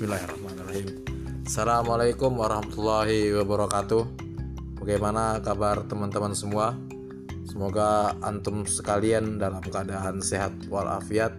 Bismillahirrahmanirrahim. 0.00 0.86
Assalamualaikum 1.44 2.32
warahmatullahi 2.40 3.36
wabarakatuh. 3.36 4.08
Bagaimana 4.80 5.44
kabar 5.44 5.84
teman-teman 5.84 6.32
semua? 6.32 6.72
Semoga 7.44 8.16
antum 8.24 8.64
sekalian 8.64 9.36
dalam 9.36 9.60
keadaan 9.60 10.24
sehat 10.24 10.56
walafiat 10.72 11.36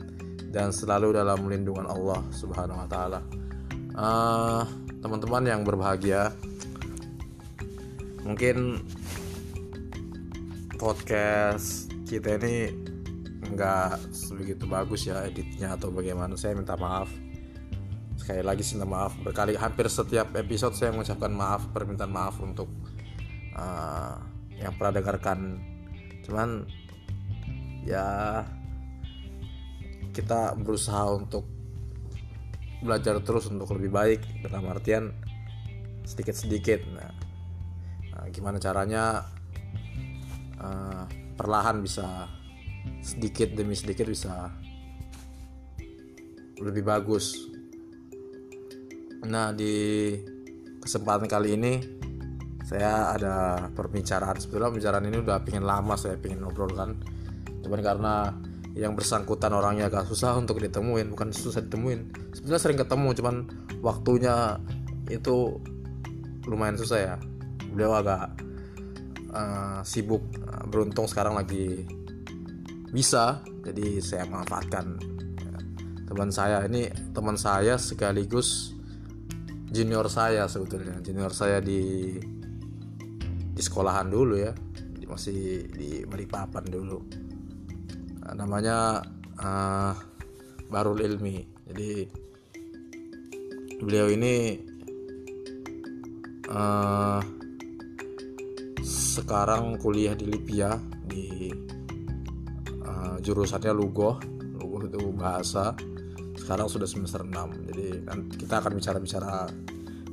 Dan 0.54 0.70
selalu 0.70 1.10
dalam 1.10 1.42
lindungan 1.50 1.90
Allah 1.90 2.22
subhanahu 2.30 2.86
wa 2.86 2.86
ta'ala. 2.86 3.20
Uh, 3.98 4.62
Teman-teman 5.02 5.42
yang 5.42 5.66
berbahagia 5.66 6.30
Mungkin 8.22 8.78
podcast 10.78 11.90
kita 12.06 12.38
ini 12.38 12.70
nggak 13.42 14.14
sebegitu 14.14 14.70
bagus 14.70 15.10
ya 15.10 15.26
editnya 15.26 15.74
atau 15.74 15.90
bagaimana. 15.90 16.38
Saya 16.38 16.54
minta 16.54 16.78
maaf 16.78 17.10
sekali 18.32 18.48
lagi 18.48 18.64
minta 18.72 18.88
maaf 18.88 19.14
berkali 19.28 19.60
hampir 19.60 19.92
setiap 19.92 20.32
episode 20.40 20.72
saya 20.72 20.96
mengucapkan 20.96 21.36
maaf 21.36 21.68
permintaan 21.76 22.16
maaf 22.16 22.40
untuk 22.40 22.72
uh, 23.60 24.16
yang 24.56 24.72
pernah 24.80 25.04
dengarkan. 25.04 25.60
Cuman 26.24 26.64
ya 27.84 28.40
kita 30.16 30.56
berusaha 30.56 31.12
untuk 31.12 31.44
belajar 32.80 33.20
terus 33.20 33.52
untuk 33.52 33.68
lebih 33.76 33.92
baik 33.92 34.24
dalam 34.48 34.64
artian 34.72 35.12
sedikit-sedikit. 36.08 36.88
Nah, 36.88 37.12
nah 38.16 38.32
gimana 38.32 38.64
caranya 38.64 39.28
uh, 40.56 41.04
perlahan 41.36 41.84
bisa 41.84 42.32
sedikit 43.04 43.52
demi 43.52 43.76
sedikit 43.76 44.08
bisa 44.08 44.48
lebih 46.64 46.88
bagus 46.88 47.51
Nah 49.28 49.54
di 49.54 50.14
kesempatan 50.82 51.30
kali 51.30 51.50
ini 51.54 51.74
saya 52.66 53.14
ada 53.14 53.68
perbicaraan. 53.70 54.40
Sebetulnya 54.40 54.72
pembicaraan 54.72 55.06
ini 55.06 55.18
udah 55.22 55.38
pingin 55.44 55.68
lama 55.68 55.94
saya 56.00 56.18
pingin 56.18 56.42
ngobrol 56.42 56.72
kan. 56.74 56.98
Cuman 57.62 57.82
karena 57.84 58.32
yang 58.72 58.96
bersangkutan 58.96 59.52
orangnya 59.52 59.92
agak 59.92 60.08
susah 60.08 60.40
untuk 60.40 60.64
ditemuin 60.64 61.12
bukan 61.12 61.36
susah 61.36 61.62
ditemuin. 61.68 62.32
Sebenarnya 62.32 62.62
sering 62.64 62.80
ketemu 62.80 63.10
cuman 63.20 63.36
waktunya 63.84 64.58
itu 65.12 65.60
lumayan 66.48 66.80
susah 66.80 67.00
ya. 67.00 67.16
Beliau 67.72 68.00
agak 68.00 68.40
uh, 69.36 69.84
sibuk 69.84 70.24
beruntung 70.72 71.06
sekarang 71.12 71.36
lagi 71.36 71.84
bisa 72.92 73.44
jadi 73.68 74.00
saya 74.00 74.26
manfaatkan. 74.28 75.00
Teman 76.08 76.32
saya 76.32 76.64
ini 76.68 76.92
teman 77.16 77.40
saya 77.40 77.80
sekaligus 77.80 78.76
junior 79.72 80.06
saya 80.12 80.46
sebetulnya. 80.52 81.00
Junior 81.00 81.32
saya 81.32 81.64
di 81.64 82.14
di 83.52 83.62
sekolahan 83.64 84.12
dulu 84.12 84.36
ya. 84.36 84.52
Masih 85.12 85.68
di 85.68 86.08
Balikpapan 86.08 86.72
dulu. 86.72 87.04
Nah, 88.24 88.32
namanya 88.32 89.04
uh, 89.44 89.92
Barul 90.72 91.04
Ilmi. 91.04 91.68
Jadi 91.68 92.08
beliau 93.84 94.08
ini 94.08 94.56
uh, 96.48 97.20
sekarang 98.80 99.76
kuliah 99.84 100.16
di 100.16 100.32
Libya 100.32 100.80
di 101.04 101.52
uh, 102.88 103.20
jurusannya 103.20 103.76
Lugoh. 103.76 104.16
Lugoh 104.64 104.88
itu 104.88 105.12
bahasa 105.12 105.76
sekarang 106.42 106.66
sudah 106.66 106.90
semester 106.90 107.22
6 107.22 107.70
jadi 107.70 107.86
kan 108.10 108.26
kita 108.34 108.54
akan 108.58 108.74
bicara-bicara 108.82 109.46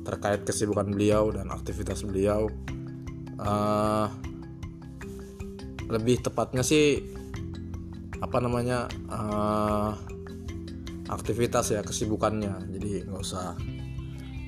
terkait 0.09 0.41
kesibukan 0.41 0.89
beliau 0.89 1.29
dan 1.29 1.53
aktivitas 1.53 2.01
beliau. 2.01 2.49
Uh, 3.39 4.09
lebih 5.89 6.21
tepatnya 6.21 6.65
sih 6.65 7.01
apa 8.19 8.37
namanya 8.43 8.89
uh, 9.09 9.93
aktivitas 11.13 11.77
ya 11.77 11.81
kesibukannya. 11.85 12.73
Jadi 12.73 13.05
nggak 13.05 13.21
usah 13.21 13.53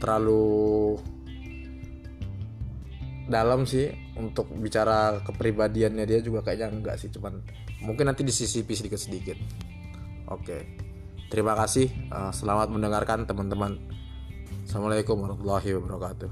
terlalu 0.02 0.98
dalam 3.30 3.64
sih 3.64 3.88
untuk 4.18 4.50
bicara 4.60 5.24
kepribadiannya 5.24 6.04
dia 6.04 6.20
juga 6.20 6.44
kayaknya 6.44 6.68
enggak 6.74 6.96
sih 7.00 7.08
cuman 7.14 7.40
mungkin 7.86 8.12
nanti 8.12 8.28
disisipi 8.28 8.76
sedikit 8.76 9.00
sedikit 9.00 9.38
oke. 10.28 10.42
okay. 10.42 10.81
Terima 11.32 11.56
kasih. 11.56 11.88
Uh, 12.12 12.28
selamat 12.36 12.68
mendengarkan 12.76 13.24
teman-teman. 13.24 13.80
Assalamualaikum 14.68 15.16
warahmatullahi 15.16 15.80
wabarakatuh. 15.80 16.28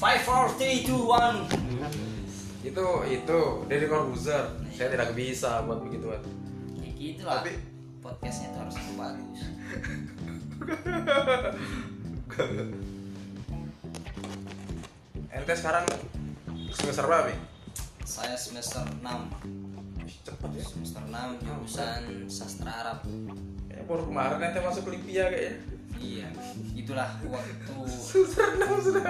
Five, 0.00 0.22
four, 0.24 0.48
three, 0.56 0.80
two, 0.80 0.96
one. 1.04 1.44
Itu 2.64 3.04
itu 3.04 3.40
dari 3.68 3.84
Corbuzier. 3.84 4.48
Saya 4.72 4.88
tidak 4.96 5.12
bisa 5.12 5.60
buat 5.68 5.84
begituan. 5.84 6.24
Ya 6.80 6.88
gitu 6.96 7.28
lah. 7.28 7.44
Tapi- 7.44 7.60
podcastnya 8.00 8.48
tuh 8.56 8.60
harus 8.64 8.76
bagus. 8.96 9.40
Ente 15.36 15.52
sekarang 15.52 15.84
semester 16.72 17.04
berapa? 17.06 17.28
Bi? 17.28 17.34
Saya 18.06 18.36
semester 18.38 18.82
6 18.82 19.02
Cepet 20.26 20.50
ya. 20.58 20.64
Semester 20.66 21.02
6 21.06 21.38
jurusan 21.42 22.02
sastra 22.26 22.72
Arab. 22.82 22.98
Kayaknya 23.70 23.86
baru 23.86 24.02
kemarin 24.10 24.42
ente 24.42 24.58
masuk 24.58 24.90
Olimpia 24.90 25.30
kayaknya. 25.30 25.54
Iya, 25.96 26.28
itulah 26.76 27.08
waktu 27.30 27.72
Semester 28.10 28.58
enam 28.58 28.74
sudah. 28.82 29.06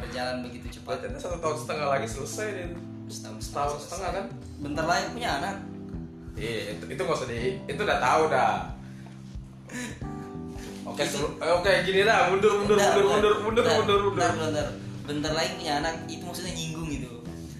berjalan 0.00 0.40
begitu 0.48 0.80
cepat. 0.80 1.04
Ente 1.04 1.20
satu 1.20 1.36
tahun 1.44 1.60
setengah 1.60 1.86
lagi 1.92 2.08
selesai 2.08 2.48
deh. 2.56 2.72
Setahun 3.10 3.42
Setahun 3.42 3.80
setengah 3.84 4.10
kan? 4.16 4.26
Bentar 4.64 4.88
lagi 4.88 5.12
punya 5.12 5.30
anak. 5.40 5.56
Iya, 6.40 6.72
itu, 6.78 6.84
itu 6.88 7.02
usah 7.04 7.28
di, 7.28 7.60
itu 7.68 7.80
udah 7.84 8.00
tahu 8.00 8.22
dah. 8.32 8.72
Oke, 11.00 11.08
selu- 11.08 11.32
eh, 11.40 11.52
oke 11.56 11.72
gini 11.88 12.00
dah, 12.04 12.28
mundur, 12.28 12.52
mundur, 12.60 12.76
Bentar, 12.76 12.92
mundur, 12.92 13.08
mundur, 13.08 13.34
mundur, 13.40 13.64
bentar, 13.64 13.76
mundur, 13.80 13.98
mundur. 14.04 14.12
Bentar, 14.20 14.32
bentar, 14.36 14.66
bentar 15.08 15.32
lagi 15.32 15.50
punya 15.56 15.72
anak 15.80 15.94
itu 16.06 16.22
maksudnya 16.22 16.52
nyinggung 16.52 16.88
gitu. 16.92 17.08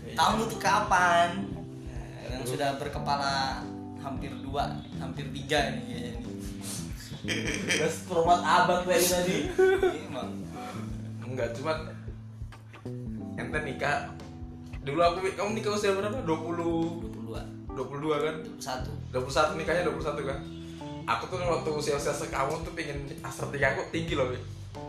Iya. 0.04 0.12
Kamu 0.12 0.40
tuh 0.44 0.60
kapan? 0.60 1.28
Yang 2.28 2.44
sudah 2.52 2.68
berkepala 2.76 3.64
hampir 3.98 4.28
dua, 4.44 4.76
hampir 5.00 5.24
tiga 5.32 5.72
ini 5.72 5.80
kayaknya. 5.88 6.10
nih. 6.20 7.88
Format 8.04 8.40
abang 8.44 8.84
kayak 8.84 9.08
tadi. 9.08 9.36
Iya, 9.48 10.04
Emang. 10.04 10.28
Enggak, 11.24 11.56
cuma 11.56 11.72
ente 13.34 13.58
nikah. 13.64 14.12
Dulu 14.84 15.00
aku 15.00 15.18
kamu 15.32 15.50
nikah 15.56 15.72
usia 15.72 15.96
berapa? 15.96 16.20
20 16.24 16.60
22 17.24 17.40
22 17.72 18.16
kan? 18.20 18.36
satu 18.60 18.92
21 19.12 19.56
nikahnya 19.56 19.88
21 19.88 20.28
kan? 20.28 20.38
Aku 21.10 21.26
tuh 21.26 21.42
waktu 21.42 21.70
usia-usia 21.74 22.14
sekamu 22.14 22.62
tuh 22.62 22.70
pengen 22.78 23.02
hasrat 23.18 23.50
nikah 23.50 23.74
aku 23.74 23.82
tinggi 23.90 24.14
loh. 24.14 24.30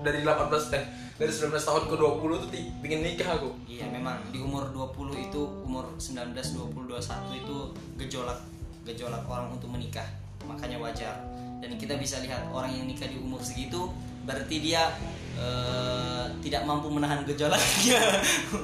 Dari 0.06 0.22
18 0.22 0.78
eh 0.78 0.86
dari 1.18 1.34
19 1.34 1.58
tahun 1.58 1.84
ke 1.90 1.96
20 1.98 2.42
tuh 2.46 2.50
pengen 2.86 3.02
nikah 3.02 3.42
aku. 3.42 3.50
Iya 3.66 3.90
memang 3.90 4.22
di 4.30 4.38
umur 4.38 4.70
20 4.70 5.18
itu 5.18 5.42
umur 5.66 5.90
19 5.98 6.38
20 6.38 6.94
21 6.94 7.42
itu 7.42 7.58
gejolak 7.98 8.38
gejolak 8.86 9.26
orang 9.30 9.54
untuk 9.54 9.70
menikah 9.70 10.06
makanya 10.50 10.82
wajar 10.82 11.22
dan 11.62 11.78
kita 11.78 11.94
bisa 12.02 12.18
lihat 12.26 12.50
orang 12.50 12.74
yang 12.74 12.90
nikah 12.90 13.06
di 13.06 13.22
umur 13.22 13.38
segitu 13.46 13.94
berarti 14.26 14.58
dia 14.58 14.90
eh, 15.38 16.26
tidak 16.46 16.66
mampu 16.66 16.90
menahan 16.90 17.26
gejolaknya. 17.26 18.02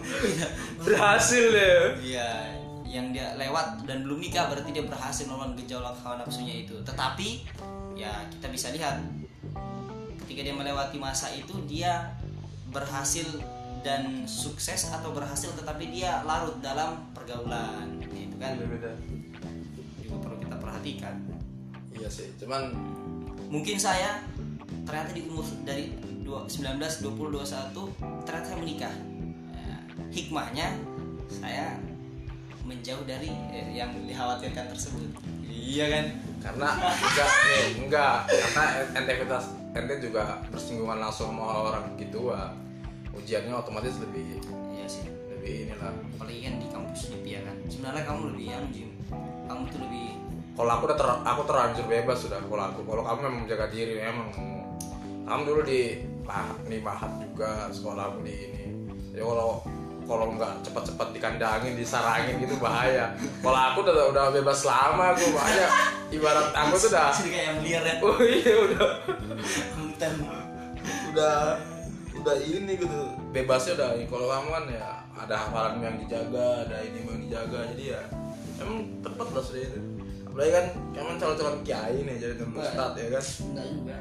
Berhasil 0.86 1.54
deh. 1.54 1.98
Iya 2.02 2.67
yang 2.88 3.12
dia 3.12 3.36
lewat 3.36 3.84
dan 3.84 4.08
belum 4.08 4.24
nikah 4.24 4.48
berarti 4.48 4.72
dia 4.72 4.86
berhasil 4.88 5.28
melawan 5.28 5.54
gejolak 5.60 5.96
hawa 6.02 6.24
nafsunya 6.24 6.64
itu. 6.64 6.80
Tetapi 6.88 7.44
ya 8.00 8.26
kita 8.32 8.48
bisa 8.48 8.72
lihat 8.72 9.04
ketika 10.26 10.42
dia 10.44 10.56
melewati 10.56 10.98
masa 11.00 11.32
itu 11.36 11.56
dia 11.68 12.16
berhasil 12.72 13.26
dan 13.86 14.28
sukses 14.28 14.92
atau 14.92 15.16
berhasil 15.16 15.52
tetapi 15.56 15.92
dia 15.92 16.24
larut 16.24 16.60
dalam 16.60 17.08
pergaulan. 17.16 18.00
Itu 18.12 18.36
kan 18.40 18.60
Beda-beda. 18.60 18.92
juga 20.04 20.18
perlu 20.24 20.38
kita 20.44 20.56
perhatikan. 20.60 21.16
Iya 21.98 22.10
sih, 22.12 22.30
cuman 22.40 22.76
mungkin 23.48 23.80
saya 23.80 24.22
ternyata 24.84 25.12
di 25.16 25.26
umur 25.28 25.44
dari 25.64 25.92
dua- 26.24 26.48
19 26.48 26.76
20 27.04 27.32
21 27.40 27.88
ternyata 28.28 28.46
saya 28.48 28.60
menikah. 28.60 28.94
Ya, 29.56 29.76
hikmahnya 30.12 30.68
saya 31.32 31.80
menjauh 32.68 33.04
dari 33.08 33.32
eh, 33.56 33.72
yang 33.72 33.96
dikhawatirkan 34.04 34.68
tersebut. 34.76 35.08
Iya 35.48 35.86
kan? 35.88 36.06
Karena 36.44 36.68
enggak 36.76 37.30
nih 37.48 37.66
enggak. 37.88 38.18
Karena 38.28 38.64
ente 38.94 39.14
kita 39.24 39.38
ente 39.74 39.94
juga 40.04 40.24
bersinggungan 40.52 41.00
langsung 41.00 41.32
sama 41.32 41.72
orang 41.72 41.96
gitu 41.96 42.36
ah 42.36 42.52
ujiannya 43.16 43.56
otomatis 43.56 43.98
lebih 44.04 44.44
iya 44.76 44.86
sih. 44.86 45.08
lebih 45.32 45.72
inilah. 45.72 45.96
Apalagi 46.20 46.40
kan 46.44 46.54
di 46.60 46.68
kampus 46.68 47.02
di 47.16 47.32
kan. 47.40 47.56
Sebenarnya 47.72 48.04
kamu 48.04 48.22
lebih 48.36 48.46
anu 48.52 48.68
Jim 48.76 48.90
kamu 49.48 49.64
tuh 49.72 49.80
lebih 49.80 50.20
kalau 50.58 50.74
aku 50.74 50.90
udah 50.90 50.98
ter, 50.98 51.10
aku 51.22 51.42
terlanjur 51.46 51.86
bebas 51.86 52.18
sudah 52.18 52.42
kalau 52.42 52.66
aku. 52.66 52.82
Kalau 52.82 53.06
kamu 53.06 53.18
memang 53.30 53.40
menjaga 53.46 53.70
diri 53.70 54.02
memang. 54.02 54.34
Kamu 55.30 55.42
dulu 55.46 55.62
di 55.62 56.02
pahat 56.26 56.58
nih 56.66 56.82
pahat 56.82 57.12
juga 57.22 57.70
sekolahmu 57.70 58.26
di 58.26 58.34
ini. 58.34 58.64
Ya 59.14 59.22
kalau 59.22 59.62
kalau 60.08 60.32
nggak 60.40 60.64
cepat-cepat 60.64 61.08
dikandangin 61.12 61.76
disarangin 61.76 62.40
gitu 62.40 62.56
bahaya. 62.58 63.12
Kalau 63.44 63.60
aku 63.60 63.84
udah 63.84 64.08
udah 64.16 64.26
bebas 64.32 64.64
lama 64.64 65.12
aku 65.12 65.36
bahaya. 65.36 65.68
Ibarat 66.08 66.56
aku 66.56 66.74
tuh 66.80 66.90
udah 66.96 67.12
jadi 67.12 67.30
kayak 67.30 67.46
yang 67.52 67.60
liar 67.62 67.84
ya. 67.84 67.96
Oh 68.08 68.18
iya 68.24 68.54
udah. 68.64 68.90
Konten. 69.76 70.14
Udah 71.12 71.60
udah 72.16 72.36
ini 72.40 72.74
gitu. 72.80 73.00
Bebasnya 73.36 73.76
udah 73.76 73.90
kalau 74.08 74.28
kamu 74.32 74.50
kan 74.56 74.66
ya 74.72 74.88
ada 75.18 75.36
hafalan 75.36 75.84
yang 75.84 75.96
dijaga 76.00 76.64
ada 76.64 76.78
ini 76.80 77.04
yang 77.04 77.20
dijaga. 77.28 77.60
Jadi 77.76 77.84
ya 77.92 78.02
emang 78.64 78.88
tepat 79.04 79.28
lah 79.36 79.44
sudah 79.44 79.62
itu. 79.68 79.80
Apalagi 80.24 80.52
kan 80.56 80.66
kamu 80.96 81.10
calon-calon 81.20 81.58
kiai 81.68 81.98
nih 82.08 82.16
jadi 82.16 82.34
ustad 82.48 82.92
ya 82.96 83.08
kan. 83.12 83.26
Enggak 83.52 83.68
juga. 83.76 83.98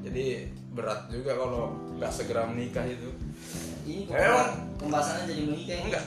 Jadi 0.00 0.24
berat 0.72 1.00
juga 1.12 1.36
kalau 1.36 1.76
nggak 2.00 2.12
segera 2.14 2.48
menikah 2.48 2.86
itu 2.88 3.10
ini 3.90 4.02
Emang. 4.06 4.78
pembahasannya 4.78 5.24
jadi 5.26 5.42
menikah 5.42 5.74
ya. 5.74 5.82
enggak 5.90 6.04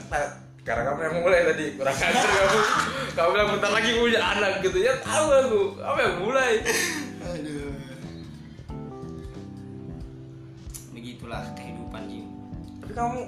karena 0.64 0.82
kamu 0.88 1.00
yang 1.04 1.16
mulai 1.20 1.40
tadi. 1.44 1.66
Kurang 1.76 1.92
ajar 1.92 2.24
kamu. 2.24 2.60
Kamu 3.12 3.28
bilang 3.36 3.48
bentar 3.52 3.70
lagi 3.76 3.90
punya 4.00 4.20
anak 4.32 4.52
gitu. 4.64 4.78
Ya 4.80 4.96
tahu 5.04 5.26
aku. 5.28 5.62
Kamu 5.76 5.98
yang 6.00 6.16
mulai? 6.24 6.52
Aduh. 7.20 7.76
Begitulah 10.96 11.44
kehidupan 11.52 12.02
Jim. 12.08 12.26
Tapi 12.80 12.92
kamu 12.96 13.18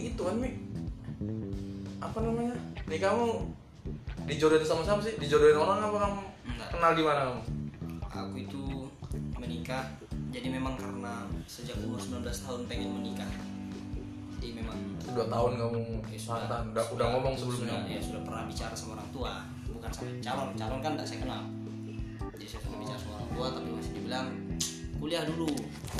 itu 0.00 0.20
kan 0.24 0.36
mi. 0.40 0.50
Apa 2.00 2.18
namanya? 2.24 2.56
Nih 2.88 3.00
kamu 3.04 3.26
dijodohin 4.24 4.64
sama 4.64 4.80
siapa 4.80 5.04
sih? 5.04 5.20
Dijodohin 5.20 5.60
orang 5.60 5.84
apa 5.84 5.96
kamu? 6.08 6.20
Enggak. 6.48 6.68
kenal 6.72 6.92
di 6.96 7.02
mana 7.04 7.20
kamu? 7.28 7.42
Aku 8.08 8.36
itu 8.40 8.62
menikah 9.36 9.84
jadi 10.34 10.48
memang 10.50 10.74
karena 10.74 11.30
sejak 11.46 11.78
umur 11.86 12.02
19 12.02 12.26
tahun 12.26 12.60
pengen 12.66 12.90
menikah. 12.98 13.30
Jadi 14.42 14.50
memang 14.58 14.74
dua 15.14 15.30
tahun 15.30 15.52
kamu 15.56 15.80
ya 16.10 16.18
sudah, 16.18 16.42
mantan 16.42 16.62
udah, 16.74 16.84
udah 16.90 17.06
ngomong 17.14 17.34
sebelumnya? 17.38 17.78
sudah, 17.78 17.94
ya 17.94 18.00
sudah 18.02 18.20
pernah 18.26 18.42
bicara 18.50 18.74
sama 18.74 18.98
orang 18.98 19.10
tua 19.14 19.32
bukan 19.70 19.90
sama 19.94 20.10
calon. 20.18 20.48
Calon 20.58 20.80
kan 20.82 20.92
tidak 20.98 21.06
saya 21.06 21.18
kenal. 21.22 21.42
Jadi 22.34 22.46
saya 22.50 22.60
sudah 22.66 22.78
bicara 22.82 22.98
sama 22.98 23.12
orang 23.14 23.30
tua 23.30 23.46
tapi 23.54 23.68
masih 23.78 23.92
dibilang 23.94 24.26
kuliah 24.98 25.22
dulu. 25.22 25.50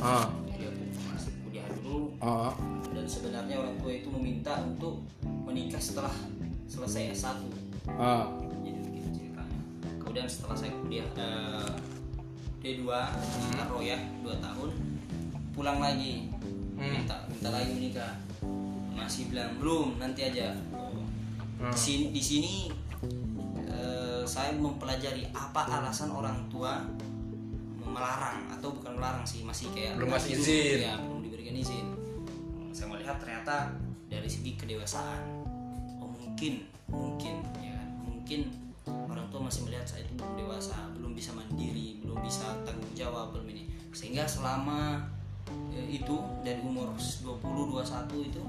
Ah. 0.03 0.27
Jadi 0.51 0.63
aku 0.67 0.83
masih 1.15 1.31
kuliah 1.47 1.67
dulu. 1.79 1.99
Ah. 2.19 2.53
Dan 2.91 3.05
sebenarnya 3.07 3.55
orang 3.55 3.75
tua 3.79 3.91
itu 3.95 4.07
meminta 4.11 4.53
untuk 4.67 4.95
menikah 5.23 5.79
setelah 5.79 6.13
selesai 6.67 7.15
S1 7.15 7.39
ah. 7.95 8.27
Jadi 8.35 8.69
begitu 8.83 9.09
ceritanya. 9.15 9.59
Kemudian 10.03 10.27
setelah 10.27 10.57
saya 10.59 10.75
kuliah 10.83 11.07
eh, 11.15 11.94
D2 12.65 12.89
Hmm. 12.89 13.77
ya 13.79 13.93
2 14.19 14.33
tahun 14.39 14.69
pulang 15.51 15.77
lagi 15.77 16.25
Hmm. 16.73 16.91
minta 16.97 17.15
minta 17.29 17.49
lagi 17.49 17.71
menikah 17.71 18.17
masih 18.91 19.29
bilang 19.29 19.53
belum 19.55 19.95
nanti 19.95 20.25
aja 20.25 20.49
Hmm. 21.55 21.69
di 21.69 21.77
sini 21.77 22.05
di 22.09 22.21
sini 22.21 22.53
eh, 23.67 24.23
saya 24.25 24.51
mempelajari 24.51 25.29
apa 25.29 25.61
alasan 25.69 26.09
orang 26.09 26.41
tua 26.47 26.81
melarang 27.85 28.49
atau 28.49 28.73
bukan 28.73 28.91
melarang 28.93 29.23
sih 29.23 29.39
masih 29.41 29.69
kayak 29.71 29.95
Belum 29.95 30.09
ngasih 30.09 30.31
belum- 30.33 30.43
izin. 30.43 30.77
ya 30.81 30.93
belum 30.97 31.19
diberikan 31.21 31.55
izin 31.55 31.85
saya 32.71 32.87
melihat 32.89 33.15
ternyata 33.17 33.71
dari 34.05 34.25
segi 34.25 34.51
kedewasaan 34.53 35.21
oh 35.95 36.09
mungkin 36.09 36.53
mungkin 36.87 37.35
ya 37.55 37.71
kan 37.73 37.87
mungkin 38.01 38.41
orang 39.25 39.33
tua 39.33 39.41
masih 39.43 39.65
melihat 39.65 39.81
saya 39.83 40.05
itu 40.05 40.13
belum 40.13 40.33
dewasa 40.37 40.77
belum 40.93 41.11
bisa 41.11 41.33
mandiri 41.33 41.97
belum 41.99 42.21
bisa 42.21 42.45
tanggung 42.61 42.93
jawab 42.93 43.33
belum 43.33 43.49
ini 43.49 43.63
sehingga 43.89 44.21
selama 44.23 45.01
eh, 45.73 45.87
itu 45.91 46.13
dari 46.39 46.61
umur 46.61 46.93
20 46.93 47.41
21 47.41 47.81
itu 48.23 48.41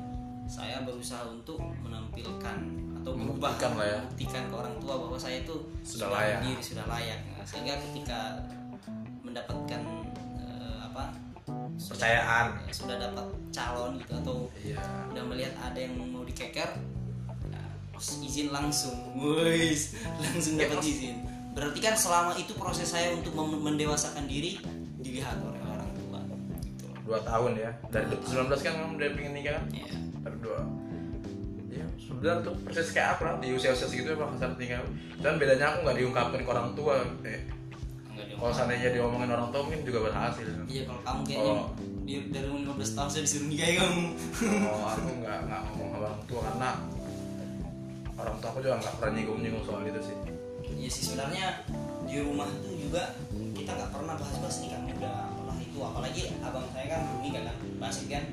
saya 0.44 0.84
berusaha 0.84 1.24
untuk 1.26 1.56
menampilkan 1.80 2.56
atau 2.94 3.10
mengubah 3.10 3.56
Membuktikan 3.56 3.72
lah 3.74 3.86
ya. 3.88 3.98
membuktikan 3.98 4.42
ke 4.44 4.54
orang 4.54 4.74
tua 4.76 4.94
bahwa 5.00 5.16
saya 5.16 5.40
itu 5.40 5.56
Sudah 5.80 6.08
layak. 6.12 6.38
mandiri 6.38 6.60
sudah 6.62 6.84
layak 6.86 7.20
Nah, 7.26 7.42
sehingga 7.42 7.74
ketika 7.80 8.20
mendapatkan 9.22 9.80
eh, 10.36 10.76
apa 10.82 11.04
Percayaan. 11.76 12.46
ya, 12.62 12.72
sudah 12.74 12.96
dapat 13.00 13.24
calon 13.50 13.96
gitu 13.96 14.12
atau 14.14 14.36
iya 14.58 14.76
udah 15.08 15.24
melihat 15.24 15.54
ada 15.56 15.78
yang 15.78 15.96
mau 15.96 16.20
dikeker 16.20 16.68
izin 17.98 18.48
langsung. 18.48 18.96
Wuis, 19.14 19.96
langsung 20.16 20.54
Ya, 20.54 20.66
dapat 20.66 20.82
izin. 20.82 21.16
Berarti 21.50 21.78
kan 21.78 21.94
selama 21.94 22.32
itu 22.34 22.52
proses 22.52 22.86
saya 22.86 23.10
untuk 23.10 23.32
mem- 23.32 23.62
mendewasakan 23.62 24.24
diri 24.24 24.60
dilihat 24.98 25.36
oleh 25.38 25.56
orang 25.62 25.90
tua. 25.94 26.20
Gitu. 26.58 26.84
Dua 27.02 27.18
tahun 27.22 27.52
ya. 27.56 27.70
Dari 27.86 28.06
19 28.12 28.28
kan 28.56 28.72
kamu 28.74 28.92
udah 28.94 29.08
pengen 29.12 29.32
nikah? 29.32 29.54
Kan 29.54 29.64
ya 29.70 29.88
baru 30.20 30.36
dua. 30.42 30.60
Iya, 31.68 31.86
sebenarnya 31.96 32.40
tuh 32.42 32.54
persis 32.60 32.88
kayak 32.90 33.08
aku 33.14 33.22
lah 33.22 33.34
di 33.36 33.48
usia-usia 33.50 33.86
segitu 33.86 34.10
emang 34.10 34.34
saat 34.34 34.56
nikah. 34.56 34.84
Dan 35.16 35.36
bedanya 35.36 35.66
aku 35.70 35.78
nggak 35.82 35.96
diungkapin 35.96 36.40
ke 36.40 36.50
orang 36.50 36.68
tua. 36.72 36.94
Eh, 37.22 37.40
enggak 38.10 38.26
kalau 38.34 38.52
seandainya 38.52 38.90
diomongin 38.90 39.28
orang 39.28 39.48
tua 39.48 39.60
mungkin 39.62 39.80
juga 39.82 39.98
berhasil. 40.04 40.44
iya 40.66 40.84
kalau 40.84 41.00
kamu 41.02 41.20
kayaknya 41.22 41.52
Oh. 41.54 41.68
di, 42.02 42.14
dari 42.28 42.46
umur 42.46 42.76
15 42.76 42.92
tahun 42.94 43.08
saya 43.10 43.22
disuruh 43.22 43.46
nikah 43.46 43.66
ya 43.66 43.76
kamu. 43.78 44.04
Oh, 44.66 44.84
aku 44.86 45.08
nggak 45.16 45.38
nggak 45.42 45.60
ngomong 45.64 45.88
sama 45.88 45.98
orang 46.02 46.18
tua 46.24 46.40
karena 46.42 46.70
orang 48.16 48.36
tua 48.40 48.48
aku 48.50 48.58
juga 48.60 48.76
nggak 48.80 48.94
pernah 48.96 49.12
nyinggung-nyinggung 49.14 49.64
soal 49.64 49.82
itu 49.84 50.00
sih. 50.02 50.16
Iya 50.66 50.88
sih 50.88 51.02
sebenarnya 51.06 51.46
di 52.06 52.16
rumah 52.20 52.48
tuh 52.60 52.74
juga 52.74 53.02
kita 53.52 53.70
nggak 53.72 53.90
pernah 53.92 54.14
bahas-bahas 54.14 54.56
nikah 54.60 54.80
muda 54.80 55.10
apalah 55.26 55.58
itu 55.58 55.78
apalagi 55.78 56.22
abang 56.40 56.66
saya 56.72 56.86
kan 56.88 57.00
belum 57.04 57.20
nikah 57.22 57.42
kan? 57.44 57.56
Masih 57.76 58.04
kan? 58.08 58.24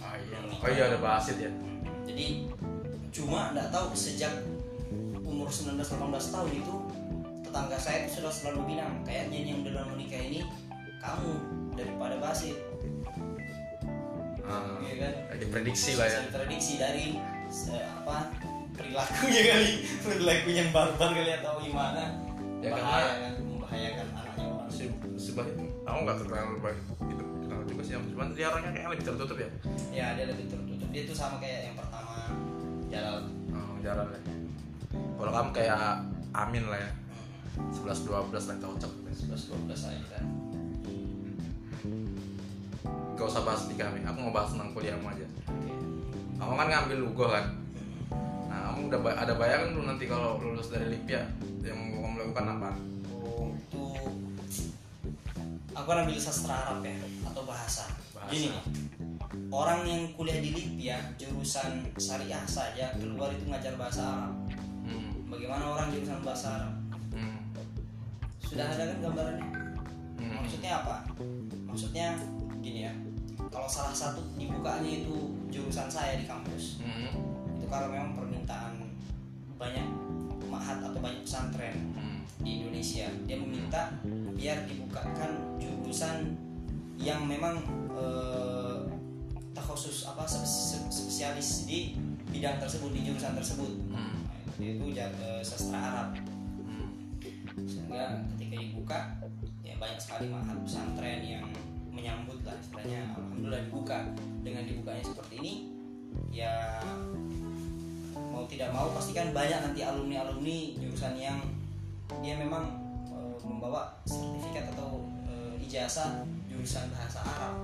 Oh 0.00 0.14
iya, 0.16 0.36
oh 0.40 0.68
iya 0.68 0.82
ada 0.88 0.98
basit 0.98 1.36
ya. 1.38 1.50
jadi 2.02 2.26
cuma 3.10 3.54
nggak 3.54 3.70
tahu 3.70 3.94
sejak 3.94 4.32
umur 5.22 5.46
19-18 5.46 5.86
tahun 6.10 6.50
itu 6.50 6.74
tetangga 7.44 7.78
saya 7.78 8.02
itu 8.02 8.18
sudah 8.18 8.32
selalu 8.32 8.74
bilang 8.74 8.90
kayaknya 9.04 9.38
yang 9.46 9.60
dalam 9.62 9.94
menikah 9.94 10.18
ini 10.18 10.42
kamu 10.98 11.32
daripada 11.74 12.18
basit. 12.18 12.58
Ah, 14.42 14.74
Iya 14.82 14.94
kan? 14.98 15.12
Ada 15.30 15.44
prediksi 15.46 15.90
lah 15.94 16.06
ya. 16.06 16.18
Bisa 16.18 16.26
diprediksi 16.26 16.72
dari 16.76 17.06
se- 17.46 17.86
apa 18.02 18.34
perilakunya 18.80 19.42
kali 19.44 19.70
perilakunya 20.00 20.60
yang 20.64 20.70
barbar 20.72 21.10
kali 21.12 21.30
atau 21.36 21.60
gimana 21.60 22.04
Ya, 22.60 22.76
bahaya 22.76 23.12
kan 23.24 23.32
membahayakan 23.40 24.06
anaknya 24.12 24.44
orang 24.52 24.68
Si 24.68 24.84
sebab 25.16 25.48
itu 25.48 25.64
aku 25.80 25.98
nggak 26.04 26.16
kenal 26.28 26.60
baik 26.60 26.76
itu 27.08 27.24
kenal 27.40 27.60
juga 27.64 27.82
sih, 27.88 27.94
cuman 27.96 28.28
dia 28.36 28.52
orangnya 28.52 28.70
kayak 28.76 28.88
lebih 28.92 29.04
tertutup 29.08 29.36
ya. 29.40 29.48
ya 29.88 30.06
dia 30.12 30.26
lebih 30.28 30.44
tertutup 30.44 30.88
dia 30.92 31.02
tuh 31.08 31.16
sama 31.16 31.40
kayak 31.40 31.72
yang 31.72 31.76
pertama 31.80 32.28
jalan 32.92 33.24
Oh, 33.50 33.74
jalan 33.80 34.06
ya. 34.12 34.20
Kalau 34.92 35.32
kamu 35.32 35.50
kayak 35.56 36.04
Amin 36.36 36.64
lah 36.68 36.78
ya. 36.84 36.90
11 37.72 38.06
12 38.06 38.28
lah 38.28 38.56
cocok. 38.60 38.92
11 39.08 39.56
12 39.56 39.88
aja 39.88 40.04
kan 40.12 40.24
Gak 43.16 43.26
usah 43.28 43.42
bahas 43.44 43.68
nikah 43.68 43.88
nih, 43.92 44.04
aku 44.04 44.18
mau 44.20 44.32
bahas 44.32 44.52
tentang 44.52 44.72
kuliahmu 44.72 45.08
aja. 45.08 45.26
Oke. 45.48 45.72
Kamu 46.36 46.52
kan 46.56 46.68
ngambil 46.68 46.98
Lugo 47.04 47.24
kan? 47.28 47.59
Udah 48.90 49.14
ada 49.22 49.38
bayangan 49.38 49.70
belum 49.70 49.86
nanti 49.86 50.04
kalau 50.10 50.42
lulus 50.42 50.74
dari 50.74 50.90
Lipia 50.90 51.22
yang 51.62 51.78
mau 51.94 52.10
kamu 52.10 52.16
lakukan 52.26 52.46
apa? 52.58 52.70
Oh, 53.14 53.54
itu 53.54 53.84
aku 55.70 55.88
ambil 55.94 56.18
sastra 56.18 56.58
Arab 56.66 56.82
ya 56.82 56.98
atau 57.30 57.46
bahasa. 57.46 57.86
Bahasa. 58.10 58.34
Gini 58.34 58.50
orang 59.54 59.86
yang 59.86 60.02
kuliah 60.18 60.42
di 60.42 60.50
Libya 60.50 60.98
jurusan 61.14 61.86
syariah 62.02 62.42
saja 62.50 62.90
keluar 62.98 63.30
itu 63.30 63.46
ngajar 63.46 63.78
bahasa 63.78 64.02
Arab. 64.02 64.34
Hmm. 64.82 65.30
Bagaimana 65.30 65.64
orang 65.70 65.94
jurusan 65.94 66.18
bahasa 66.26 66.46
Arab? 66.58 66.74
Hmm. 67.14 67.38
Sudah 68.42 68.74
ada 68.74 68.90
kan 68.90 68.98
gambarannya? 69.06 69.48
Hmm. 70.18 70.34
Maksudnya 70.42 70.82
apa? 70.82 71.06
Maksudnya 71.62 72.18
gini 72.58 72.90
ya, 72.90 72.92
kalau 73.54 73.70
salah 73.70 73.94
satu 73.94 74.18
dibukanya 74.34 75.06
itu 75.06 75.30
jurusan 75.54 75.86
saya 75.86 76.18
di 76.18 76.26
kampus, 76.26 76.82
Hmm. 76.82 77.14
itu 77.54 77.70
karena 77.70 77.86
memang 77.86 78.18
banyak 79.60 79.86
mahat 80.48 80.80
atau 80.80 80.96
banyak 80.98 81.20
pesantren 81.20 81.76
Hmm. 81.92 82.24
di 82.40 82.64
Indonesia 82.64 83.06
dia 83.28 83.36
meminta 83.36 83.92
biar 84.32 84.64
dibukakan 84.64 85.60
jurusan 85.60 86.32
yang 86.96 87.28
memang 87.28 87.60
eh, 87.92 88.80
khusus 89.60 90.02
apa 90.02 90.26
spe- 90.26 90.42
spe- 90.42 90.90
spesialis 90.90 91.68
di 91.68 91.94
bidang 92.26 92.58
tersebut 92.58 92.90
di 92.90 93.00
jurusan 93.04 93.36
tersebut 93.36 93.70
Hmm. 93.86 94.24
Nah, 94.26 94.56
yaitu 94.58 94.90
eh, 94.96 95.42
sastra 95.44 95.78
Arab 95.78 96.08
Hmm. 96.64 96.90
sehingga 97.62 98.24
ketika 98.34 98.56
dibuka 98.56 98.98
ya 99.60 99.76
banyak 99.76 100.00
sekali 100.00 100.26
mahat 100.32 100.56
pesantren 100.64 101.20
yang 101.22 101.44
menyambut 101.92 102.40
lah 102.42 102.56
istilahnya 102.56 103.12
alhamdulillah 103.14 103.62
dibuka 103.68 103.98
dengan 104.40 104.64
dibukanya 104.64 105.04
seperti 105.04 105.34
ini 105.38 105.52
ya 106.32 106.80
mau 108.26 108.44
tidak 108.44 108.68
mau 108.70 108.92
pasti 108.92 109.10
kan 109.10 109.30
banyak 109.30 109.58
nanti 109.60 109.80
alumni 109.80 110.22
alumni 110.22 110.76
jurusan 110.76 111.14
yang 111.14 111.38
dia 112.18 112.34
memang 112.34 112.76
eh, 113.08 113.34
membawa 113.40 113.96
sertifikat 114.02 114.68
atau 114.72 115.06
eh, 115.24 115.62
ijazah 115.62 116.22
jurusan 116.44 116.90
bahasa 116.90 117.20
Arab 117.20 117.54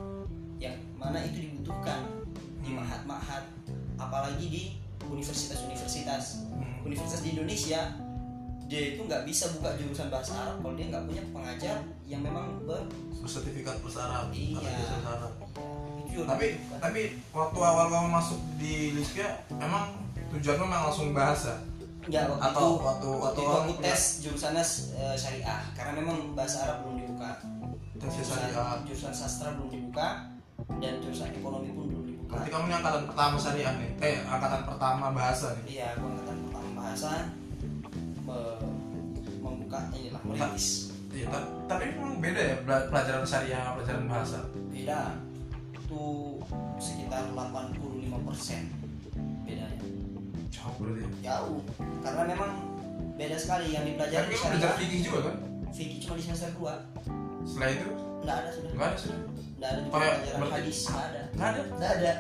yang 0.56 0.72
mana 0.94 1.20
itu 1.20 1.44
dibutuhkan 1.44 2.08
di 2.60 2.72
Hmm. 2.72 2.80
mahat-mahat 2.80 3.44
apalagi 3.96 4.46
di 4.46 4.62
universitas-universitas 5.02 6.48
Hmm. 6.48 6.82
universitas 6.82 7.20
di 7.20 7.30
Indonesia 7.32 7.80
dia 8.66 8.82
itu 8.90 9.00
nggak 9.00 9.22
bisa 9.22 9.54
buka 9.54 9.76
jurusan 9.76 10.10
bahasa 10.10 10.34
Arab 10.34 10.56
kalau 10.58 10.74
dia 10.74 10.86
nggak 10.88 11.04
punya 11.06 11.22
pengajar 11.30 11.76
yang 12.04 12.18
memang 12.20 12.58
ber 12.62 12.82
sertifikat 13.22 13.78
bahasa 13.78 14.00
Arab 14.02 14.26
Iya. 14.30 14.58
bahasa 14.58 14.96
Arab. 15.04 15.32
tapi 16.16 16.46
tapi 16.80 17.02
waktu 17.30 17.58
awal 17.60 17.86
kamu 17.86 18.08
masuk 18.08 18.40
di 18.56 18.96
Liskia 18.96 19.36
emang 19.52 20.05
tujuanmu 20.28 20.64
memang 20.64 20.82
langsung 20.84 21.10
bahasa 21.12 21.54
Nggak, 22.02 22.22
waktu 22.30 22.44
Atau 22.44 22.62
itu, 22.62 22.74
waktu- 22.78 22.86
waktu, 22.86 23.08
waktu 23.18 23.40
aku 23.40 23.50
awal 23.66 23.82
tes 23.82 24.02
jurusannya 24.22 24.62
eh, 24.94 25.16
syariah. 25.16 25.58
Karena 25.72 25.92
memang 25.96 26.16
bahasa 26.32 26.56
Arab 26.62 26.76
belum 26.80 26.96
dibuka. 27.00 27.30
Tes 27.96 28.10
jurusan, 28.12 28.38
syariah. 28.46 28.78
jurusan 28.84 29.10
sastra 29.12 29.48
belum 29.52 29.68
dibuka 29.68 30.08
dan 30.78 30.92
jurusan 31.00 31.28
ekonomi 31.32 31.68
pun 31.68 31.84
belum 31.88 32.04
dibuka. 32.06 32.30
Berarti 32.32 32.48
kamu 32.48 32.64
ini 32.64 32.74
angkatan 32.76 33.02
pertama 33.06 33.34
syariah 33.36 33.74
nih? 33.74 33.90
Eh 34.00 34.16
angkatan 34.22 34.62
pertama 34.64 35.06
bahasa 35.10 35.46
nih? 35.52 35.64
Iya 35.72 35.86
aku 35.92 36.04
angkatan 36.08 36.36
pertama 36.40 36.70
bahasa. 36.76 37.10
Membuka 39.36 39.78
inilah 39.92 40.22
merintis. 40.22 40.66
Iya, 41.10 41.26
ta- 41.26 41.48
tapi 41.66 41.90
memang 41.90 42.20
beda 42.20 42.38
ya 42.38 42.56
pelajaran 42.86 43.24
syariah 43.24 43.58
sama 43.58 43.72
pelajaran 43.74 44.06
bahasa. 44.06 44.38
beda. 44.68 45.00
Itu 45.72 46.02
sekitar 46.76 47.30
85% 47.30 47.74
bedanya 48.06 48.75
Jauh 50.56 50.74
berarti. 50.78 51.04
jauh 51.20 51.60
karena 52.00 52.22
memang 52.26 52.50
beda 53.14 53.36
sekali 53.36 53.66
yang 53.70 53.84
dipelajari 53.84 54.24
Tapi 54.26 54.32
di 54.32 54.40
belajar 54.42 54.72
fikih 54.76 55.00
juga 55.02 55.18
kan? 55.22 55.36
fikih 55.70 55.98
cuma 56.00 56.14
di 56.14 56.22
semester 56.22 56.50
2 56.52 57.46
Setelah 57.46 57.68
itu 57.70 57.88
nggak 58.18 58.36
ada 58.36 58.50
sudah 58.50 58.70
enggak 58.72 58.88
ada 58.88 58.98
sudah. 58.98 59.18
nggak 59.56 59.68
ada 59.68 59.78
juga 59.78 59.92
pelajaran 59.94 60.38
berarti- 60.38 60.54
hadis 60.56 60.78
nggak 60.82 61.04
ada 61.04 61.20
Enggak 61.28 61.48
ada. 61.48 61.62
nggak 61.70 61.92
ada 61.92 62.12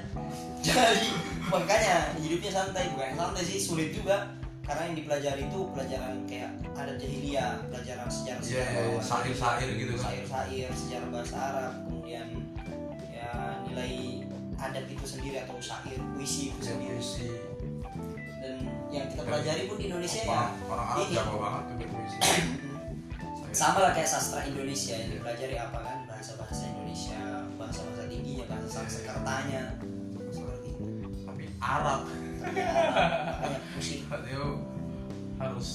jadi 0.62 1.08
makanya 1.46 1.96
hidupnya 2.16 2.50
santai 2.52 2.84
bukan 2.90 3.10
santai 3.14 3.42
sih 3.44 3.58
sulit 3.58 3.90
juga 3.90 4.16
karena 4.60 4.82
yang 4.84 4.96
dipelajari 4.96 5.42
itu 5.44 5.58
pelajaran 5.70 6.14
kayak 6.26 6.50
adat 6.74 6.96
jahiliyah 6.96 7.50
pelajaran 7.64 8.08
sejarah 8.08 8.42
Iya, 8.42 8.64
iya, 8.64 8.82
iya, 8.84 9.00
sair-sair 9.00 9.68
gitu 9.72 9.92
kan. 9.94 10.04
sair-sair 10.04 10.68
sejarah 10.72 11.08
bahasa 11.08 11.36
Arab 11.38 11.72
kemudian 11.84 12.26
ya 13.08 13.30
nilai 13.62 13.94
adat 14.56 14.86
itu 14.86 15.04
sendiri 15.04 15.36
atau 15.40 15.54
syair 15.56 16.00
puisi 16.12 16.50
itu 16.50 16.58
Ya, 16.58 16.66
sendiri 16.68 16.98
puisi. 16.98 17.26
Yang 18.96 19.08
kita 19.12 19.22
pelajari 19.28 19.62
pun 19.68 19.76
di 19.76 19.84
Indonesia 19.92 20.20
ya. 20.24 20.42
Orang, 20.66 20.86
Arab 20.96 21.04
jago 21.12 21.34
banget 21.36 21.62
tuh 21.68 21.76
berpuisi. 21.80 22.16
sama 23.56 23.88
lah 23.88 23.92
kayak 23.96 24.08
sastra 24.08 24.44
Indonesia 24.44 24.94
yang 25.00 25.10
dipelajari 25.16 25.56
apa 25.56 25.78
kan? 25.80 25.98
Bahasa-bahasa 26.04 26.62
Indonesia 26.76 27.20
bahasa-bahasa 27.56 28.04
tingginya 28.08 28.44
bahasa 28.52 28.68
Sanskertanya. 28.68 29.64
Seperti 30.28 30.68
itu 30.76 30.86
Tapi 31.24 31.44
Arab. 31.60 32.00
Ya, 32.52 32.70
makanya 33.42 33.60
pusing 33.74 34.02
dia 34.06 34.44
harus 35.40 35.68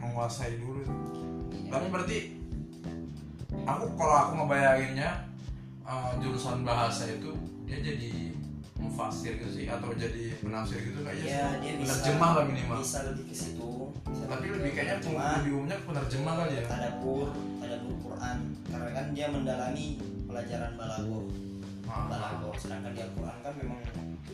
menguasai 0.00 0.56
dulu. 0.58 0.82
Tapi 1.68 1.86
berarti 1.92 2.18
aku 3.68 3.84
kalau 4.00 4.16
aku 4.16 4.32
ngebayanginnya 4.40 5.10
eh, 5.84 6.10
jurusan 6.24 6.64
bahasa 6.64 7.04
itu 7.08 7.36
dia 7.66 7.78
jadi 7.82 8.32
mufasir 8.76 9.40
gitu 9.40 9.50
sih 9.52 9.64
atau 9.66 9.88
jadi 9.96 10.36
penafsir 10.40 10.84
gitu 10.84 11.00
kayaknya 11.00 11.28
ya 11.32 11.46
dia 11.64 11.72
bisa 11.80 11.96
penerjemah 11.96 12.30
lah 12.36 12.44
minimal. 12.44 12.76
bisa 12.84 12.98
lebih 13.08 13.24
ke 13.28 13.34
situ 13.34 13.70
tapi 14.26 14.46
lebih 14.50 14.70
kayaknya 14.74 14.96
penerjemah, 15.00 15.32
lebih 15.40 15.52
umumnya 15.54 15.76
penerjemah 15.86 16.34
kali 16.34 16.52
ya. 16.58 16.62
Tadabbur 16.66 17.26
tadabbur 17.62 17.94
Quran. 18.02 18.36
Karena 18.66 18.90
kan 18.90 19.06
dia 19.14 19.26
mendalami 19.30 19.86
pelajaran 20.26 20.72
balaghah 20.74 21.24
Ah, 21.86 22.10
balaghah 22.10 22.50
sedangkan 22.58 22.98
di 22.98 23.00
Al-Quran 23.06 23.36
kan 23.46 23.54
memang 23.62 23.78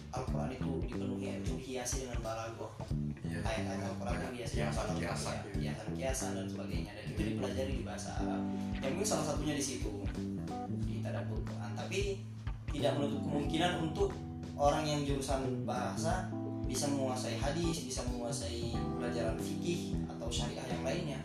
Al-Quran 0.09 0.51
itu 0.57 0.71
dipenuhi 0.89 1.37
itu 1.37 1.53
dihiasi 1.61 2.09
dengan 2.09 2.25
balaghah 2.25 2.73
iya. 3.29 3.45
ayat-ayat 3.45 3.93
Al-Quran 3.93 4.17
yang 4.17 4.33
biasa 4.41 4.55
kiasan 4.57 4.87
kiasan. 4.97 5.37
Gitu. 5.37 5.57
kiasan 5.61 5.89
kiasan 5.93 6.31
dan 6.33 6.47
sebagainya. 6.49 6.93
Dan 6.97 7.05
itu 7.13 7.21
dipelajari 7.29 7.73
di 7.77 7.85
bahasa 7.85 8.09
Arab. 8.25 8.41
Yang 8.81 8.93
mungkin 8.97 9.09
salah 9.13 9.27
satunya 9.29 9.55
di 9.61 9.65
situ 9.65 9.93
di 10.89 10.97
tadabbur 11.05 11.45
Quran. 11.45 11.71
Tapi 11.77 12.01
tidak 12.73 12.93
menutup 12.97 13.21
kemungkinan 13.21 13.73
untuk 13.85 14.11
orang 14.57 14.85
yang 14.85 15.01
jurusan 15.05 15.65
bahasa 15.65 16.29
bisa 16.73 16.89
menguasai 16.89 17.37
hadis 17.37 17.85
bisa 17.85 18.01
menguasai 18.09 18.73
pelajaran 18.97 19.37
fikih 19.37 19.93
atau 20.09 20.29
syariah 20.33 20.65
yang 20.73 20.83
lainnya. 20.83 21.21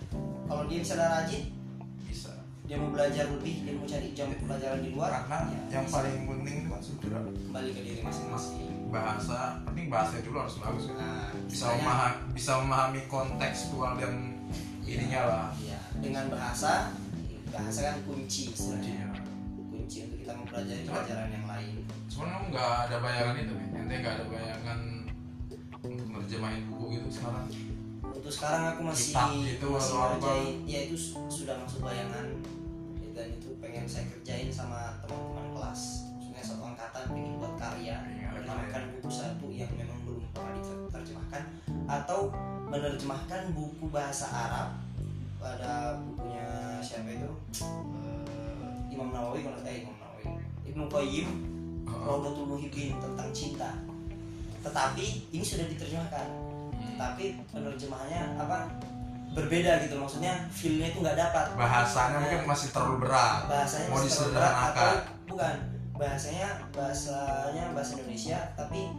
Kalau 0.47 0.67
dia 0.67 0.83
bisa 0.83 0.99
rajin 0.99 1.55
bisa. 2.03 2.31
dia 2.67 2.75
mau 2.75 2.91
belajar 2.91 3.31
lebih 3.31 3.63
dia 3.63 3.73
mau 3.79 3.87
cari 3.87 4.11
jam 4.11 4.27
pelajaran 4.43 4.83
di 4.83 4.91
luar 4.91 5.23
karena 5.23 5.47
ya 5.47 5.79
yang 5.79 5.85
bisa. 5.87 5.95
paling 5.95 6.15
penting 6.27 6.57
itu 6.67 7.07
kan 7.07 7.23
kembali 7.23 7.69
ke 7.71 7.81
diri 7.83 8.01
masing-masing. 8.03 8.91
Bahasa 8.91 9.63
penting 9.63 9.87
bahasa 9.87 10.19
dulu 10.19 10.37
harus 10.43 10.55
bagus. 10.59 10.83
Kan 10.91 10.99
nah 10.99 11.31
bisa 11.47 11.65
memahami 11.79 12.19
bisa 12.35 12.51
memahami 12.59 13.01
kontekstual 13.07 13.95
dan 13.95 14.13
ininya 14.83 15.21
lah. 15.31 15.47
Iya, 15.63 15.79
dengan 16.03 16.27
bahasa 16.27 16.91
bahasa 17.47 17.79
kan 17.87 17.95
kunci 18.03 18.51
istilahnya. 18.51 19.15
kuncinya 19.15 19.27
kunci 19.71 19.97
untuk 20.03 20.19
kita 20.19 20.33
mempelajari 20.35 20.83
pelajaran 20.83 21.27
yang 21.31 21.46
kamu 22.25 22.45
nggak 22.49 22.71
ada 22.89 22.97
bayangan 22.97 23.35
itu 23.37 23.53
kan 23.53 23.67
ente 23.77 23.95
nggak 24.01 24.15
ada 24.17 24.25
bayangan 24.31 24.79
untuk 25.83 26.07
nerjemahin 26.09 26.61
buku 26.71 26.85
gitu 26.97 27.07
sekarang. 27.13 27.45
Untuk 28.01 28.31
sekarang 28.33 28.63
aku 28.73 28.81
masih 28.89 29.13
Kitab 29.13 29.29
gitu 29.45 29.67
masih 29.77 29.93
atau 29.93 30.17
apa? 30.17 30.31
ya 30.65 30.79
itu 30.89 30.95
su- 30.97 31.21
sudah 31.29 31.55
masuk 31.61 31.85
bayangan. 31.85 32.27
Dan 33.17 33.33
itu 33.33 33.49
pengen 33.57 33.85
saya 33.89 34.05
kerjain 34.13 34.49
sama 34.53 35.01
teman-teman 35.01 35.47
kelas. 35.57 35.81
Maksudnya 36.17 36.43
satu 36.45 36.63
angkatan 36.69 37.03
pengen 37.09 37.33
buat 37.41 37.53
karya 37.57 37.95
ada 37.97 38.17
menerjemahkan 38.29 38.83
buku 38.93 39.09
satu 39.09 39.47
yang 39.49 39.71
memang 39.73 39.99
belum 40.05 40.23
pernah 40.31 40.53
diterjemahkan 40.53 41.43
atau 41.89 42.19
menerjemahkan 42.69 43.41
buku 43.57 43.85
bahasa 43.89 44.29
Arab 44.29 44.69
pada 45.41 45.97
bukunya 46.01 46.77
siapa 46.81 47.09
itu? 47.09 47.31
Eh, 47.61 48.93
Imam 48.93 49.09
Nawawi 49.09 49.41
kalau 49.45 49.59
eh 49.65 49.81
Imam 49.81 49.95
Nawawi. 49.97 50.25
Ibnu 50.67 50.85
Qayyim 50.85 51.56
Raudatul 51.87 52.45
Muhibbin 52.47 52.95
tentang 52.97 53.29
cinta. 53.31 53.69
Tetapi 54.61 55.05
ini 55.31 55.43
sudah 55.43 55.65
diterjemahkan. 55.67 56.27
Tapi 56.97 57.25
penerjemahannya 57.49 58.21
apa? 58.41 58.59
Berbeda 59.37 59.85
gitu 59.85 60.01
maksudnya 60.01 60.49
feelnya 60.49 60.89
itu 60.89 60.99
nggak 61.03 61.17
dapat. 61.19 61.45
Bahasanya 61.53 62.17
mungkin 62.17 62.41
masih 62.49 62.67
terlalu 62.73 63.05
berat. 63.05 63.45
bahasanya 63.45 63.87
mau 63.93 64.01
disederhanakan. 64.01 64.93
bukan. 65.29 65.55
Bahasanya 65.97 66.47
bahasanya 66.73 67.65
bahasa 67.73 67.93
Indonesia 67.97 68.37
tapi 68.53 68.89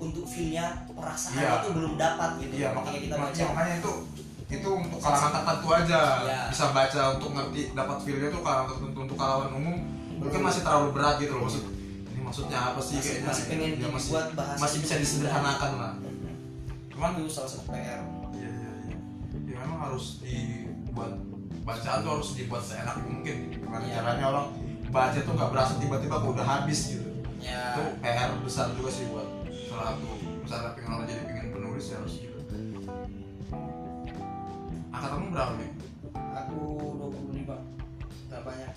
untuk 0.00 0.24
feelnya 0.24 0.86
perasaan 0.94 1.36
Iya. 1.36 1.50
itu 1.60 1.68
belum 1.76 1.92
dapat 1.98 2.30
gitu. 2.40 2.54
Ketika 2.56 2.72
makanya, 2.72 3.00
kita 3.02 3.14
baca. 3.18 3.42
makanya, 3.52 3.74
itu 3.82 3.92
itu 4.50 4.68
untuk 4.72 4.98
kalangan 4.98 5.30
tertentu 5.30 5.68
aja. 5.70 6.00
Iya. 6.26 6.40
bisa 6.50 6.64
baca 6.74 7.00
untuk 7.14 7.30
ngerti 7.38 7.60
dapat 7.70 7.96
feelnya 8.02 8.28
tuh 8.30 8.42
kalangan 8.42 8.66
tertentu. 8.70 8.98
Untuk 9.04 9.16
kalangan 9.18 9.50
umum 9.54 9.76
mungkin 10.20 10.40
masih 10.42 10.62
terlalu 10.62 10.88
berat 10.94 11.14
gitu 11.18 11.32
loh. 11.34 11.44
Maksud 11.46 11.64
maksudnya 12.30 12.58
apa 12.64 12.78
sih 12.80 12.94
Masih- 12.94 13.02
kayaknya? 13.10 13.26
masih 13.26 13.44
pengen 13.44 13.70
Ya, 13.74 13.88
masih 13.90 14.06
dibuat 14.06 14.26
bahasa 14.32 14.60
masih 14.62 14.78
bisa 14.80 14.94
itu. 14.94 15.02
disederhanakan 15.02 15.70
lah. 15.74 15.92
Cuman 16.88 17.10
itu 17.16 17.26
salah 17.28 17.50
satu 17.50 17.64
PR 17.66 18.00
iya 18.30 18.48
iya 18.48 18.72
iya. 18.86 18.96
Ya 19.44 19.54
memang 19.58 19.80
harus 19.82 20.04
dibuat 20.20 21.12
bacaan 21.60 21.98
tuh 22.00 22.10
harus 22.12 22.30
dibuat 22.32 22.62
seenak 22.62 22.96
mungkin. 23.00 23.36
Gimana 23.50 23.82
Iya. 23.82 23.94
caranya 23.96 24.24
orang 24.30 24.46
baca 24.88 25.18
tuh 25.18 25.32
nggak 25.32 25.50
berasa 25.50 25.72
tiba-tiba 25.76 26.14
kok 26.16 26.30
udah 26.30 26.46
habis 26.48 26.78
gitu. 26.88 27.08
Ya 27.40 27.74
itu 27.74 27.82
PR 27.98 28.30
besar 28.38 28.66
juga 28.72 28.90
sih 28.90 29.04
buat 29.06 29.26
salah 29.66 29.84
satu 29.92 30.06
misalnya 30.40 30.70
pengen 30.72 30.90
orang 30.92 31.06
jadi 31.06 31.22
pengen 31.24 31.46
penulis 31.50 31.84
ya 31.84 31.96
harus 31.96 32.14
gitu. 32.16 32.38
Angkatanmu 34.90 35.28
berapa 35.30 35.52
nih? 35.56 35.70
aku 36.30 36.58
25 36.96 37.58
nggak 38.28 38.42
banyak 38.42 38.70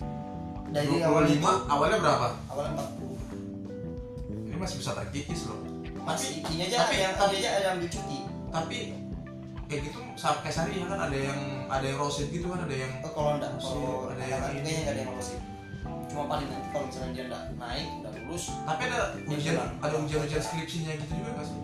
dari 0.69 0.87
25 0.89 1.01
awal 1.01 1.23
itu 1.27 1.47
awalnya 1.65 1.97
berapa? 1.99 2.27
awalnya 2.47 2.71
40 2.75 2.97
ini 2.97 3.02
masih 4.63 4.77
bisa 4.79 4.91
terkikis 4.93 5.41
loh. 5.45 5.59
Masih 6.01 6.39
ini 6.41 6.63
aja 6.63 6.77
tapi- 6.81 6.95
ada 6.95 7.03
yang 7.03 7.15
tapi- 7.15 7.35
ini 7.35 7.43
aja 7.43 7.49
ada 7.53 7.67
yang 7.69 7.79
cuti 7.85 8.19
tapi 8.49 8.77
kayak 9.65 9.81
gitu 9.83 9.97
kayak 10.19 10.53
sari 10.53 10.77
kan 10.79 10.99
ada 11.01 11.17
yang 11.17 11.39
ada 11.65 11.81
yang 11.83 11.97
roset 11.97 12.27
gitu 12.29 12.45
kan 12.45 12.59
ada 12.61 12.75
yang 12.75 12.91
Oh, 13.01 13.09
kalau 13.09 13.31
enggak 13.33 13.51
kalau 13.55 13.81
Ada 14.07 14.21
yang 14.21 14.29
ini. 14.29 14.61
kayaknya 14.61 14.71
enggak 14.77 14.93
ada 14.93 14.99
yang 14.99 15.09
lolos 15.09 15.29
cuma 16.05 16.23
paling 16.29 16.45
nanti 16.45 16.67
kalau 16.69 16.85
misalnya 16.85 17.09
dia 17.09 17.23
enggak 17.25 17.43
naik 17.57 17.87
enggak 17.89 18.11
lulus 18.19 18.43
tapi 18.61 18.81
ada 18.85 18.99
ujian 19.25 19.55
ada 19.57 19.95
ujian-ujian 19.97 20.41
skripsinya 20.43 20.91
gitu 20.93 21.13
juga 21.15 21.29
nggak 21.33 21.45
sih? 21.45 21.59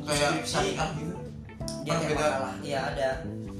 Kayak 0.00 0.30
syariah 0.42 0.88
gitu. 0.94 1.14
dia 1.82 1.90
Kan 1.90 1.98
kayak 1.98 2.10
beda. 2.14 2.22
makalah 2.22 2.52
iya 2.62 2.78
ada. 2.86 3.08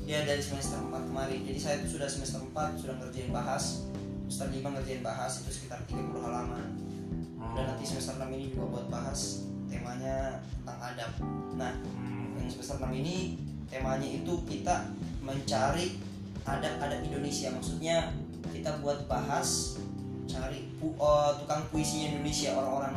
Dia 0.07 0.18
dari 0.25 0.40
semester 0.40 0.80
4 0.80 1.04
kemarin. 1.04 1.40
Jadi 1.45 1.59
saya 1.59 1.75
itu 1.76 1.88
sudah 1.92 2.09
semester 2.09 2.40
4 2.42 2.80
sudah 2.80 2.95
ngerjain 2.97 3.28
bahas. 3.28 3.85
Semester 4.25 4.49
5 4.50 4.68
ngerjain 4.71 5.02
bahas 5.02 5.33
itu 5.37 5.50
sekitar 5.50 5.83
30 5.85 6.23
halaman 6.23 6.64
dan 7.50 7.64
nanti 7.67 7.85
semester 7.85 8.17
6 8.17 8.28
ini 8.31 8.45
juga 8.49 8.64
buat 8.71 8.87
bahas 8.88 9.21
temanya 9.67 10.17
tentang 10.57 10.78
adab 10.83 11.11
nah 11.55 11.73
Hmm. 11.95 12.37
yang 12.37 12.49
semester 12.49 12.76
6 12.78 12.93
ini 12.95 13.17
temanya 13.67 14.07
itu 14.07 14.33
kita 14.45 14.88
mencari 15.21 16.00
adab-adab 16.43 17.00
Indonesia 17.02 17.49
maksudnya 17.50 18.12
kita 18.47 18.78
buat 18.78 19.05
bahas 19.05 19.76
cari 20.25 20.73
pu- 20.75 20.95
eh, 20.95 21.31
tukang 21.37 21.62
puisinya 21.69 22.14
Indonesia 22.14 22.52
orang-orang 22.52 22.97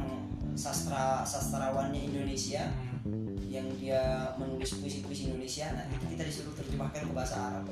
sastra 0.54 1.22
sastrawannya 1.22 2.02
Indonesia 2.06 2.68
Hmm. 3.02 3.34
yang 3.44 3.66
dia 3.76 4.00
menulis 4.36 4.78
puisi-puisi 4.78 5.28
Indonesia 5.28 5.74
nah 5.74 5.84
itu 5.86 6.06
kita 6.08 6.24
disuruh 6.24 6.54
terjemahkan 6.54 7.02
ke 7.02 7.12
bahasa 7.12 7.36
Arab 7.42 7.66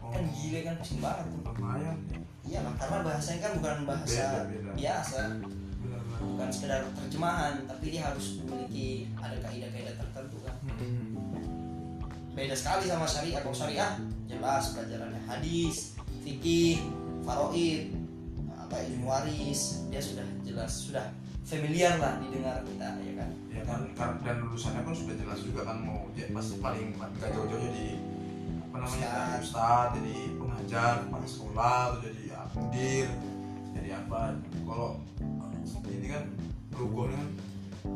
Oh. 0.00 0.08
kan 0.10 0.24
gile 0.28 0.60
kan 0.62 0.74
pusing 0.76 0.98
banget 0.98 1.22
tuh 1.28 1.40
lumayan 1.46 1.96
iya 2.42 2.60
karena 2.72 2.98
bahasanya 3.00 3.40
kan 3.40 3.52
bukan 3.56 3.76
bahasa 3.84 4.26
Beda, 4.42 4.48
beda. 4.48 4.70
biasa 4.74 5.20
bukan 6.20 6.48
sekedar 6.48 6.84
terjemahan 6.94 7.64
tapi 7.64 7.90
dia 7.90 8.02
harus 8.04 8.38
memiliki 8.38 8.88
ada 9.16 9.36
kaidah-kaidah 9.40 9.94
tertentu 9.96 10.38
kan 10.44 10.56
Hmm. 10.80 11.16
beda 12.32 12.54
sekali 12.54 12.86
sama 12.86 13.04
syariah 13.04 13.40
kalau 13.40 13.52
syariah 13.52 13.90
jelas 14.24 14.72
pelajarannya 14.72 15.20
hadis 15.26 15.96
fikih 16.20 16.80
faraid 17.20 17.92
apa 18.54 18.76
ilmu 18.86 19.04
waris 19.04 19.84
dia 19.88 19.98
sudah 19.98 20.24
jelas 20.40 20.72
sudah 20.72 21.10
familiar 21.42 21.98
lah 21.98 22.16
didengar 22.22 22.62
kita 22.62 22.86
ya 22.96 23.12
kan 23.18 23.30
ya 23.50 23.62
kan 23.66 23.80
kan- 23.92 24.20
dan 24.22 24.40
lulusannya 24.40 24.80
kan 24.80 24.94
sudah 24.94 25.14
jelas 25.16 25.40
juga 25.42 25.66
kan 25.66 25.82
mau 25.82 26.06
jadi 26.14 26.30
pasti 26.30 26.54
paling 26.58 26.94
nggak 26.94 27.28
jauh-jauh 27.34 27.60
jadi 27.60 27.88
apa 28.70 28.76
namanya 28.78 29.08
Ustad. 29.10 29.18
jadi 29.26 29.42
ustad 29.42 29.88
jadi 29.98 30.16
pengajar 30.38 30.92
kepala 31.02 31.26
sekolah 31.26 31.78
atau 31.90 31.98
jadi 32.00 32.22
ya, 32.30 32.40
mudir 32.54 33.08
jadi 33.74 33.88
apa 33.98 34.20
kalau 34.62 34.90
ini 35.88 36.06
kan 36.10 36.22
logo 36.76 37.10
kan 37.10 37.26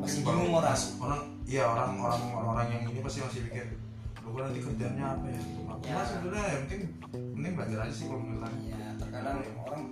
masih 0.01 0.21
bingung 0.25 0.53
orang. 0.53 0.77
Orang 1.01 1.23
iya 1.45 1.63
orang 1.69 1.91
orang 2.01 2.23
orang 2.33 2.49
orang 2.57 2.67
yang 2.73 2.83
ini 2.89 3.01
pasti 3.05 3.21
masih 3.21 3.41
mikir 3.49 3.65
logo 4.25 4.39
nanti 4.41 4.61
kerjanya 4.65 5.05
apa 5.17 5.27
ya? 5.29 5.41
Aku 5.69 5.83
Ya. 5.85 6.01
sebenarnya 6.01 6.45
yang 6.49 6.63
penting 6.65 6.83
penting 7.13 7.53
belajar 7.53 7.79
aja 7.85 7.93
sih 7.93 8.05
kalau 8.09 8.21
menurut 8.25 8.53
ya 8.65 8.81
terkadang 8.97 9.37
orang 9.61 9.83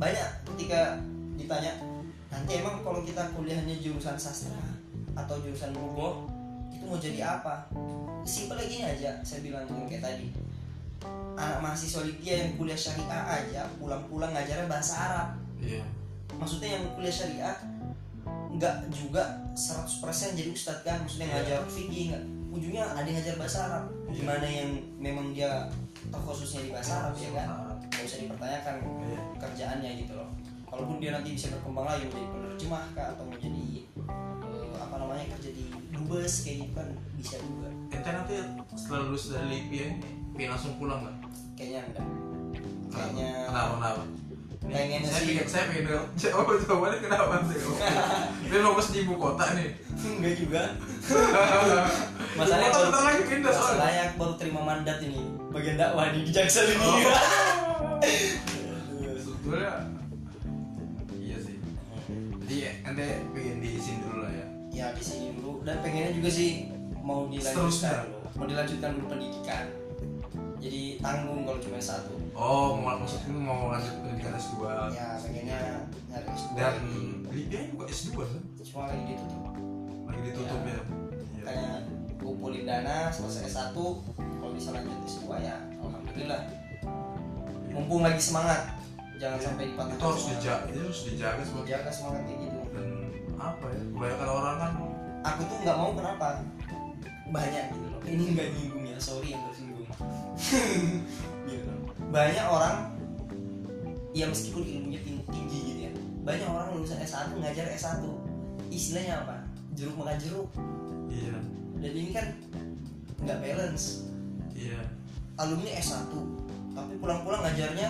banyak 0.00 0.28
ketika 0.48 0.80
ditanya 1.36 1.72
nanti 2.32 2.52
emang 2.60 2.80
kalau 2.80 3.00
kita 3.04 3.22
kuliahnya 3.36 3.76
jurusan 3.80 4.16
sastra 4.16 4.60
atau 5.12 5.36
jurusan 5.44 5.76
logo 5.76 6.30
itu 6.72 6.84
mau 6.88 6.96
jadi 6.96 7.20
apa? 7.40 7.68
Simpel 8.24 8.60
gini 8.64 8.84
aja 8.88 9.20
saya 9.20 9.44
bilang 9.44 9.68
yang 9.68 9.88
kayak 9.88 10.04
tadi. 10.04 10.28
Anak 11.36 11.64
mahasiswa 11.64 12.04
dia 12.20 12.44
yang 12.44 12.60
kuliah 12.60 12.76
syariah 12.76 13.24
aja 13.24 13.64
pulang-pulang 13.80 14.32
ngajarnya 14.36 14.68
bahasa 14.68 14.94
Arab. 14.96 15.28
Iya 15.60 15.84
maksudnya 16.40 16.68
yang 16.74 16.84
kuliah 16.96 17.12
syariah 17.12 17.56
nggak 18.50 18.76
juga 18.90 19.22
100% 19.54 20.00
jadi 20.34 20.50
ustadz 20.50 20.82
kan. 20.82 20.98
Maksudnya 21.04 21.28
Iya. 21.28 21.34
ngajar 21.38 21.60
fikih 21.68 22.04
nggak. 22.10 22.24
Ujungnya 22.50 22.82
ada 22.82 23.06
yang 23.06 23.16
ngajar 23.20 23.36
bahasa 23.38 23.58
Arab. 23.68 23.84
Iya. 24.10 24.16
gimana 24.16 24.42
yang 24.42 24.70
memang 24.98 25.26
dia 25.30 25.70
tahu 26.10 26.34
khususnya 26.34 26.66
di 26.66 26.70
bahasa 26.74 26.92
Arab 26.98 27.14
ya 27.14 27.30
kan? 27.30 27.46
Nggak 27.86 28.02
usah 28.02 28.18
dipertanyakan 28.18 28.74
Iya. 28.82 29.18
kerjaannya 29.38 29.90
gitu 30.02 30.12
loh. 30.16 30.28
Walaupun 30.66 30.96
dia 30.98 31.10
nanti 31.12 31.34
bisa 31.34 31.50
berkembang 31.50 31.86
lagi 31.86 32.06
menjadi 32.06 32.26
penerjemah 32.30 32.84
kah 32.94 33.06
atau 33.14 33.24
menjadi 33.26 33.66
eh, 34.46 34.74
apa 34.78 34.94
namanya 34.96 35.24
kerja 35.34 35.50
di 35.50 35.66
dubes 35.90 36.34
kayak 36.42 36.56
gitu 36.66 36.72
kan 36.74 36.88
bisa 37.14 37.36
juga. 37.38 37.68
Ente 37.90 38.10
nanti 38.10 38.34
setelah 38.74 39.00
lulus 39.06 39.30
dari 39.30 39.46
LIPI 39.46 39.76
ya 39.76 39.88
ini 40.30 40.44
langsung 40.46 40.74
pulang 40.78 41.02
nggak? 41.04 41.16
Kayaknya 41.54 41.80
enggak 41.86 42.06
kayaknya 42.90 43.28
kenapa 43.46 43.70
kenapa 43.78 44.02
Ini 44.60 44.68
Pengennya 44.76 45.08
saya 45.08 45.20
sih- 45.24 45.28
pengen 45.32 45.46
saya 45.48 45.64
pengen 45.72 45.84
jawab 46.20 46.46
jawabannya 46.60 46.98
kenapa 47.08 47.34
sih 47.48 47.58
dia 48.44 48.60
fokus 48.60 48.86
di 48.92 48.98
ibu 49.02 49.14
kota 49.16 49.44
nih. 49.56 49.68
Enggak 49.96 50.34
juga. 50.36 50.62
Masalahnya 52.38 52.68
baru, 52.70 52.90
lagi 52.92 53.22
pindah 53.24 53.50
masalahnya 53.50 54.02
aku 54.06 54.14
baru 54.20 54.34
terima 54.36 54.60
mandat 54.62 54.98
ini. 55.00 55.20
Bagian 55.50 55.76
dakwah 55.80 56.12
di 56.12 56.20
Jaksel 56.28 56.76
ini. 56.76 56.84
Oh. 56.84 57.00
sebetulnya 59.24 59.72
iya 61.16 61.36
sih. 61.40 61.56
Jadi 62.44 62.56
ente 62.84 63.06
pengen 63.32 63.56
di 63.64 63.70
sini 63.80 63.98
dulu 64.04 64.18
lah 64.22 64.32
ya. 64.32 64.46
Ya 64.70 64.86
di 64.92 65.02
sini 65.02 65.26
dulu. 65.34 65.64
Dan 65.64 65.80
pengennya 65.80 66.12
juga 66.14 66.28
sih 66.28 66.68
mau 67.00 67.26
dilanjutkan 67.26 68.12
mau 68.36 68.44
dilanjutkan 68.44 68.90
dulu 68.92 69.06
pendidikan 69.08 69.64
jadi 70.60 71.00
tanggung 71.00 71.48
kalau 71.48 71.58
cuma 71.58 71.80
satu. 71.80 72.12
Oh 72.36 72.76
mau 72.76 73.00
maksudnya 73.00 73.32
mau 73.32 73.72
lanjut 73.72 73.96
pendidikan 74.04 74.36
S2 74.36 74.54
ya 74.92 75.08
pengennya 75.18 75.60
nyari 76.06 76.26
S2 76.28 76.50
dan. 76.54 76.74
LIPI 77.32 77.58
juga 77.72 77.84
S2 77.88 78.08
kan? 78.20 78.42
Cuma 78.60 78.82
lagi 78.86 79.02
ditutup. 79.08 79.42
Lagi 80.04 80.20
ditutup 80.28 80.60
ya, 80.60 80.70
Iya. 80.70 80.82
makanya 81.40 81.72
kumpulin 82.20 82.64
dana 82.68 83.08
selesai 83.08 83.48
S1 83.48 83.72
kalau 84.12 84.52
bisa 84.52 84.68
lanjut 84.70 85.00
S2 85.08 85.24
ya 85.40 85.56
alhamdulillah. 85.80 86.40
Mumpung 87.70 88.04
lagi 88.04 88.20
semangat 88.20 88.76
jangan 89.16 89.40
sampai 89.40 89.64
dipatahkan 89.68 89.96
itu 89.96 90.04
harus 90.04 90.20
semangat. 90.20 90.40
dijaga 90.40 90.64
itu 90.68 90.78
harus 90.80 91.00
dijaga 91.08 91.42
sebagai 91.44 91.68
jaga 91.68 91.90
semangat 91.92 92.22
kayak 92.24 92.38
gitu. 92.40 92.58
Dan 92.72 92.86
apa 93.40 93.64
ya 93.72 93.80
kebanyakan 93.88 94.28
orang 94.28 94.56
kan 94.60 94.72
aku 95.24 95.40
tuh 95.48 95.56
nggak 95.64 95.76
mau 95.76 95.90
kenapa? 95.96 96.26
Banyak 97.30 97.64
gitu 97.72 97.86
loh. 97.88 98.00
Ini 98.04 98.24
nggak 98.36 98.48
nyinggung 98.58 98.84
ya 98.84 98.98
sorry 98.98 99.28
yang 99.32 99.42
tersinggung 99.46 99.49
gitu. 101.50 101.72
banyak 102.10 102.46
orang 102.48 102.76
ya 104.10 104.26
meskipun 104.26 104.66
ilmunya 104.66 105.00
tinggi, 105.04 105.22
tinggi 105.30 105.58
gitu 105.62 105.80
ya 105.86 105.92
banyak 106.24 106.46
orang 106.48 106.68
lulusan 106.76 106.98
S1 107.00 107.32
ngajar 107.38 107.66
S1 107.74 108.02
istilahnya 108.70 109.26
apa? 109.26 109.36
Jeruk 109.74 109.98
makan 109.98 110.16
jeruk. 110.18 110.48
Iya. 111.10 111.36
Dan 111.82 111.92
ini 111.94 112.10
kan 112.14 112.26
nggak 113.20 113.38
balance. 113.42 114.06
Iya. 114.54 114.80
Alumni 115.36 115.70
S1 115.76 116.12
tapi 116.70 116.92
pulang-pulang 117.02 117.42
ngajarnya 117.42 117.88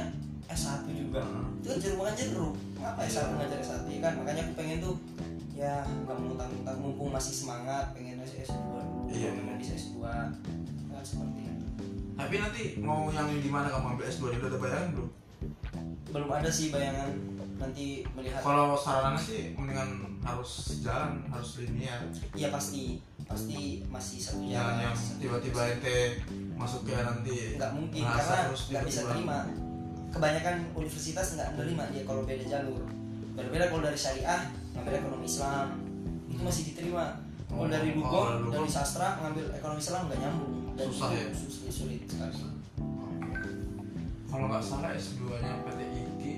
S1 0.51 0.89
juga. 0.89 1.23
Hmm. 1.23 1.61
itu 1.61 1.67
kan 1.69 1.79
jeruk 1.79 1.99
makan 2.01 2.17
jeruk. 2.17 2.55
Ngapa 2.81 3.01
S1 3.07 3.29
ngajar 3.37 3.59
S1 3.61 3.81
ya 3.93 3.99
kan 4.01 4.13
makanya 4.17 4.43
aku 4.49 4.53
pengen 4.57 4.79
tuh 4.81 4.97
ya 5.53 5.85
nggak 5.85 6.17
mau 6.17 6.33
tanggung 6.41 6.97
mumpung 6.97 7.11
masih 7.13 7.37
semangat 7.37 7.93
pengen 7.93 8.17
S2 8.25 8.57
dulu 8.57 9.13
Iya. 9.13 9.37
pengen 9.37 9.61
bisa 9.61 9.77
S2 9.77 10.01
kan 10.01 10.33
seperti 11.05 11.41
itu 11.45 11.50
tapi 12.21 12.35
nanti 12.37 12.63
mau 12.85 13.09
yang 13.09 13.29
di 13.33 13.51
mana 13.51 13.73
kamu 13.73 13.97
ambil 13.97 14.05
S2 14.05 14.23
udah 14.37 14.49
ada 14.53 14.59
bayangan 14.61 14.89
belum? 14.93 15.11
Belum 16.11 16.31
ada 16.31 16.51
sih 16.53 16.69
bayangan. 16.69 17.11
Nanti 17.61 17.87
melihat. 18.17 18.41
Kalau 18.45 18.77
sarannya 18.77 19.21
sih 19.21 19.53
mendingan 19.57 20.21
harus 20.21 20.81
jalan 20.85 21.25
harus 21.33 21.51
linear. 21.65 22.01
Iya 22.37 22.49
pasti. 22.53 23.01
Pasti 23.25 23.87
masih 23.89 24.19
satu 24.21 24.43
jalan. 24.45 24.91
yang 24.91 24.97
tiba-tiba 25.23 25.61
ente 25.79 26.21
masuk 26.59 26.85
ke 26.85 26.93
nanti 26.99 27.57
nggak 27.57 27.73
mungkin 27.73 28.03
karena 28.05 28.39
nggak 28.53 28.85
bisa 28.85 29.01
terima. 29.09 29.39
Kebanyakan 30.11 30.57
universitas 30.75 31.39
nggak 31.39 31.49
menerima 31.57 31.85
dia 31.95 32.03
kalau 32.05 32.23
beda 32.27 32.45
jalur. 32.45 32.83
Berbeda 33.39 33.71
kalau 33.71 33.83
dari 33.87 33.97
syariah 33.97 34.51
ngambil 34.75 34.93
ekonomi 34.99 35.25
Islam. 35.25 35.69
Itu 36.27 36.43
masih 36.43 36.63
diterima 36.75 37.30
kalau 37.51 37.67
Oh, 37.67 37.67
dari 37.67 37.91
kalau 37.99 38.47
Lugo 38.47 38.63
dari 38.63 38.71
sastra 38.71 39.19
ngambil 39.19 39.47
ekonomi 39.59 39.83
Islam 39.83 40.03
nggak 40.07 40.21
nyambung. 40.23 40.55
Dan 40.79 40.87
Susah 40.87 41.09
itu 41.11 41.19
ya? 41.19 41.29
sulit, 41.35 41.73
sulit 41.75 42.03
sekali 42.07 42.61
kalau 44.31 44.47
nggak 44.47 44.63
salah 44.63 44.95
S2 44.95 45.23
nya 45.43 45.55
PT 45.67 45.81
IKI 45.91 46.35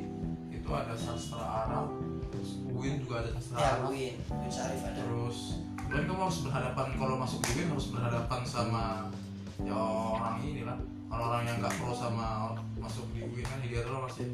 itu 0.48 0.68
ada 0.72 0.96
sastra 0.96 1.44
Arab 1.44 1.92
terus 2.32 2.64
UIN 2.72 3.04
juga 3.04 3.20
ada 3.20 3.30
sastra 3.36 3.56
ya 3.60 3.68
Arab. 3.76 3.92
Win 3.92 4.14
Win 4.16 4.50
Syarif 4.50 4.80
ada. 4.80 4.96
Terus 4.96 5.38
kan 5.92 6.02
kamu 6.08 6.20
harus 6.24 6.38
berhadapan 6.40 6.86
kalau 6.96 7.14
masuk 7.20 7.40
UIN 7.52 7.68
harus 7.68 7.86
berhadapan 7.92 8.40
sama 8.48 8.84
ya 9.60 9.76
orang 10.16 10.40
inilah. 10.40 10.78
Orang-orang 11.12 11.44
yang 11.44 11.56
nggak 11.60 11.76
pro 11.76 11.92
sama 11.92 12.56
masuk 12.80 13.04
di 13.12 13.20
UIN 13.28 13.44
kan 13.44 13.60
dia 13.60 13.84
lo 13.84 14.08
masih 14.08 14.26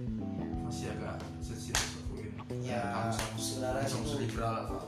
masih 0.63 0.95
agak 0.95 1.19
sensitif 1.43 1.75
ke 1.75 2.01
UIN. 2.15 2.31
Ya 2.63 3.11
kamu 3.11 3.35
sebenarnya 3.43 3.91
sama 3.91 4.07
itu 4.07 4.15
liberal 4.23 4.55
atau 4.63 4.79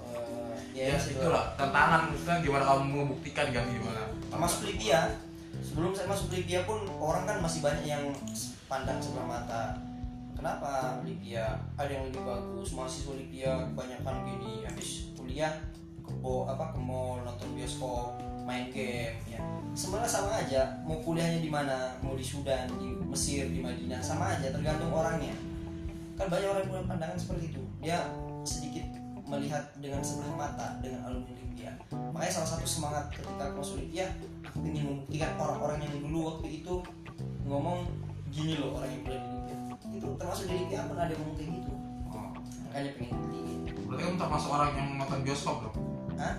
eh, 0.74 0.90
ya, 0.90 0.96
sih, 0.96 1.18
itulah 1.18 1.54
tantangan. 1.58 2.10
Maksudnya 2.10 2.36
gimana 2.42 2.64
kamu 2.66 2.82
membuktikan 2.90 3.46
kan 3.50 3.64
gimana? 3.66 4.02
Masuk 4.30 4.70
Libya 4.70 5.10
sebelum 5.60 5.92
saya 5.94 6.06
masuk 6.10 6.32
Libya 6.32 6.64
pun 6.64 6.82
orang 6.98 7.28
kan 7.28 7.38
masih 7.42 7.60
banyak 7.62 7.84
yang 7.86 8.04
pandang 8.66 8.98
sebelah 9.02 9.26
mata. 9.26 9.78
Kenapa 10.34 11.04
Libya 11.04 11.60
ada 11.76 11.90
yang 11.90 12.08
lebih 12.08 12.24
bagus 12.24 12.72
mahasiswa 12.72 13.12
Libya 13.12 13.68
kebanyakan 13.70 14.16
gini. 14.24 14.52
Habis 14.64 15.12
kuliah 15.14 15.52
ke 16.00 16.12
apa 16.48 16.74
ke 16.74 16.80
mall 16.80 17.22
nonton 17.22 17.54
bioskop 17.54 18.18
main 18.48 18.72
game 18.72 19.14
ya. 19.28 19.38
Sebenarnya 19.76 20.10
sama 20.10 20.42
aja 20.42 20.62
mau 20.82 20.98
kuliahnya 20.98 21.38
di 21.38 21.50
mana? 21.52 21.94
Mau 22.02 22.18
di 22.18 22.24
Sudan 22.24 22.66
di 22.80 22.88
Mesir 23.06 23.46
di 23.46 23.62
Madinah 23.62 24.02
sama 24.02 24.34
aja 24.34 24.50
tergantung 24.50 24.90
orangnya. 24.90 25.36
Kan 26.18 26.26
banyak 26.26 26.48
orang 26.50 26.62
yang 26.66 26.70
punya 26.72 26.84
pandangan 26.88 27.18
seperti 27.20 27.54
itu. 27.54 27.62
Dia 27.78 28.10
sedikit 28.42 28.89
melihat 29.30 29.64
dengan 29.78 30.02
sebelah 30.02 30.34
mata 30.34 30.66
dengan 30.82 31.00
alumni 31.06 31.34
Libya 31.38 31.70
makanya 32.10 32.32
salah 32.42 32.50
satu 32.58 32.66
semangat 32.66 33.04
ketika 33.14 33.54
masuk 33.54 33.78
Libya 33.78 34.10
aku 34.42 34.66
ingin 34.66 34.84
membuktikan 34.90 35.30
orang-orang 35.38 35.78
yang 35.86 35.94
dulu 36.02 36.18
waktu 36.34 36.46
itu 36.60 36.74
ngomong 37.46 37.86
gini 38.34 38.58
loh 38.58 38.78
orang 38.78 38.90
yang 38.90 39.02
kuliah 39.06 39.22
di 39.22 39.30
Libya 39.30 39.56
itu 39.90 40.08
termasuk 40.18 40.44
di 40.46 40.54
LIPI 40.54 40.74
pun 40.86 40.96
ada 40.98 41.10
yang 41.10 41.20
ngomong 41.22 41.36
kayak 41.38 41.50
gitu? 41.62 41.72
Oh. 42.10 42.30
makanya 42.66 42.90
pengen 42.98 43.16
beli 43.26 43.40
berarti 43.90 44.02
kamu 44.06 44.16
termasuk 44.18 44.50
orang 44.54 44.70
yang 44.74 44.88
nonton 44.98 45.18
bioskop 45.26 45.56
dong? 45.66 45.76
Hah? 46.14 46.34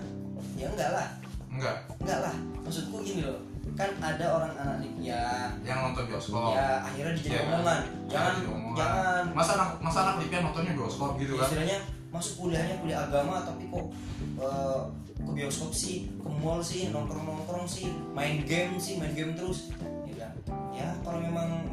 ya 0.56 0.66
enggak 0.72 0.90
lah. 0.94 1.06
Enggak? 1.52 1.76
Enggak 2.00 2.18
lah. 2.24 2.34
Maksudku 2.64 2.96
gini 3.04 3.22
loh 3.28 3.40
kan 3.72 3.88
ada 4.04 4.24
orang 4.36 4.52
anak 4.56 4.76
LIPI 4.84 5.00
ya 5.08 5.48
yang 5.64 5.78
nonton 5.80 6.04
bioskop. 6.08 6.52
Ya 6.56 6.80
akhirnya 6.84 7.12
dijadi 7.16 7.36
Iya. 7.36 7.42
omongan 7.48 7.80
jangan 8.08 8.34
jangan. 8.76 9.24
Masa 9.32 9.50
anak 9.56 9.68
masa 9.80 9.98
anak 10.04 10.14
Lipian 10.24 10.42
nontonnya 10.44 10.72
bioskop 10.76 11.10
gitu 11.20 11.32
kan? 11.40 11.48
Istilahnya 11.48 11.78
masuk 12.12 12.46
kuliahnya 12.46 12.76
kuliah 12.84 13.08
agama 13.08 13.40
tapi 13.40 13.64
kok 13.72 13.88
eh, 14.36 14.80
ke 15.16 15.30
bioskop 15.32 15.72
sih 15.72 16.12
ke 16.20 16.28
mall 16.28 16.60
sih 16.60 16.92
nongkrong 16.92 17.24
nongkrong 17.24 17.64
sih 17.64 17.88
main 18.12 18.44
game 18.44 18.76
sih 18.76 19.00
main 19.00 19.16
game 19.16 19.32
terus. 19.32 19.72
Ya 20.12 20.28
ya 20.76 20.92
kalau 21.00 21.24
memang 21.24 21.72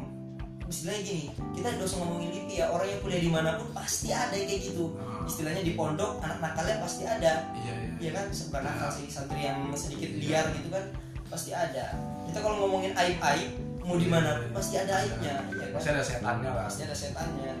istilahnya 0.70 1.02
gini 1.02 1.24
kita 1.52 1.76
usah 1.82 1.98
ngomongin 2.00 2.30
LIPI 2.30 2.54
ya 2.62 2.66
orang 2.70 2.88
yang 2.88 3.00
kuliah 3.04 3.20
di 3.20 3.30
mana 3.30 3.58
pun 3.58 3.68
pasti 3.76 4.08
ada 4.14 4.32
yang 4.32 4.48
kayak 4.48 4.62
gitu. 4.70 4.96
Hmm. 4.96 5.28
istilahnya 5.28 5.62
di 5.62 5.76
pondok 5.76 6.22
anak 6.24 6.38
nakalnya 6.40 6.80
pasti 6.80 7.02
ada. 7.04 7.52
Iya 7.52 7.74
iya. 7.76 7.92
Ya 8.00 8.10
kan? 8.16 8.26
Bukan 8.32 8.62
nakal 8.64 8.90
sih 8.96 9.06
santri 9.12 9.44
yang 9.44 9.60
sedikit 9.76 10.10
liar 10.16 10.46
gitu 10.56 10.68
kan 10.72 10.84
pasti 11.28 11.50
ada. 11.52 11.94
Kita 12.26 12.38
kalau 12.40 12.64
ngomongin 12.64 12.96
aib 12.96 13.20
aib 13.20 13.50
mau 13.84 13.98
di 13.98 14.08
mana 14.08 14.40
pun 14.40 14.56
pasti 14.56 14.80
ada 14.80 15.04
aibnya. 15.04 15.36
Ya 15.52 15.68
kan? 15.68 15.76
pasti 15.76 15.88
ada 15.92 16.02
setannya 16.02 16.50
lah. 16.54 16.64
Pasti 16.64 16.82
ada 16.88 16.96
setannya 16.96 17.52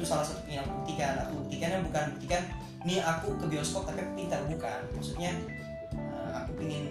itu 0.00 0.08
salah 0.08 0.24
satu 0.24 0.48
yang 0.48 0.64
aku 0.64 0.80
buktikan 0.80 1.12
aku 1.20 1.44
buktikannya 1.44 1.78
bukan 1.84 2.04
buktikan 2.16 2.42
nih 2.88 2.98
aku 3.04 3.36
ke 3.36 3.44
bioskop 3.52 3.84
tapi 3.84 4.00
aku 4.00 4.12
pintar 4.16 4.40
bukan. 4.48 4.80
Maksudnya 4.96 5.30
eh, 5.92 6.30
aku 6.32 6.56
ingin 6.64 6.84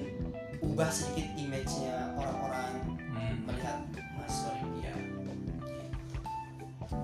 ubah 0.61 0.93
sedikit 0.93 1.25
image-nya 1.33 2.13
orang-orang 2.13 2.77
Hmm. 3.09 3.35
melihat 3.43 3.81
Mas 4.15 4.45
Olimpia 4.45 4.93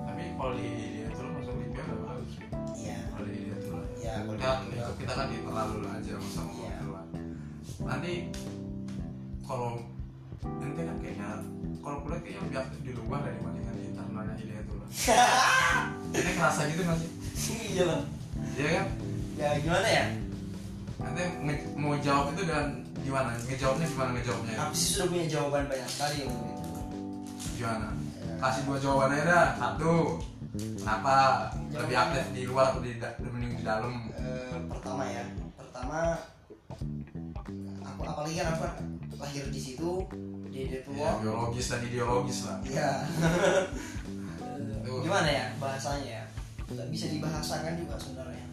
tapi 0.06 0.24
kalau 0.38 0.54
di 0.54 0.70
dia 0.96 1.08
tuh 1.12 1.28
masuk 1.28 1.54
Lipian 1.60 1.86
udah 1.86 2.00
bagus. 2.08 2.34
Iya. 2.78 2.98
Kalau 3.10 3.26
di 3.26 3.38
dia 3.42 3.58
tuh 3.60 3.74
Ya, 4.00 4.14
kita, 4.22 4.50
dia. 4.70 4.86
kita 5.02 5.14
kan 5.14 5.28
di 5.28 5.38
terlalu 5.42 5.76
aja 5.84 6.14
sama 6.22 6.30
sama 6.30 7.02
nanti 7.86 8.14
kalau 9.42 9.82
ente 10.46 10.82
kan 10.82 10.98
kayaknya 11.02 11.30
kalau 11.82 11.98
kuliah 12.02 12.22
kayaknya 12.22 12.42
lebih 12.46 12.58
aktif 12.62 12.80
di 12.82 12.92
luar 12.94 13.20
dibandingkan 13.26 13.76
di 13.76 13.86
internalnya 14.16 14.36
dia 14.40 14.62
tuh? 14.64 14.78
Lah 14.80 14.90
ini 16.24 16.32
ngerasa 16.40 16.62
gitu 16.72 16.82
nggak 16.88 16.98
sih? 17.04 17.12
Iya 17.76 17.84
loh 17.84 18.02
iya 18.56 18.70
kan? 18.72 18.88
Ya 19.36 19.48
gimana 19.60 19.88
ya? 19.88 20.06
Nanti 20.96 21.24
mau 21.76 21.94
jawab 22.00 22.32
itu 22.32 22.44
dan 22.48 22.88
gimana? 23.04 23.36
Ngejawabnya 23.44 23.88
gimana 23.92 24.10
ngejawabnya? 24.16 24.56
Aku 24.64 24.74
sih 24.76 24.88
sudah 24.96 25.08
punya 25.12 25.26
jawaban 25.28 25.68
banyak 25.68 25.90
sekali 25.92 26.18
untuk 26.24 26.48
itu 26.48 26.72
gimana? 27.60 27.88
Kasih 28.40 28.62
dua 28.64 28.78
jawaban 28.80 29.16
aja 29.16 29.24
dah. 29.28 29.48
Satu. 29.60 29.96
Kenapa? 30.56 31.16
Lebih 31.76 31.98
aktif 32.00 32.26
di 32.32 32.42
luar 32.48 32.72
atau 32.72 32.80
di 32.80 32.96
mending 33.20 33.60
di 33.60 33.64
dalam? 33.68 34.08
Eh, 34.16 34.60
pertama 34.72 35.04
ya. 35.04 35.24
Pertama 35.60 36.00
aku 37.84 38.02
apalagi 38.08 38.36
kan 38.40 38.48
aku 38.56 38.60
kan 38.64 38.74
lahir 39.20 39.46
di 39.52 39.60
situ 39.60 39.92
di 40.52 40.72
ya, 40.72 40.80
Detulo 40.80 41.08
biologis 41.20 41.68
dan 41.68 41.84
ideologis 41.84 42.40
lah. 42.48 42.58
Iya. 42.64 42.92
Tuh. 44.86 45.02
Gimana 45.02 45.28
ya 45.28 45.46
bahasanya 45.58 46.06
ya? 46.22 46.24
Nggak 46.70 46.88
bisa 46.94 47.06
dibahasakan 47.10 47.74
juga 47.82 47.96
sebenarnya. 47.98 48.46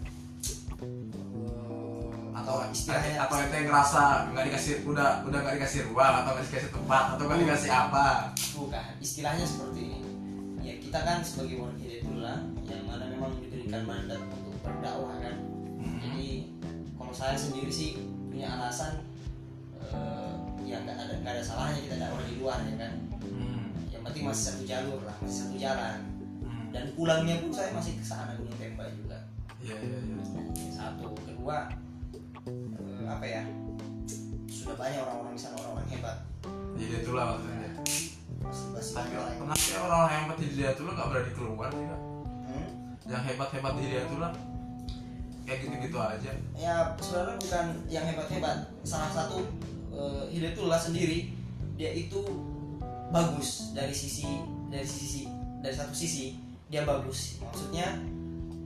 Eh, 0.83 2.09
atau 2.33 2.57
istilahnya 2.73 3.23
atau 3.23 3.37
ente 3.39 3.59
ngerasa 3.69 4.33
nggak 4.33 4.45
dikasih 4.51 4.83
udah 4.89 5.23
udah 5.29 5.39
nggak 5.45 5.57
dikasih 5.61 5.87
ruang 5.93 6.25
atau 6.25 6.33
nggak 6.35 6.47
dikasih 6.49 6.71
tempat 6.73 7.05
atau 7.15 7.25
nggak 7.29 7.41
dikasih 7.45 7.71
apa 7.71 8.07
bukan 8.57 8.87
istilahnya 8.99 9.45
seperti 9.45 9.81
ini. 9.93 10.01
Ya 10.63 10.75
kita 10.81 10.99
kan 11.05 11.21
sebagai 11.21 11.61
warga 11.61 11.79
Hidayatullah 11.79 12.39
yang 12.65 12.83
mana 12.89 13.05
memang 13.13 13.33
diberikan 13.39 13.83
mandat 13.85 14.21
untuk 14.33 14.57
berdakwah 14.65 15.15
kan. 15.21 15.37
Hmm. 15.79 15.99
Jadi 16.01 16.51
kalau 16.97 17.15
saya 17.15 17.37
sendiri 17.37 17.71
sih 17.71 18.01
punya 18.33 18.49
alasan 18.49 19.05
eh, 19.93 20.33
ya 20.65 20.81
nggak 20.83 20.97
ada 20.97 21.15
nggak 21.21 21.33
ada 21.37 21.43
salahnya 21.45 21.81
kita 21.85 21.97
dakwah 22.01 22.23
di 22.25 22.35
luar 22.41 22.59
ya 22.65 22.75
kan. 22.81 22.93
Hmm. 23.23 23.71
Yang 23.93 24.03
penting 24.09 24.25
masih 24.27 24.45
satu 24.51 24.63
jalur 24.65 25.01
lah, 25.05 25.17
masih 25.21 25.39
satu 25.47 25.57
jalan. 25.61 26.12
Dan 26.73 26.85
pulangnya 26.97 27.37
pun 27.45 27.53
saya 27.53 27.71
masih 27.77 28.01
ke 28.01 28.05
sana 28.05 28.33
Gunung 28.41 28.57
Tembak 28.57 28.89
juga. 28.97 29.19
iya 29.63 29.77
iya 29.79 29.99
iya. 30.01 30.17
Satu. 30.73 31.13
Kedua 31.15 31.69
eh, 32.49 33.05
apa 33.07 33.25
ya? 33.29 33.43
Sudah 34.49 34.77
banyak 34.81 35.01
orang-orang 35.05 35.35
di 35.37 35.43
sana 35.43 35.55
orang-orang 35.61 35.89
hebat. 35.93 36.17
Jadi 36.81 36.95
itulah 37.05 37.25
maksudnya. 37.37 37.71
Tapi 38.43 39.11
kenapa 39.15 39.55
ya 39.55 39.79
orang 39.87 40.01
yang 40.11 40.23
hebat 40.27 40.39
di 40.41 40.47
dia 40.57 40.71
tuh 40.75 40.83
nggak 40.89 41.09
berani 41.09 41.33
keluar 41.37 41.71
sih 41.71 41.87
Kak? 41.87 42.01
Hmm? 42.43 42.69
yang 43.07 43.23
hebat 43.27 43.49
hebat 43.55 43.73
di 43.79 43.85
dia 43.87 44.03
tuh 44.09 44.19
lah. 44.19 44.33
Kayak 45.43 45.59
gitu 45.67 45.75
gitu 45.91 45.99
aja. 45.99 46.33
Ya 46.55 46.75
sebenarnya 46.99 47.37
bukan 47.39 47.67
yang 47.91 48.05
hebat-hebat. 48.07 48.59
Salah 48.83 49.11
satu 49.11 49.47
eh, 49.95 50.25
Hidayatullah 50.33 50.81
sendiri 50.81 51.31
dia 51.77 51.91
itu 51.95 52.23
bagus 53.13 53.75
dari 53.77 53.95
sisi 53.95 54.27
dari 54.73 54.87
sisi 54.87 55.29
dari 55.61 55.75
satu 55.75 55.93
sisi 55.95 56.42
dia 56.73 56.89
bagus. 56.89 57.37
Maksudnya 57.45 58.01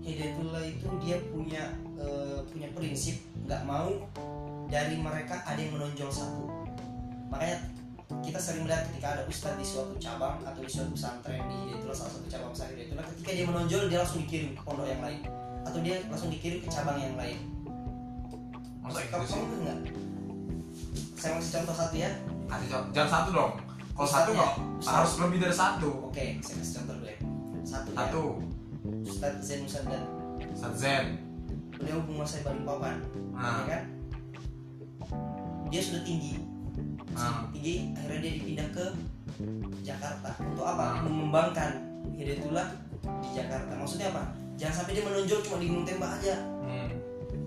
Hidayatullah 0.07 0.63
itu 0.63 0.87
dia 1.03 1.19
punya 1.35 1.75
eh, 1.99 2.39
punya 2.47 2.71
prinsip 2.79 3.19
nggak 3.43 3.67
mau 3.67 3.91
dari 4.71 5.03
mereka 5.03 5.43
ada 5.43 5.59
yang 5.59 5.75
menonjol 5.75 6.07
satu. 6.07 6.47
Makanya 7.27 7.67
kita 8.23 8.39
sering 8.39 8.63
melihat 8.63 8.87
ketika 8.87 9.19
ada 9.19 9.23
ustadz 9.27 9.59
di 9.59 9.67
suatu 9.67 9.99
cabang 9.99 10.39
atau 10.47 10.63
di 10.63 10.71
suatu 10.71 10.95
pesantren 10.95 11.43
di 11.51 11.55
Hidayatullah 11.67 11.99
salah 11.99 12.13
satu 12.15 12.27
cabang 12.31 12.55
besar 12.55 12.71
Hidayatullah 12.71 13.07
ketika 13.19 13.31
dia 13.35 13.47
menonjol 13.51 13.83
dia 13.91 13.99
langsung 13.99 14.23
dikirim 14.23 14.55
ke 14.55 14.63
pondok 14.63 14.87
yang 14.87 15.03
lain. 15.03 15.21
Atau 15.67 15.79
dia 15.83 15.97
langsung 16.07 16.31
dikirim 16.31 16.59
ke 16.63 16.69
cabang 16.71 16.99
yang 17.03 17.19
lain. 17.19 17.39
Masa 18.87 19.03
kamu 19.11 19.27
enggak 19.67 19.79
saya 21.19 21.43
kasih 21.43 21.53
contoh 21.59 21.75
satu 21.75 21.95
ya. 21.99 22.11
Contoh. 22.47 22.83
Jangan 22.95 23.11
satu 23.11 23.29
dong. 23.35 23.53
Kalau 23.97 24.07
satu 24.07 24.31
Ustadznya. 24.31 24.47
nggak 24.79 24.95
harus 24.95 25.13
lebih 25.19 25.39
dari 25.43 25.57
satu. 25.59 25.91
Oke 26.07 26.39
saya 26.39 26.63
kasih 26.63 26.75
contoh 26.79 26.95
dulu 27.03 27.11
ya 27.11 27.16
satu, 27.77 27.91
satu. 27.93 28.25
Ya 29.05 29.11
Ustadz 29.11 29.43
Zain. 29.45 29.61
Musandan 29.67 30.03
Sadzen 30.57 31.05
beliau 31.77 32.01
menguasai 32.09 32.41
Balikpapan 32.41 32.97
Ah. 33.37 33.61
ya 33.61 33.65
kan? 33.69 33.83
Dia 35.69 35.81
sudah 35.83 36.03
tinggi. 36.07 36.41
Ah. 37.13 37.49
tinggi 37.53 37.93
akhirnya 37.93 38.19
dia 38.25 38.33
dipindah 38.41 38.69
ke 38.73 38.87
Jakarta. 39.85 40.31
Untuk 40.41 40.65
apa? 40.65 40.85
Ah. 40.85 41.03
mengembangkan 41.05 41.71
Hidayatullah 42.17 42.69
di 43.21 43.29
Jakarta. 43.37 43.73
Maksudnya 43.77 44.09
apa? 44.15 44.23
Jangan 44.57 44.75
sampai 44.81 44.93
dia 44.97 45.05
menonjol 45.05 45.41
cuma 45.45 45.61
di 45.61 45.67
Gunung 45.69 45.85
Tembak 45.85 46.17
aja. 46.23 46.37
Hmm. 46.65 46.89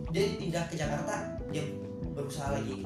dia 0.09 0.25
dipindah 0.25 0.65
ke 0.65 0.73
Jakarta 0.73 1.37
dia 1.53 1.69
berusaha 2.17 2.49
lagi. 2.57 2.81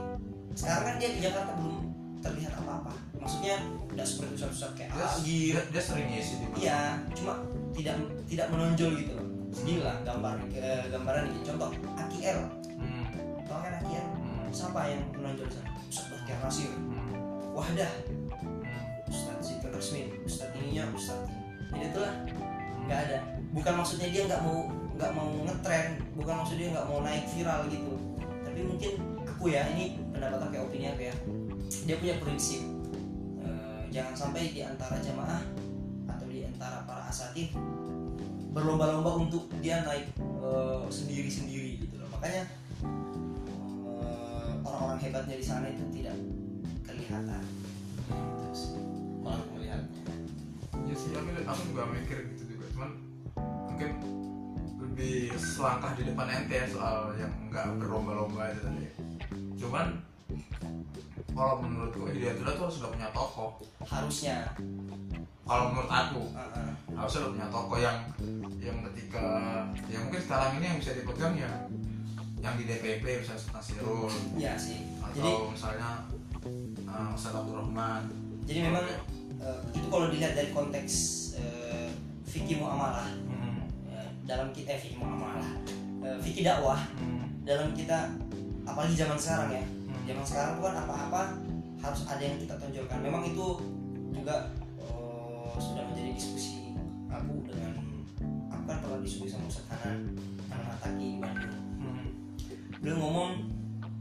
Sekarang 0.60 0.84
kan 0.84 0.96
dia 1.00 1.10
di 1.16 1.20
Jakarta 1.24 1.56
belum 1.56 1.83
terlihat 2.24 2.54
apa-apa. 2.56 2.94
Maksudnya 3.20 3.56
tidak 3.92 4.08
seperti 4.08 4.32
pusat-pusat 4.40 4.72
kayak 4.80 4.90
dia, 4.96 5.04
lagi 5.04 5.40
dia, 5.52 5.62
dia 5.70 5.84
sering 5.84 6.08
di 6.08 6.48
mana? 6.48 6.56
Iya 6.58 6.80
cuma 7.14 7.34
tidak 7.76 7.96
tidak 8.32 8.48
menonjol 8.50 8.92
gitu 8.98 9.12
loh. 9.20 9.28
Gambar 10.08 10.34
eh, 10.56 10.84
gambaran 10.90 11.24
ini. 11.30 11.40
Contoh 11.44 11.70
Aki 12.00 12.20
L. 12.24 12.40
Hmm. 12.80 13.06
tau 13.46 13.60
kan 13.60 13.74
Aki 13.84 13.92
L? 14.00 14.08
Hmm. 14.08 14.48
siapa 14.50 14.80
yang 14.88 15.04
menonjol 15.14 15.46
di 15.52 15.54
sana? 15.60 15.70
Ustadz 15.92 16.10
Bahtiar 16.10 16.40
Nasir. 16.42 16.72
Hmm. 16.72 17.14
Wahdah 17.54 17.92
Hmm. 18.44 18.84
Ustadz 19.12 19.48
Resmin 19.62 20.08
Ustadz 20.26 20.56
ininya 20.58 20.84
Ustadz 20.96 21.30
ini. 21.76 21.92
Itulah 21.92 22.14
nggak 22.88 23.00
ada. 23.08 23.18
Bukan 23.54 23.74
maksudnya 23.78 24.08
dia 24.10 24.24
nggak 24.26 24.42
mau 24.42 24.58
nggak 24.96 25.12
mau 25.14 25.30
ngetren. 25.46 25.88
Bukan 26.18 26.34
maksudnya 26.40 26.60
dia 26.60 26.70
nggak 26.80 26.88
mau 26.90 27.00
naik 27.04 27.26
viral 27.36 27.62
gitu. 27.70 27.94
Tapi 28.42 28.60
mungkin 28.64 28.94
aku 29.28 29.52
ya 29.52 29.68
ini 29.76 30.00
pendapat 30.16 30.40
aku 30.40 30.50
kayak 30.56 30.66
opini 30.66 30.88
aku 30.88 31.04
ya 31.12 31.16
dia 31.86 31.98
punya 31.98 32.16
prinsip 32.22 32.62
Eh, 33.44 33.82
jangan 33.92 34.16
sampai 34.16 34.56
di 34.56 34.64
antara 34.64 34.96
jamaah 35.04 35.44
atau 36.08 36.28
di 36.32 36.48
antara 36.48 36.88
para 36.88 37.12
asatid 37.12 37.52
berlomba-lomba 38.56 39.28
untuk 39.28 39.52
dia 39.60 39.84
naik 39.84 40.08
eh, 40.18 40.86
sendiri-sendiri 40.88 41.84
gitu 41.84 41.96
loh. 42.00 42.08
Makanya 42.16 42.44
eh, 43.92 44.52
orang-orang 44.64 45.00
hebatnya 45.04 45.36
di 45.36 45.46
sana 45.46 45.68
itu 45.68 45.84
tidak 45.92 46.16
kelihatan. 46.88 47.44
Terus 48.08 48.80
aku 49.24 49.46
melihatnya. 49.60 50.04
Ya 50.88 50.96
sih, 50.96 51.12
aku, 51.16 51.30
aku 51.44 51.62
juga 51.72 51.84
mikir 51.92 52.18
gitu 52.36 52.44
juga, 52.56 52.66
cuman 52.76 52.90
mungkin 53.72 53.90
lebih 54.84 55.32
selangkah 55.36 55.96
di 55.96 56.04
depan 56.06 56.28
ente 56.30 56.56
ya 56.60 56.68
soal 56.70 57.16
yang 57.18 57.32
nggak 57.50 57.66
berlomba-lomba 57.82 58.52
itu 58.52 58.62
tadi. 58.62 58.88
Cuman 59.58 60.13
kalau 61.34 61.56
menurutku 61.60 62.06
Hidayatullah 62.08 62.56
tuh 62.56 62.70
sudah 62.70 62.90
punya 62.90 63.10
tokoh. 63.10 63.58
harusnya 63.84 64.54
Kalau 65.44 65.76
menurut 65.76 65.92
aku 65.92 66.32
uh-uh. 66.32 66.72
harusnya 66.96 67.20
udah 67.20 67.32
punya 67.36 67.48
tokoh 67.50 67.78
yang 67.78 67.98
yang 68.64 68.78
ketika 68.88 69.26
ya 69.92 69.98
mungkin 70.00 70.22
sekarang 70.22 70.52
ini 70.56 70.66
yang 70.72 70.78
bisa 70.80 70.92
dipegang 70.96 71.36
ya 71.36 71.52
yang 72.40 72.56
di 72.56 72.64
DPP 72.64 73.04
bisa 73.20 73.36
Nasirul 73.52 74.08
ya 74.36 74.56
sih 74.56 74.88
atau 75.04 75.12
jadi 75.12 75.32
misalnya 75.52 75.90
uh, 76.88 77.12
Ustadz 77.12 77.40
Abdurrahman 77.40 78.08
jadi 78.44 78.68
memang 78.68 78.84
eh, 79.40 79.60
itu 79.72 79.88
kalau 79.88 80.08
dilihat 80.08 80.36
dari 80.36 80.52
konteks 80.52 80.94
eh, 81.36 81.88
fikih 82.24 82.60
muamalah 82.60 83.08
Hmm. 83.24 83.64
eh, 83.88 84.08
dalam 84.24 84.52
kita 84.52 84.76
eh, 84.76 84.80
fikih 84.80 85.00
muamalah 85.00 85.44
eh, 86.04 86.18
fikih 86.20 86.44
dakwah 86.44 86.80
Hmm. 87.00 87.28
dalam 87.44 87.72
kita 87.72 88.12
apalagi 88.64 88.96
zaman 88.96 89.20
sekarang 89.20 89.60
ya. 89.60 89.64
Zaman 90.04 90.26
sekarang 90.28 90.52
tuh 90.60 90.64
kan 90.68 90.76
apa-apa 90.84 91.22
harus 91.84 92.02
ada 92.08 92.24
yang 92.24 92.38
kita 92.40 92.56
tonjolkan. 92.60 93.00
Memang 93.04 93.24
itu 93.28 93.46
juga 94.12 94.52
eh, 94.80 95.56
sudah 95.60 95.84
menjadi 95.92 96.12
diskusi 96.16 96.76
aku 97.12 97.44
dengan 97.48 97.74
aku 98.52 98.64
kan 98.68 98.78
pernah 98.80 99.00
diskusi 99.04 99.36
sama 99.36 99.46
Ustaz 99.48 99.68
Hanan 99.72 100.16
Hanan 100.48 100.66
Mataki 100.72 101.08
di 101.16 101.20
Bandung. 101.20 101.56
Hmm. 101.84 102.08
beliau 102.80 102.98
ngomong 103.00 103.30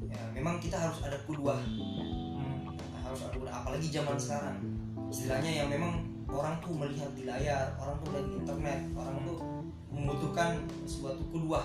ya, 0.07 0.23
memang 0.35 0.59
kita 0.59 0.75
harus 0.79 1.03
ada 1.07 1.19
kedua 1.23 1.55
Hmm. 1.59 2.75
harus 3.03 3.21
ada 3.27 3.31
kedua 3.35 3.51
apalagi 3.51 3.87
zaman 3.91 4.17
sekarang. 4.19 4.59
Istilahnya 5.12 5.51
yang 5.65 5.69
memang 5.69 6.03
orang 6.33 6.57
tuh 6.65 6.73
melihat 6.73 7.11
di 7.12 7.29
layar 7.29 7.77
orang 7.77 8.01
tuh 8.01 8.07
melihat 8.11 8.27
di 8.27 8.35
internet 8.41 8.81
orang 8.97 9.15
tuh 9.29 9.38
membutuhkan 9.93 10.51
suatu 10.88 11.21
kedua 11.29 11.61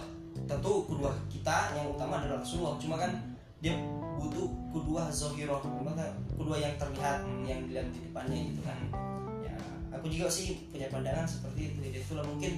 tentu 0.46 0.86
kedua 0.86 1.12
kita 1.32 1.74
yang 1.74 1.90
utama 1.90 2.22
adalah 2.22 2.44
Rasulullah. 2.44 2.78
Cuma 2.78 3.00
kan 3.00 3.37
dia 3.58 3.74
butuh 4.18 4.50
kedua 4.70 5.10
zohiroh 5.10 5.62
maka 5.82 6.14
kedua 6.38 6.58
yang 6.62 6.74
terlihat 6.78 7.26
yang 7.46 7.60
dilihat 7.66 7.88
di 7.90 8.00
depannya 8.06 8.40
gitu 8.54 8.62
kan. 8.62 8.78
Ya 9.42 9.56
aku 9.90 10.06
juga 10.14 10.30
sih 10.30 10.70
punya 10.70 10.90
pandangan 10.94 11.26
seperti 11.26 11.74
itu 11.74 11.78
jadi 11.82 11.98
itulah 12.06 12.26
mungkin 12.26 12.54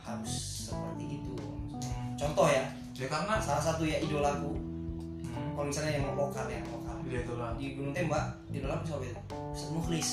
harus 0.00 0.34
seperti 0.68 1.20
itu. 1.20 1.36
Hmm. 1.36 2.16
contoh 2.16 2.48
ya 2.48 2.64
ya 2.96 3.06
karena 3.06 3.36
salah 3.38 3.62
satu 3.62 3.84
ya 3.84 4.00
idolaku. 4.00 4.56
Hmm. 5.28 5.52
kalau 5.52 5.66
misalnya 5.68 6.00
yang 6.00 6.16
lokal 6.16 6.46
yang 6.48 6.64
lokal. 6.72 6.96
Ya 7.08 7.24
itulah. 7.24 7.56
Di 7.56 7.72
Gunung 7.72 7.96
Tembak 7.96 8.36
idola 8.52 8.80
aku 8.80 8.84
siapa 8.84 9.04
itu? 9.04 9.20
Ustaz 9.52 9.70
Mukhlis. 9.72 10.08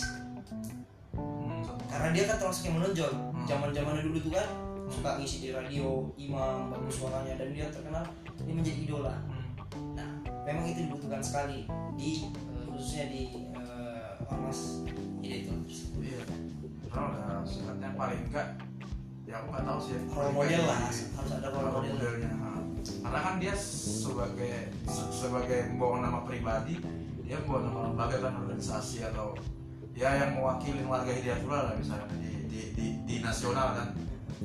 Hmm. 1.15 1.63
karena 1.87 2.07
dia 2.11 2.23
kan 2.27 2.35
termasuk 2.39 2.63
yang 2.67 2.75
menonjol. 2.83 3.11
Hmm. 3.11 3.45
zaman 3.47 3.71
zamannya 3.71 4.03
dulu 4.03 4.19
tuh 4.27 4.31
kan 4.35 4.47
suka 4.85 5.17
ngisi 5.17 5.37
di 5.41 5.49
radio 5.49 6.05
imam 6.13 6.69
bagus 6.69 7.01
suaranya 7.01 7.33
dan 7.41 7.49
dia 7.55 7.65
terkenal 7.71 8.03
dia 8.43 8.53
menjadi 8.53 8.79
idola. 8.83 9.15
Hmm. 9.23 9.34
Memang 10.45 10.65
itu 10.69 10.85
dibutuhkan 10.87 11.19
sekali. 11.19 11.65
Di 11.97 12.29
eh, 12.29 12.65
khususnya 12.69 13.05
di 13.09 13.21
eh, 13.57 14.29
ormas. 14.29 14.85
Hidayatul 15.19 15.65
tersebut 15.65 16.01
iya. 16.05 16.21
Karena 16.87 17.05
udah 17.11 17.43
sifatnya 17.43 17.89
paling 17.97 18.21
enggak 18.29 18.47
ya 19.25 19.41
aku 19.41 19.47
nggak 19.49 19.65
tahu 19.65 19.79
sih 19.81 19.91
ya. 19.97 20.01
role 20.13 20.33
model 20.37 20.63
lah 20.69 20.79
harus 20.85 21.31
ada 21.33 21.47
role 21.49 21.65
role 21.65 21.73
model. 21.81 21.93
modelnya 21.97 22.29
karena 22.85 23.19
kan 23.25 23.35
dia 23.41 23.53
sebagai 23.57 24.69
se- 24.85 25.09
sebagai 25.09 25.73
membawa 25.73 26.05
nama 26.05 26.19
pribadi 26.21 26.77
dia 27.25 27.41
membawa 27.41 27.59
nama 27.65 27.79
lembaga 27.89 28.17
kan 28.21 28.33
organisasi 28.45 29.01
atau 29.01 29.33
ya 29.97 30.13
yang 30.13 30.37
mewakili 30.37 30.85
warga 30.85 31.09
Hidayatullah 31.09 31.61
lah 31.65 31.73
misalnya 31.73 32.05
di 32.21 32.45
di, 32.45 32.59
di, 32.77 32.85
di 33.01 33.15
nasional 33.25 33.73
kan. 33.73 33.89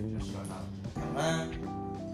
Nasional. 0.00 0.62
Karena 0.96 1.28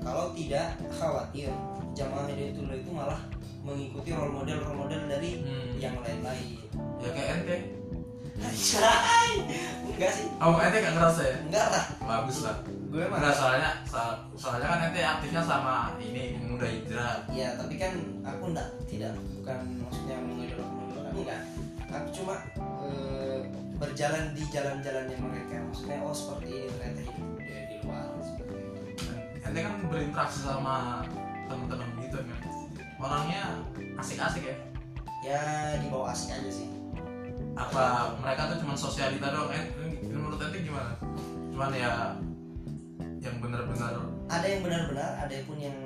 kalau 0.03 0.35
tidak 0.35 0.75
khawatir 0.91 1.55
jamaah 1.95 2.27
Hidayatullah 2.27 2.77
itu 2.83 2.91
malah 2.91 3.21
mengikuti 3.67 4.15
role 4.15 4.31
model 4.33 4.59
role 4.63 4.79
model 4.81 5.01
dari 5.07 5.43
Hmm. 5.43 5.75
yang 5.77 5.97
lain-lain. 5.99 6.63
Ya 7.03 7.09
kayak 7.11 7.31
ente 7.43 7.57
enggak 9.91 10.13
sih. 10.13 10.27
Oh 10.39 10.55
ente 10.61 10.79
gak 10.79 10.95
ngerasa 10.95 11.21
ya? 11.25 11.37
Enggak 11.43 11.67
lah. 11.73 11.85
Bagus 12.01 12.39
lah. 12.45 12.57
Gue 12.87 13.05
mah. 13.09 13.19
Enggak 13.19 13.35
soalnya 13.35 13.71
so- 13.85 14.21
soalnya 14.37 14.67
kan 14.69 14.81
ente 14.87 15.01
aktifnya 15.03 15.43
sama 15.43 15.75
ini 15.99 16.37
muda 16.39 16.67
hijrah 16.67 17.25
ya 17.33 17.57
tapi 17.57 17.75
kan 17.75 17.93
aku 18.23 18.45
enggak 18.53 18.69
tidak. 18.87 19.13
Bukan 19.35 19.59
maksudnya 19.83 20.17
mengidolakan 20.21 21.13
enggak. 21.13 21.41
Aku 21.87 22.09
cuma 22.13 22.35
eh, 22.87 23.41
berjalan 23.77 24.31
di 24.33 24.43
jalan-jalannya 24.49 25.17
mereka. 25.17 25.55
Maksudnya 25.65 25.97
oh 26.01 26.13
seperti 26.13 26.47
ini 26.53 26.67
ternyata 26.71 27.01
hidup 27.03 27.17
di 27.41 27.77
luar 27.83 28.05
seperti 28.21 28.55
itu. 28.55 29.05
ente 29.47 29.61
kan 29.63 29.75
berinteraksi 29.87 30.39
sama 30.43 31.07
teman-teman 31.47 31.87
orangnya 32.97 33.43
asik-asik 33.97 34.45
ya 34.45 34.57
ya 35.25 35.41
di 35.81 35.87
bawah 35.89 36.13
asik 36.13 36.33
aja 36.33 36.51
sih 36.51 36.69
apa 37.57 38.15
mereka 38.21 38.53
tuh 38.53 38.59
cuma 38.65 38.75
sosialita 38.77 39.33
doang 39.33 39.53
eh, 39.53 39.65
menurut 40.05 40.39
ente 40.39 40.61
gimana 40.61 40.93
cuman 41.51 41.73
ya 41.73 41.93
yang 43.21 43.37
benar-benar 43.41 43.93
ada 44.29 44.47
yang 44.47 44.61
benar-benar 44.63 45.11
ada 45.19 45.35
pun 45.45 45.57
yang 45.57 45.77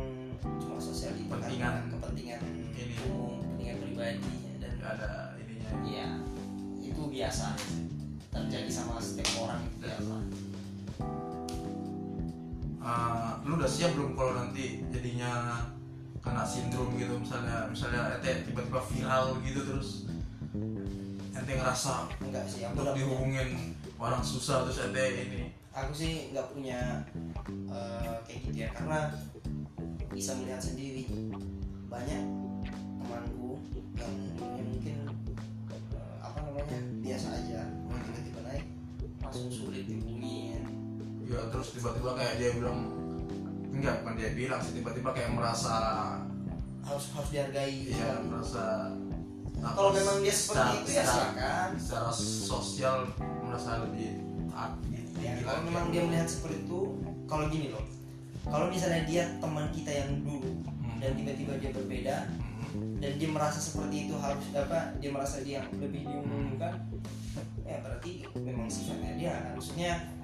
cuma 0.61 0.77
sosial 0.77 1.15
itu 1.15 1.31
Kepentingan. 1.31 1.89
kepentingan 1.95 2.41
Ini. 2.75 2.95
umum 3.07 3.39
kepentingan 3.39 3.77
pribadi 3.81 4.31
dan 4.59 4.71
nggak 4.77 4.91
ada 4.99 5.11
ininya 5.39 5.71
Iya, 5.87 6.09
itu 6.83 7.03
biasa 7.07 7.55
terjadi 8.31 8.71
sama 8.71 8.99
setiap 8.99 9.31
orang 9.47 9.61
itu 9.67 9.77
biasa. 9.87 10.15
Eh, 12.81 13.31
lu 13.45 13.53
udah 13.61 13.71
siap 13.71 13.93
belum 13.95 14.17
kalau 14.17 14.33
nanti 14.35 14.81
jadinya 14.89 15.31
kena 16.21 16.45
sindrom 16.45 16.93
gitu 16.95 17.17
misalnya 17.17 17.65
misalnya 17.67 18.21
ente 18.21 18.45
tiba-tiba 18.45 18.81
viral 18.85 19.41
gitu 19.41 19.61
terus 19.65 19.89
ente 21.33 21.53
ngerasa 21.55 22.13
Enggak 22.21 22.45
sih, 22.45 22.61
aku 22.63 22.71
untuk 22.71 22.83
nggak 22.85 22.93
punya. 22.93 22.99
dihubungin 23.01 23.49
orang 23.97 24.23
susah 24.23 24.65
terus 24.65 24.85
ente 24.85 25.05
ini 25.17 25.43
Aku 25.71 25.95
sih 25.95 26.35
nggak 26.35 26.51
punya 26.51 27.07
eh, 27.71 28.15
kayak 28.27 28.41
gitu 28.43 28.59
ya, 28.59 28.69
karena 28.75 29.15
bisa 30.11 30.35
melihat 30.35 30.59
sendiri 30.59 31.07
banyak 31.87 32.23
temanku 32.99 33.55
yang 33.95 34.13
dulunya 34.35 34.65
mungkin 34.67 34.97
eh, 35.95 36.17
apa 36.21 36.39
namanya 36.43 36.75
biasa 37.01 37.29
aja, 37.33 37.61
tiba-tiba 38.03 38.41
naik 38.45 38.67
langsung 39.23 39.47
sulit 39.47 39.87
dihubungin. 39.87 40.67
ya 41.25 41.39
terus 41.49 41.71
tiba-tiba 41.73 42.19
kayak 42.19 42.35
dia 42.37 42.51
bilang 42.59 43.00
enggak 43.81 43.95
bukan 43.99 44.15
dia 44.15 44.31
bilang 44.31 44.61
sih 44.61 44.73
tiba-tiba 44.77 45.11
kayak 45.11 45.31
merasa 45.33 45.75
harus 46.81 47.05
harus 47.11 47.29
dihargai. 47.31 47.89
iya 47.89 48.21
merasa 48.21 48.93
apa, 49.57 49.73
Kalau 49.73 49.91
memang 49.91 50.17
dia 50.21 50.33
secara- 50.33 50.71
seperti 50.71 50.77
itu 50.79 50.91
ya 50.91 51.05
silakan. 51.05 51.69
secara 51.77 52.09
sosial 52.47 52.97
merasa 53.41 53.71
lebih 53.83 54.11
Ya, 55.17 55.37
kalau 55.43 55.61
memang 55.63 55.89
dia 55.89 56.01
melihat 56.03 56.25
seperti 56.25 56.65
itu, 56.65 56.81
kalau 57.25 57.45
gini 57.47 57.69
loh, 57.69 57.85
kalau 58.43 58.67
misalnya 58.67 59.05
dia 59.05 59.25
teman 59.37 59.69
kita 59.69 59.89
yang 59.91 60.21
dulu 60.21 60.65
Hmm. 60.65 60.97
dan 60.97 61.13
tiba-tiba 61.13 61.53
dia 61.57 61.71
berbeda 61.71 62.17
Hmm. 62.67 62.97
dan 62.97 63.13
dia 63.15 63.29
merasa 63.29 63.57
seperti 63.59 64.09
itu 64.09 64.17
harus 64.17 64.41
apa? 64.51 64.97
Dia 64.97 65.11
merasa 65.11 65.41
dia 65.41 65.61
lebih 65.71 66.03
diumumkan, 66.03 66.89
ya 67.63 67.77
berarti 67.79 68.25
memang 68.35 68.65
sifatnya 68.67 69.13
dia. 69.15 69.35
kan. 69.55 69.61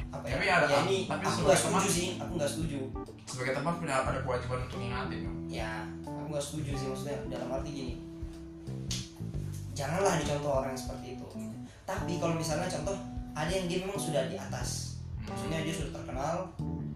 Apa 0.08 0.24
ya? 0.24 0.34
Tapi 0.34 0.46
ada- 0.46 0.68
ya 0.68 0.78
ini 0.84 0.98
tapi 1.04 1.22
aku 1.22 1.38
nggak 1.42 1.58
setuju 1.58 1.76
teman- 1.78 1.92
sih, 1.92 2.08
aku 2.16 2.32
nggak 2.34 2.50
setuju. 2.50 2.78
sebagai 3.26 3.52
teman 3.54 3.74
punya 3.76 3.94
ada 4.00 4.20
kewajiban 4.20 4.58
untuk 4.62 4.78
ngingatin 4.78 5.20
kan? 5.20 5.34
Ya, 5.46 5.72
aku 6.02 6.26
nggak 6.28 6.44
setuju 6.44 6.70
sih 6.72 6.86
maksudnya 6.86 7.16
dalam 7.28 7.48
arti 7.50 7.70
gini. 7.70 7.94
Janganlah 9.72 10.14
dicontoh 10.16 10.52
orang 10.54 10.72
yang 10.72 10.80
seperti 10.80 11.06
itu. 11.12 11.26
Tapi 11.84 12.12
kalau 12.16 12.34
misalnya 12.34 12.66
contoh 12.66 12.96
ada 13.32 13.50
yang 13.50 13.66
dia 13.66 13.78
memang 13.78 14.00
sudah 14.00 14.24
di 14.26 14.36
atas, 14.36 14.96
maksudnya 15.20 15.60
dia 15.60 15.74
sudah 15.74 15.92
terkenal, 15.92 16.34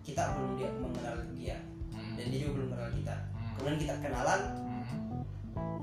kita 0.01 0.23
belum 0.33 0.53
dia 0.57 0.69
mengenal 0.73 1.17
dia 1.31 1.57
Hmm. 1.91 2.17
dan 2.17 2.25
dia 2.27 2.39
juga 2.41 2.53
belum 2.57 2.69
mengenal 2.71 2.93
kita. 2.95 3.15
Hmm. 3.31 3.53
Kemudian 3.55 3.79
kita 3.79 3.95
kenalan, 4.01 4.41
Hmm. 4.57 5.21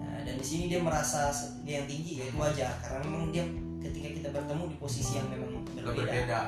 nah, 0.02 0.20
dan 0.20 0.36
di 0.36 0.44
sini 0.44 0.64
dia 0.68 0.82
merasa 0.82 1.30
dia 1.62 1.74
yang 1.78 1.88
tinggi, 1.88 2.18
ya 2.18 2.26
itu 2.26 2.36
wajar 2.36 2.74
karena 2.82 3.00
memang 3.06 3.30
dia 3.30 3.46
ketika 3.80 4.10
kita 4.12 4.30
bertemu 4.34 4.64
di 4.68 4.76
posisi 4.76 5.12
yang 5.16 5.28
memang 5.30 5.62
berbeda, 5.70 5.94
berbeda? 5.94 6.42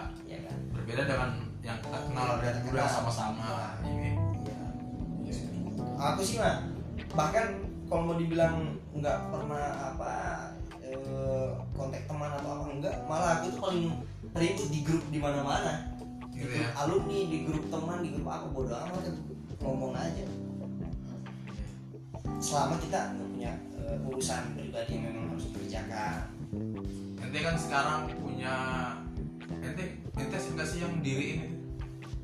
Berbeda 0.90 1.06
dengan 1.06 1.32
yang 1.62 1.78
kita 1.86 1.98
kenal 2.02 2.42
dan 2.42 2.56
dulu 2.66 2.76
yang 2.82 2.90
sama-sama 2.90 3.78
ini 3.86 4.18
Iya. 5.22 5.46
Aku 6.02 6.22
sih 6.26 6.42
mah 6.42 6.66
bahkan 7.14 7.62
kalau 7.86 8.10
mau 8.10 8.18
dibilang 8.18 8.74
nggak 8.98 9.30
pernah 9.30 9.94
apa 9.94 10.14
eh, 10.82 11.54
kontak 11.78 12.10
teman 12.10 12.34
atau 12.42 12.50
apa 12.58 12.66
enggak, 12.74 12.96
malah 13.06 13.38
aku 13.38 13.54
tuh 13.54 13.62
paling 13.62 13.86
ribut 14.34 14.70
di 14.74 14.80
grup 14.82 15.06
di 15.14 15.22
mana-mana. 15.22 15.94
Di 16.34 16.42
Gitu 16.42 16.58
grup 16.58 16.58
ya? 16.58 16.68
alumni, 16.82 17.20
di 17.30 17.38
grup 17.46 17.66
teman, 17.70 17.98
di 18.02 18.10
grup 18.18 18.26
apa 18.34 18.48
bodo 18.50 18.74
amat 18.74 19.06
ngomong 19.62 19.94
aja. 19.94 20.26
Selama 22.42 22.82
kita 22.82 23.14
nggak 23.14 23.30
punya 23.30 23.52
eh, 23.78 24.08
urusan 24.10 24.58
pribadi 24.58 24.98
yang 24.98 25.04
memang 25.14 25.38
harus 25.38 25.54
dikerjakan. 25.54 26.34
ente 27.22 27.46
kan 27.46 27.54
sekarang 27.54 28.10
punya 28.18 28.56
sih 30.28 30.52
nggak 30.56 30.68
sih 30.68 30.80
yang 30.84 30.94
diri 31.00 31.26
ini? 31.40 31.48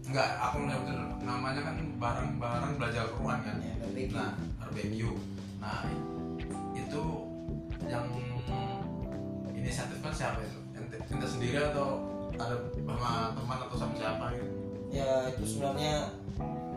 Enggak 0.06 0.30
aku 0.42 0.66
nggak 0.68 0.80
namanya 1.24 1.62
kan 1.66 1.76
bareng-bareng 1.98 2.74
belajar 2.78 3.06
Quran 3.16 3.40
kan? 3.42 3.56
Ya, 3.62 3.74
barbecue. 3.82 4.14
nah 4.14 4.30
barbecue. 4.60 5.16
Nah 5.64 5.82
itu 6.76 7.04
yang 7.88 8.06
inisiatif 9.56 9.98
kan 10.04 10.14
siapa 10.14 10.40
itu? 10.44 10.60
Ente, 10.76 10.96
ente 11.00 11.28
sendiri 11.28 11.58
atau 11.72 12.04
ada 12.36 12.56
sama 12.74 13.12
teman 13.34 13.58
atau 13.66 13.78
sama 13.80 13.94
siapa 13.98 14.26
gitu? 14.36 14.52
Ya 14.94 15.10
itu 15.32 15.44
sebenarnya 15.48 16.12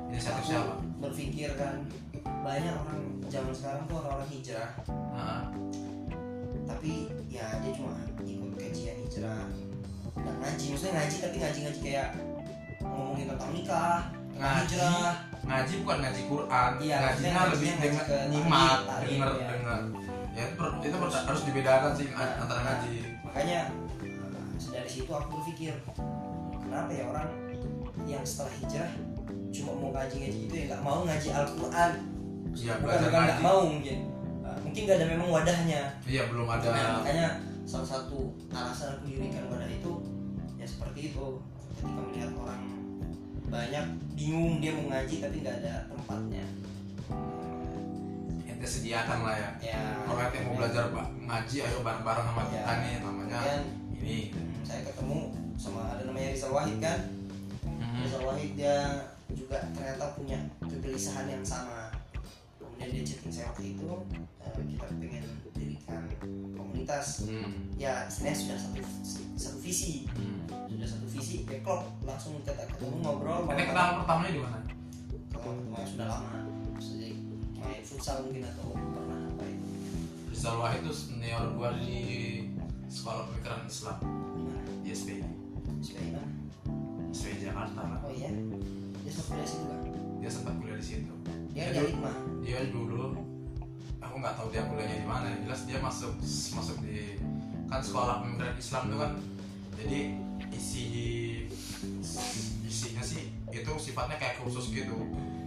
inisiatif 0.08 0.44
siapa? 0.54 0.74
berpikir 0.98 1.54
kan 1.54 1.86
banyak 2.24 2.74
orang 2.74 3.00
zaman 3.30 3.54
sekarang 3.54 3.82
tuh 3.86 4.02
orang-orang 4.02 4.30
hijrah. 4.34 4.70
Nah, 4.88 5.42
tapi 6.66 7.12
ya 7.30 7.46
dia 7.62 7.72
cuma 7.76 7.94
ikut 8.26 8.52
kajian 8.58 8.96
hijrah 9.06 9.46
dan 10.24 10.34
ngaji 10.38 10.64
maksudnya 10.70 10.94
ngaji 10.96 11.16
tapi 11.18 11.36
ngaji 11.38 11.58
ngaji 11.64 11.80
kayak 11.82 12.08
ngomongin 12.80 13.26
tentang 13.28 13.52
nikah 13.52 13.98
Ngaji. 14.38 14.70
hijrah. 14.70 15.14
Ngaji 15.42 15.72
bukan 15.82 15.98
ngaji 15.98 16.22
Quran. 16.30 16.70
Iya, 16.78 16.96
ngajinya 17.02 17.42
lebih 17.50 17.70
dengan 17.74 18.04
nyimak 18.30 18.78
talim, 18.86 19.18
denger 19.18 19.30
ya. 19.34 19.48
ya 20.30 20.42
itu, 20.46 20.54
per- 20.54 20.78
itu 20.78 20.94
per- 20.94 21.24
harus 21.26 21.42
dibedakan 21.42 21.92
sih 21.92 22.06
Nah, 22.14 22.30
antara 22.38 22.60
nah, 22.62 22.64
ngaji. 22.78 22.94
makanya 23.26 23.58
eh, 23.98 24.70
dari 24.70 24.86
situ 24.86 25.10
aku 25.10 25.26
berpikir 25.34 25.74
kenapa 26.54 26.90
ya 26.94 27.04
orang 27.10 27.28
yang 28.06 28.22
setelah 28.22 28.54
hijrah 28.62 28.90
cuma 29.50 29.70
mau 29.74 29.90
ngaji 29.90 30.16
ngaji 30.22 30.38
itu 30.46 30.54
ya 30.54 30.64
nggak 30.70 30.82
mau 30.86 30.98
ngaji 31.02 31.28
Al-Quran? 31.34 31.90
Ya 32.54 32.72
bukan 32.78 32.96
bukan 33.02 33.20
nggak 33.26 33.40
mau 33.42 33.58
mungkin. 33.66 33.98
Eh, 34.46 34.58
mungkin 34.62 34.80
nggak 34.86 34.96
ada 35.02 35.06
memang 35.10 35.28
wadahnya. 35.34 35.82
Iya 36.06 36.22
belum 36.30 36.46
ada. 36.46 36.66
Nah, 36.70 37.02
makanya 37.02 37.26
salah 37.66 37.88
satu 37.90 38.30
alasan 38.48 38.94
aku 38.94 39.10
dirikan 39.10 39.50
wadah 39.50 39.66
itu 39.66 39.92
seperti 40.98 41.14
itu. 41.14 41.28
Ketika 41.78 42.00
melihat 42.02 42.30
orang 42.34 42.62
banyak 43.48 43.84
bingung 44.18 44.58
dia 44.58 44.74
mau 44.74 44.90
ngaji 44.90 45.14
tapi 45.22 45.36
nggak 45.40 45.56
ada 45.62 45.74
tempatnya. 45.86 46.44
Ente 48.44 48.66
sediakan 48.66 49.18
lah 49.22 49.36
ya. 49.38 49.50
Ya. 49.62 49.82
Orang 50.10 50.34
yang 50.34 50.44
mau 50.50 50.54
belajar 50.58 50.90
ngaji 50.90 51.56
ayo 51.62 51.78
bareng-bareng 51.86 52.26
sama 52.26 52.42
Ya. 52.42 52.50
kita 52.50 52.72
nih 52.82 52.92
namanya 52.98 53.38
Kemudian, 53.38 53.62
ini. 54.02 54.18
hmm, 54.34 54.50
saya 54.66 54.80
ketemu 54.82 55.18
sama 55.54 55.80
ada 55.94 56.02
namanya 56.02 56.28
Rizal 56.34 56.50
Wahid 56.50 56.76
kan? 56.82 56.98
Hmm. 57.62 58.02
Rizal 58.02 58.22
Wahid 58.26 58.50
dia 58.58 58.76
juga 59.30 59.56
ternyata 59.70 60.04
punya 60.18 60.38
kegelisahan 60.66 61.30
yang 61.30 61.44
sama. 61.46 61.94
Kemudian 62.58 62.90
dia 62.90 63.02
chatting 63.06 63.30
saya 63.30 63.46
waktu 63.54 63.78
itu 63.78 63.86
eh, 64.42 64.52
kita 64.74 64.86
pengen 64.98 65.24
dirikan 65.54 66.02
komunitas. 66.58 67.22
Hmm. 67.30 67.70
ya 67.78 68.10
sebenarnya 68.10 68.34
sudah 68.42 68.58
satu 68.58 68.82
satu 69.38 69.58
visi. 69.62 70.10
Hmm. 70.18 70.37
Sudah 70.78 70.88
satu 70.88 71.06
visi 71.08 71.42
ya 71.42 71.58
klop 71.58 71.82
langsung 72.00 72.38
kita 72.38 72.54
ketemu 72.64 72.96
ngobrol 73.02 73.50
Ini 73.50 73.64
kenal 73.66 73.86
pertamanya 73.98 74.30
di 74.30 74.40
mana? 74.40 74.58
kalau 75.28 75.54
ketemu 75.56 75.76
sudah 75.84 76.06
lama. 76.08 76.30
sejak 76.78 77.14
main 77.56 77.82
futsal 77.82 78.16
mungkin 78.22 78.42
atau 78.44 78.66
pernah 78.70 79.18
apa 79.26 79.44
itu? 79.44 79.66
Rizal 80.28 80.54
Wahid 80.56 80.80
itu 80.80 80.92
senior 80.94 81.44
gua 81.52 81.74
di 81.74 81.98
sekolah 82.86 83.26
pemikiran 83.26 83.66
Islam. 83.66 83.98
Di 84.78 84.90
SPI 84.92 85.20
supaya 85.80 86.00
gimana 86.00 86.30
SPI 87.10 87.36
Jakarta 87.42 87.80
lah 87.82 87.98
oh 88.00 88.12
iya? 88.12 88.30
Dia 89.02 89.10
sempat 89.10 89.34
kuliah 89.34 89.48
situ 89.48 89.64
kan 89.66 89.80
dia 90.18 90.30
sempat 90.30 90.52
kuliah 90.56 90.78
di 90.78 90.86
situ. 90.86 91.12
Dia 91.50 91.64
dulu- 91.68 91.90
Hikmah 91.90 92.16
dia 92.40 92.58
dulu 92.68 93.04
aku 93.98 94.14
nggak 94.16 94.34
tahu 94.34 94.48
dia 94.48 94.62
kuliahnya 94.64 94.96
di 94.96 95.06
mana. 95.06 95.26
Yang 95.28 95.40
jelas 95.44 95.60
dia 95.66 95.78
masuk 95.80 96.12
masuk 96.54 96.76
di 96.80 97.18
kan 97.66 97.82
sekolah 97.82 98.22
pemikiran 98.22 98.54
Islam 98.56 98.82
itu 98.84 98.96
kan. 98.96 99.12
Jadi 99.76 100.00
isi 100.52 100.86
isinya 102.64 103.02
sih 103.04 103.32
itu 103.48 103.72
sifatnya 103.80 104.16
kayak 104.20 104.40
kursus 104.42 104.70
gitu. 104.72 104.96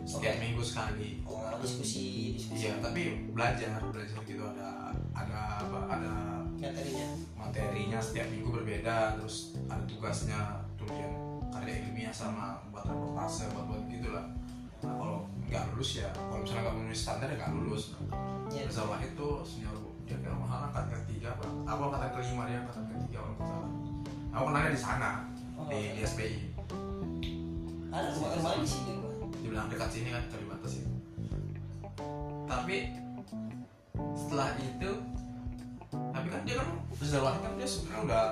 Setiap 0.02 0.34
Oke. 0.38 0.42
minggu 0.42 0.64
sekali. 0.66 1.10
Oh 1.24 1.54
diskusi 1.62 2.36
diskusi 2.38 2.66
iya 2.66 2.82
tapi 2.82 3.32
belajar 3.32 3.78
belajar 3.80 4.18
gitu. 4.26 4.42
Ada 4.42 4.92
ada 5.14 5.40
apa 5.62 5.80
ada 5.88 6.14
materinya. 6.58 7.08
materinya 7.38 8.00
setiap 8.02 8.28
minggu 8.34 8.50
berbeda. 8.50 9.22
Terus 9.22 9.56
ada 9.70 9.84
tugasnya 9.86 10.40
tulisan 10.76 11.14
karya 11.52 11.86
ilmiah 11.86 12.14
sama 12.16 12.58
buat 12.72 12.88
reportase 12.88 13.52
buat 13.52 13.68
buat 13.68 13.84
gitulah 13.92 14.26
nah, 14.82 14.96
kalau 14.98 15.18
nggak 15.52 15.76
lulus 15.76 16.00
ya 16.00 16.10
kalau 16.16 16.42
misalnya 16.42 16.62
nggak 16.64 16.76
memenuhi 16.80 16.98
standar 16.98 17.28
ya 17.30 17.36
nggak 17.38 17.54
lulus. 17.54 17.84
Ya 18.52 18.66
Rizal 18.66 18.88
Wahid 18.88 19.12
tuh 19.14 19.44
senior 19.44 19.76
dia 20.08 20.18
kayak 20.20 20.36
mahal 20.36 20.68
angkat 20.68 20.92
ketiga 20.92 21.32
apa 21.38 21.48
aku 21.64 21.82
angkatan 21.88 22.10
kelima 22.20 22.44
dia 22.50 22.58
angkatan 22.64 22.84
ketiga 22.92 23.18
kalau 23.24 23.32
nggak 23.36 23.48
salah 23.48 23.70
aku 24.32 24.44
kenalnya 24.50 24.72
di 24.74 24.82
sana 24.82 25.12
Oh, 25.62 25.70
di, 25.70 25.94
di 25.94 26.02
SPI 26.02 26.52
ada 27.92 28.08
rumah 28.18 28.34
rumah 28.40 28.54
di 28.58 28.66
sini 28.66 29.02
dibilang 29.44 29.68
dekat 29.68 29.90
sini 29.92 30.16
kan 30.16 30.24
Kalibata 30.32 30.64
sih. 30.64 30.88
Tapi 32.48 32.88
setelah 34.16 34.56
itu 34.64 34.92
tapi 35.92 36.28
kan 36.32 36.42
dia 36.48 36.56
kan 36.56 36.68
Wahid 37.02 37.42
kan 37.44 37.54
dia 37.60 37.68
sebenarnya 37.68 38.02
udah 38.08 38.24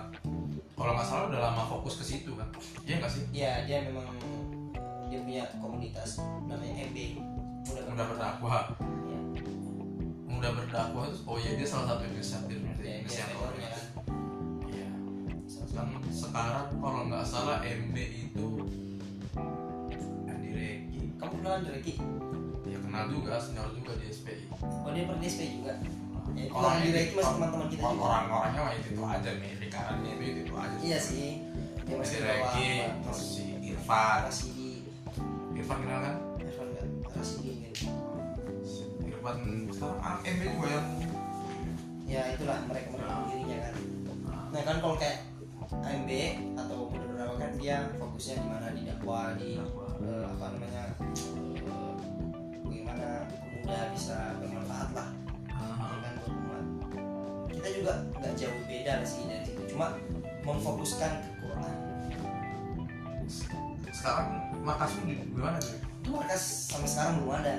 kalau 0.79 0.95
nggak 0.95 1.07
salah 1.11 1.27
udah 1.27 1.41
lama 1.43 1.63
fokus 1.67 1.99
ke 1.99 2.05
situ 2.07 2.31
kan. 2.39 2.47
Iya 2.87 3.03
nggak 3.03 3.11
sih? 3.11 3.23
Ya 3.35 3.67
dia 3.67 3.83
memang 3.83 4.07
dia 5.11 5.19
punya 5.19 5.43
komunitas 5.59 6.23
namanya 6.47 6.87
MB 6.87 6.97
mudah 7.67 7.83
mudah 7.91 8.05
berdakwah. 8.15 8.63
Ya, 9.11 9.19
mudah 10.23 10.51
berdakwah 10.55 11.03
itu 11.11 11.19
oh 11.27 11.35
iya 11.35 11.51
dia 11.59 11.67
salah 11.67 11.99
satu 11.99 12.07
inisiatif 12.07 12.63
ya 12.63 12.73
dia 12.79 12.93
inisiatornya 13.03 13.69
kan 15.71 15.85
satu. 15.87 16.09
sekarang 16.09 16.67
kalau 16.73 17.01
nggak 17.05 17.23
salah 17.23 17.57
MB 17.61 17.95
itu 17.95 18.47
Andi 20.25 20.49
Reki. 20.51 21.01
Kamu 21.15 21.33
kenal 21.35 21.51
Andre 21.55 21.71
Reki? 21.75 21.93
Ya 22.65 22.77
kenal 22.79 23.03
juga 23.07 23.33
senior 23.37 23.69
juga 23.71 23.91
di 23.95 24.05
SPI 24.07 24.43
oh 24.51 24.89
dia 24.89 25.03
pernah 25.03 25.19
di 25.19 25.27
SP 25.27 25.41
juga? 25.55 25.73
Ya, 26.31 26.45
Orang 26.49 26.71
Andre 26.75 26.85
ini- 26.85 26.95
Reki 26.95 27.11
masih 27.13 27.31
teman-teman 27.31 27.67
kita 27.67 27.81
juga. 27.83 28.03
orang-orangnya 28.03 28.61
mah 28.61 28.73
itu, 28.73 28.87
itu 28.89 29.01
aja 29.03 29.29
nih 29.35 29.51
lingkarannya 29.59 30.11
itu 30.11 30.23
itu, 30.23 30.39
itu 30.43 30.53
aja. 30.55 30.77
Iya 30.79 30.99
sih. 30.99 31.29
Dia 31.79 31.83
Andi 31.87 31.93
masih 31.97 32.17
Reki 32.19 32.67
terus 32.99 33.21
si 33.21 33.43
Irfan. 33.63 34.17
Rasidi 34.23 34.71
Irfan 35.53 35.77
kenal 35.79 35.99
kan? 35.99 36.15
Irfan 36.37 36.67
kan 36.71 36.87
Rasidi 37.11 37.53
Irfan 39.03 39.37
sekarang 39.69 39.97
anak 39.99 40.21
MB 40.23 40.41
juga 40.49 40.67
yang 40.71 40.87
ya 42.05 42.21
itulah 42.33 42.57
mereka 42.65 42.87
mereka 42.89 43.13
dirinya 43.27 43.57
kan. 43.61 43.73
Nah 44.49 44.61
kan 44.65 44.75
kalau 44.79 44.95
kayak 44.97 45.28
AMB 45.69 46.11
atau 46.57 46.89
berdakwah 46.89 47.37
kan 47.37 47.51
dia 47.61 47.93
fokusnya 48.01 48.41
di 48.41 48.47
mana? 48.49 48.67
Di 48.73 48.81
dakwah 48.89 49.37
di 49.37 49.61
eh, 50.01 50.25
apa 50.25 50.45
namanya 50.57 50.83
eh, 50.97 51.93
bagaimana 52.65 53.29
pemuda 53.29 53.79
bisa 53.93 54.17
bermanfaat 54.41 54.89
lah. 54.97 55.09
Kan 55.45 56.13
buat 56.25 56.33
umat 56.33 56.65
kita 57.53 57.67
juga 57.69 57.93
nggak 58.17 58.33
jauh 58.33 58.61
beda 58.65 58.93
sih 59.05 59.29
dari 59.29 59.45
situ. 59.45 59.61
Cuma 59.69 59.93
memfokuskan 60.41 61.11
ke 61.21 61.31
Quran. 61.37 61.75
Sekarang 63.93 64.27
makasmu 64.65 65.05
di 65.05 65.21
di 65.21 65.37
mana 65.37 65.61
tuh 65.61 65.77
markas 66.09 66.73
sampai 66.73 66.89
sekarang 66.89 67.13
belum 67.21 67.33
ada. 67.45 67.55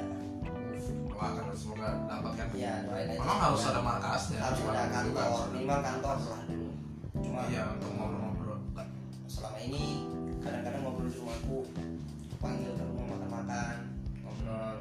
Doakan 1.14 1.52
semoga 1.52 1.88
dapat 2.10 2.32
kan 2.32 2.48
ya 2.58 2.82
doain 2.90 3.06
aja. 3.12 3.20
Memang 3.22 3.38
harus 3.38 3.62
ada 3.70 3.80
markasnya. 3.84 4.40
Harus 4.42 4.60
ada 4.66 4.82
kantor 4.88 5.20
kan. 5.22 5.48
minimal 5.54 5.80
kantor 5.84 6.16
lah 6.26 6.42
iya 7.48 7.62
untuk 7.72 7.90
ngobrol-ngobrol. 7.96 8.58
Selama 9.30 9.58
ini 9.62 10.04
kadang-kadang 10.44 10.82
ngobrol 10.84 11.06
di 11.08 11.16
rumahku 11.16 11.58
panggil 12.40 12.72
ke 12.76 12.82
rumah 12.84 13.06
makan-makan 13.16 13.76
ngobrol 14.20 14.76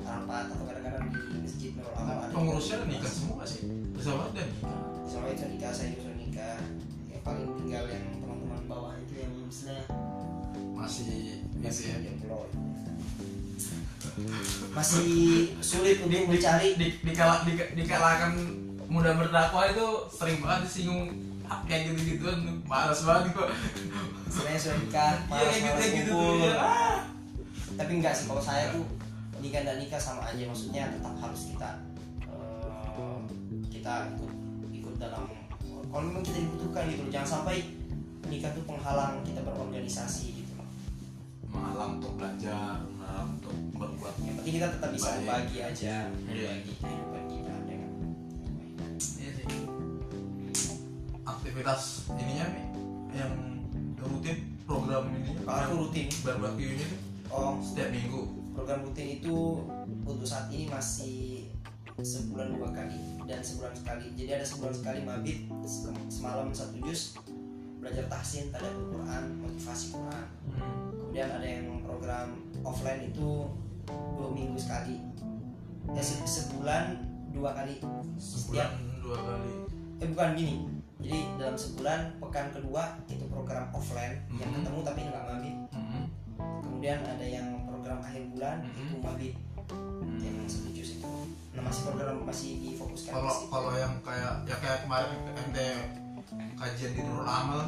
rapat 0.00 0.44
atau 0.48 0.64
kadang-kadang 0.64 1.04
di 1.12 1.38
masjid 1.44 1.70
Nurul 1.76 1.94
Amal 1.98 2.16
ada 2.24 2.32
pengurusnya 2.32 2.76
nikah 2.88 3.12
semua 3.12 3.44
sih? 3.44 3.68
Banget 3.92 4.32
dan 4.32 4.46
nikah? 4.56 4.80
Sama 5.04 5.26
itu 5.34 5.44
nikah 5.52 5.72
saya 5.74 5.88
juga 5.92 6.12
nikah. 6.16 6.58
Ya 7.12 7.18
paling 7.20 7.48
tinggal 7.60 7.84
yang 7.92 8.04
teman-teman 8.22 8.62
bawah 8.64 8.94
itu 8.96 9.14
yang 9.20 9.32
misalnya 9.44 9.84
masih 10.72 11.44
masih 11.60 11.84
ya? 11.92 12.12
masih 14.74 15.54
sulit 15.62 16.02
untuk 16.02 16.26
mencari. 16.26 16.74
di, 16.74 16.86
di, 17.02 17.12
kala, 17.14 17.42
di, 17.46 17.54
di 17.54 17.84
kalangan 17.86 18.34
muda 18.88 19.14
berdakwah 19.14 19.68
itu 19.70 19.86
sering 20.10 20.38
banget 20.42 20.66
disinggung 20.66 21.06
kayak 21.68 21.80
gitu 21.92 22.00
gituan 22.16 22.38
malas 22.68 23.00
banget 23.04 23.32
kok 23.32 23.50
sebenarnya 24.28 24.60
sudah 24.60 24.78
nikah 24.84 25.12
malas 25.28 25.54
gitu 25.56 25.66
malas 25.66 25.88
gitu 25.88 26.12
kumpul 26.12 26.34
tuh 26.36 26.48
ya 26.48 26.54
ah. 26.60 26.98
tapi 27.78 27.90
enggak 28.00 28.14
sih 28.14 28.24
kalau 28.28 28.42
saya 28.42 28.64
tuh 28.74 28.84
nikah 29.38 29.62
dan 29.62 29.76
nikah 29.78 30.00
sama 30.00 30.22
aja 30.26 30.42
maksudnya 30.44 30.90
tetap 30.90 31.14
harus 31.22 31.40
kita 31.54 31.70
eh, 32.26 33.18
kita 33.70 33.92
ikut 34.16 34.32
ikut 34.74 34.94
dalam 34.98 35.24
kalau 35.88 36.02
memang 36.04 36.24
kita 36.26 36.38
dibutuhkan 36.44 36.84
gitu 36.90 37.02
jangan 37.08 37.28
sampai 37.40 37.56
nikah 38.28 38.50
tuh 38.52 38.64
penghalang 38.68 39.24
kita 39.24 39.40
berorganisasi 39.40 40.42
gitu 40.44 40.52
malam 41.48 41.96
untuk 41.96 42.12
belajar 42.20 42.82
malam 43.00 43.40
untuk 43.40 43.56
berbuat 43.72 44.14
yang 44.20 44.36
penting 44.42 44.54
kita 44.60 44.68
tetap 44.74 44.90
bisa 44.92 45.08
berbagi 45.22 45.58
aja 45.64 45.94
Iya. 46.12 46.28
berbagi 46.28 46.72
kehidupan 46.76 47.22
aktivitas 51.58 52.06
ininya 52.14 52.46
yang 53.10 53.34
rutin 53.98 54.54
program 54.62 55.10
ini 55.10 55.34
aku 55.42 55.90
rutin? 55.90 56.06
barbecue 56.22 56.78
ini 56.78 56.86
tuh 56.86 57.00
oh. 57.34 57.58
setiap 57.58 57.90
minggu. 57.90 58.30
Program 58.54 58.86
rutin 58.86 59.18
itu 59.18 59.66
untuk 60.06 60.22
saat 60.22 60.54
ini 60.54 60.70
masih 60.70 61.50
sebulan 61.98 62.54
dua 62.54 62.70
kali 62.70 63.18
dan 63.26 63.42
sebulan 63.42 63.74
sekali. 63.74 64.06
Jadi 64.14 64.38
ada 64.38 64.46
sebulan 64.46 64.70
sekali 64.70 65.02
mabit 65.02 65.50
se- 65.66 65.90
semalam 66.06 66.54
satu 66.54 66.78
juz 66.78 67.18
belajar 67.82 68.06
tahsin 68.06 68.54
tadabbur 68.54 68.94
Quran 68.94 69.42
motivasi 69.42 69.98
Quran. 69.98 70.26
Kemudian 70.94 71.26
ada 71.26 71.42
yang 71.42 71.82
program 71.82 72.38
offline 72.62 73.10
itu 73.10 73.50
dua 73.90 74.30
minggu 74.30 74.54
sekali. 74.54 75.02
Ya 75.90 76.06
se- 76.06 76.22
sebulan 76.22 77.02
dua 77.34 77.50
kali. 77.50 77.82
Sebulan 78.14 79.02
dua 79.02 79.18
kali. 79.18 79.52
Eh 79.98 80.06
bukan 80.14 80.38
gini 80.38 80.77
jadi 80.98 81.18
dalam 81.36 81.54
sebulan 81.54 82.00
pekan 82.18 82.46
kedua 82.50 82.82
itu 83.06 83.24
program 83.26 83.70
offline 83.70 84.18
yang 84.32 84.50
Mhm. 84.50 84.56
ketemu 84.60 84.78
tapi 84.82 85.00
nggak 85.04 85.24
mabit 85.24 85.56
Hmm. 85.70 86.04
kemudian 86.60 86.98
ada 87.00 87.22
yang 87.22 87.46
program 87.64 87.98
akhir 88.00 88.22
bulan 88.28 88.56
Mhm. 88.62 88.82
itu 88.84 88.96
mabit 88.98 89.34
yang 90.18 90.36
setuju 90.44 90.82
sih 90.84 90.98
nah 91.50 91.62
masih 91.64 91.82
program 91.84 92.14
masih 92.22 92.50
difokuskan 92.60 93.12
Kalau 93.12 93.34
kalau 93.48 93.70
yang 93.74 93.94
kayak 94.00 94.32
ya 94.44 94.56
kayak 94.56 94.78
kemarin 94.84 95.10
ente 95.36 95.68
kajian 96.54 96.92
di 96.92 97.00
Nurul 97.00 97.26
Amal 97.26 97.62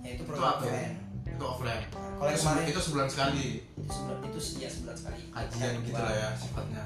ya 0.00 0.10
itu 0.10 0.16
itu 0.16 0.22
program 0.24 0.42
ya? 0.42 0.54
offline 0.56 0.94
Itu 1.26 1.44
offline. 1.44 1.84
kalau 1.92 2.28
yang 2.28 2.32
Itu, 2.32 2.44
kemarin 2.44 2.64
itu 2.66 2.80
sebulan 2.80 3.08
sekali 3.08 3.46
itu 3.60 3.90
sebulan 3.90 4.18
itu 4.24 4.38
ya 4.56 4.68
sebulan 4.70 4.96
sekali 4.96 5.20
kajian 5.28 5.60
Yang 5.60 5.74
gitu 5.82 5.90
kedua, 5.92 6.02
lah 6.02 6.14
ya 6.14 6.28
sifatnya. 6.34 6.84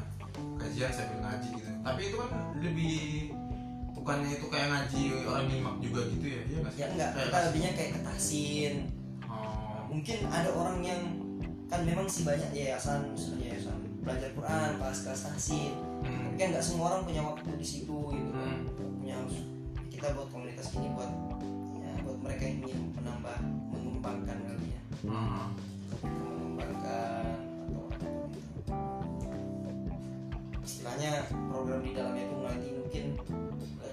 Kajian 0.56 0.90
sambil 0.90 1.18
ngaji 1.20 1.48
gitu. 1.50 1.70
Tapi 1.80 2.00
itu 2.02 2.16
kan 2.16 2.28
lebih 2.58 2.96
bukannya 4.00 4.32
itu 4.32 4.46
kayak 4.48 4.68
ngaji 4.68 5.02
orang 5.22 5.44
nyimak 5.46 5.76
juga 5.78 6.00
gitu 6.08 6.26
ya? 6.26 6.40
Iya 6.42 6.58
ya 6.72 6.86
enggak 6.88 7.10
Kayak 7.12 7.26
kita 7.26 7.38
lebihnya 7.44 7.70
kayak 7.74 7.90
ketasin 7.94 8.74
Oh. 9.22 9.86
mungkin 9.86 10.18
ada 10.26 10.50
orang 10.50 10.78
yang 10.80 11.00
kan 11.66 11.86
memang 11.86 12.02
sih 12.04 12.26
banyak 12.26 12.50
yayasan 12.50 13.14
misalnya 13.14 13.54
yayasan 13.54 13.78
belajar 14.00 14.30
Quran 14.32 14.70
pas 14.76 14.96
kelas 14.96 15.22
tahsin 15.22 15.70
Hmm. 16.00 16.26
tapi 16.26 16.36
kan 16.36 16.48
nggak 16.50 16.64
semua 16.64 16.84
orang 16.90 17.02
punya 17.04 17.22
waktu 17.22 17.46
di 17.54 17.62
situ 17.62 17.94
gitu 18.10 18.30
Hmm. 18.32 18.66
punya 18.74 19.16
kita 19.86 20.10
buat 20.10 20.28
komunitas 20.28 20.72
ini 20.74 20.88
buat 20.90 21.12
ya 21.76 21.92
buat 22.02 22.18
mereka 22.18 22.42
yang 22.42 22.56
ingin 22.64 22.80
menambah 22.92 23.36
mengembangkan 23.70 24.36
kali 24.40 24.66
ya 24.66 24.80
Hmm. 25.04 25.46
mengembangkan 26.02 27.24
atau 27.62 27.86
gitu. 28.32 28.74
istilahnya 30.60 31.10
program 31.46 31.80
di 31.80 31.90
dalamnya 31.92 32.22
itu 32.24 32.36
nanti 32.40 32.68
mungkin 32.72 33.04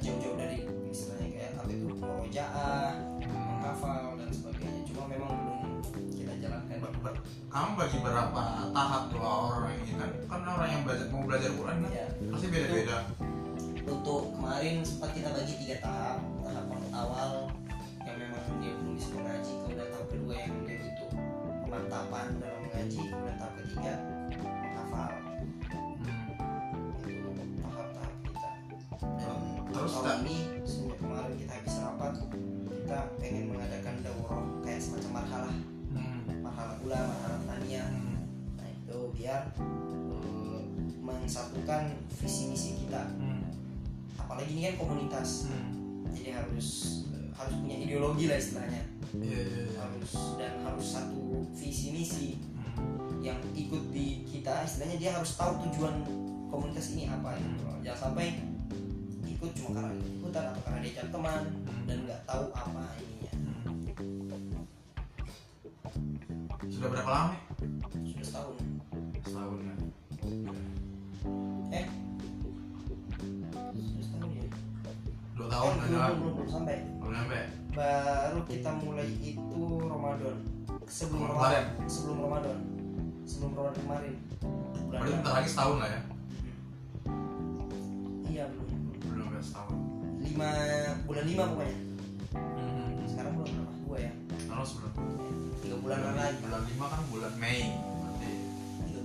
jauh-jauh 0.01 0.37
dari 0.37 0.67
istilahnya 0.89 1.27
kayak 1.33 1.51
apa 1.57 1.69
itu 1.71 1.85
murojaah 1.97 2.91
menghafal 3.27 4.15
dan 4.17 4.29
sebagainya. 4.31 4.81
Cuma 4.87 5.01
memang 5.09 5.31
belum 5.33 5.59
kita 6.13 6.33
jalankan. 6.41 6.75
Ber- 6.81 6.99
ber- 7.03 7.21
kamu 7.47 7.71
bagi 7.79 7.97
berapa 8.03 8.43
tahap 8.75 9.03
tuh 9.09 9.21
orang 9.23 9.73
ini? 9.81 9.93
Kan 9.97 10.09
kan 10.29 10.41
orang 10.45 10.69
yang 10.69 10.81
belajar 10.85 11.07
mau 11.09 11.23
belajar 11.25 11.49
Quran 11.55 11.77
kan 11.83 11.91
ya 11.91 12.07
pasti 12.31 12.47
beda-beda. 12.51 12.97
Untuk 13.87 14.35
kemarin 14.35 14.83
sempat 14.83 15.09
kita 15.15 15.29
bagi 15.31 15.53
tiga 15.63 15.75
tahap. 15.79 16.19
Tahap 16.43 16.65
awal 16.91 17.31
yang 18.07 18.17
memang 18.19 18.43
dia 18.63 18.71
belum 18.79 18.93
bisa 18.95 19.09
mengaji 19.15 19.51
kemudian 19.63 19.87
tahap 19.91 20.07
kedua 20.07 20.33
yang 20.35 20.53
dia 20.63 20.77
butuh 20.79 21.09
pemantapan 21.67 22.27
dalam 22.39 22.59
mengaji 22.63 22.99
kemudian 23.03 23.35
tahap 23.35 23.53
ketiga 23.59 23.93
biar 39.17 39.41
eh, 39.57 40.61
mensatukan 40.99 41.89
visi 42.13 42.43
misi 42.47 42.69
kita 42.77 43.01
Hmm. 43.11 43.41
apalagi 44.15 44.53
ini 44.53 44.61
kan 44.67 44.75
komunitas 44.79 45.49
Hmm. 45.49 46.05
jadi 46.07 46.37
harus 46.37 46.67
eh, 47.09 47.27
harus 47.33 47.53
punya 47.57 47.77
ideologi 47.77 48.25
lah 48.25 48.37
istilahnya 48.37 48.83
Iya 49.13 49.39
iya 49.39 49.61
iya. 49.65 49.77
harus 49.79 50.11
dan 50.35 50.53
harus 50.61 50.85
satu 50.87 51.21
visi 51.51 51.91
misi 51.91 52.29
Hmm. 52.69 53.17
yang 53.19 53.41
ikut 53.51 53.89
di 53.89 54.21
kita 54.23 54.61
istilahnya 54.61 54.97
dia 54.97 55.11
harus 55.11 55.33
tahu 55.33 55.57
tujuan 55.65 56.05
komunitas 56.47 56.93
ini 56.93 57.09
apa 57.09 57.33
gitu 57.35 57.61
loh. 57.61 57.77
jangan 57.81 57.99
sampai 58.07 58.37
ikut 59.27 59.51
cuma 59.51 59.69
karena 59.75 59.93
ikutan 59.97 60.43
atau 60.47 60.61
karena 60.61 60.79
diajak 60.79 61.07
teman 61.09 61.41
dan 61.83 61.97
nggak 62.03 62.21
tahu 62.23 62.45
apa 62.51 62.83
ininya 62.95 63.33
Sudah 66.67 66.89
berapa 66.91 67.09
lama? 67.09 67.33
sudah 68.07 68.23
setahun 68.23 68.55
Setahun 69.27 69.59
ya. 69.59 69.75
eh 71.73 71.85
setahun 73.99 74.31
ya 74.31 74.45
Dua 75.35 75.47
tahun 75.47 75.71
Eh, 75.73 75.83
belum, 75.83 75.93
ya? 75.93 76.07
belum, 76.13 76.33
belum 76.33 76.49
sampai 76.49 76.77
Belum 76.97 77.11
nyampe. 77.13 77.39
baru 77.69 78.39
kita 78.43 78.71
mulai 78.79 79.09
itu 79.19 79.61
Ramadan 79.83 80.37
sebelum? 80.87 81.27
Ramadan 81.29 81.63
sebelum 81.85 82.17
Ramadan 82.21 82.57
sebelum 83.23 83.51
Ramadan 83.53 83.75
kemarin 83.77 84.13
bulan 84.79 84.97
Berarti 84.97 85.11
bentar 85.13 85.33
lagi 85.35 85.49
setahun 85.49 85.77
lah 85.77 85.89
ya? 85.89 86.01
iya 88.25 88.43
belum 88.47 88.67
Belum 89.03 89.15
nyampe 89.21 89.39
setahun. 89.41 89.75
lima 90.17 90.51
bulan 91.03 91.23
lima 91.25 91.43
pokoknya 91.47 91.77
Hmm. 92.27 93.07
sekarang 93.07 93.33
bulan 93.33 93.51
berapa 93.53 93.73
dua 93.81 93.97
ya 94.01 94.11
Lalu 94.47 94.63
sebelum 94.65 94.91
tiga 95.57 95.75
bulan 95.77 95.99
lagi 96.13 96.39
bulan 96.39 96.61
lima 96.65 96.85
kan 96.87 97.01
bulan 97.07 97.33
Mei. 97.37 97.61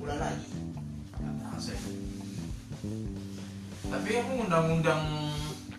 Bulan 0.02 0.18
lagi. 0.18 0.46
Tapi 3.82 4.08
aku 4.16 4.32
undang-undang 4.42 5.02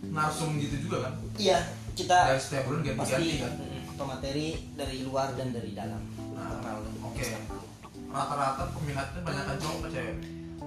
narsum 0.07 0.55
gitu 0.55 0.87
juga 0.87 1.09
kan? 1.09 1.13
iya 1.35 1.59
kita 1.91 2.29
Dari 2.29 2.37
setiap 2.37 2.63
bulan 2.65 2.81
ganti-ganti 2.85 3.33
pasti 3.33 3.41
kan? 3.41 3.53
pemateri 3.93 4.47
dari 4.73 4.97
luar 5.01 5.33
dan 5.33 5.49
dari 5.49 5.71
dalam 5.73 6.01
Nah, 6.33 6.61
oke. 7.01 7.17
eksternal. 7.17 7.61
Rata-rata 8.07 8.63
peminatnya 8.71 9.19
banyak 9.21 9.43
kan 9.43 9.55
cowok 9.57 9.75
apa 9.75 9.87
cewek? 9.89 10.15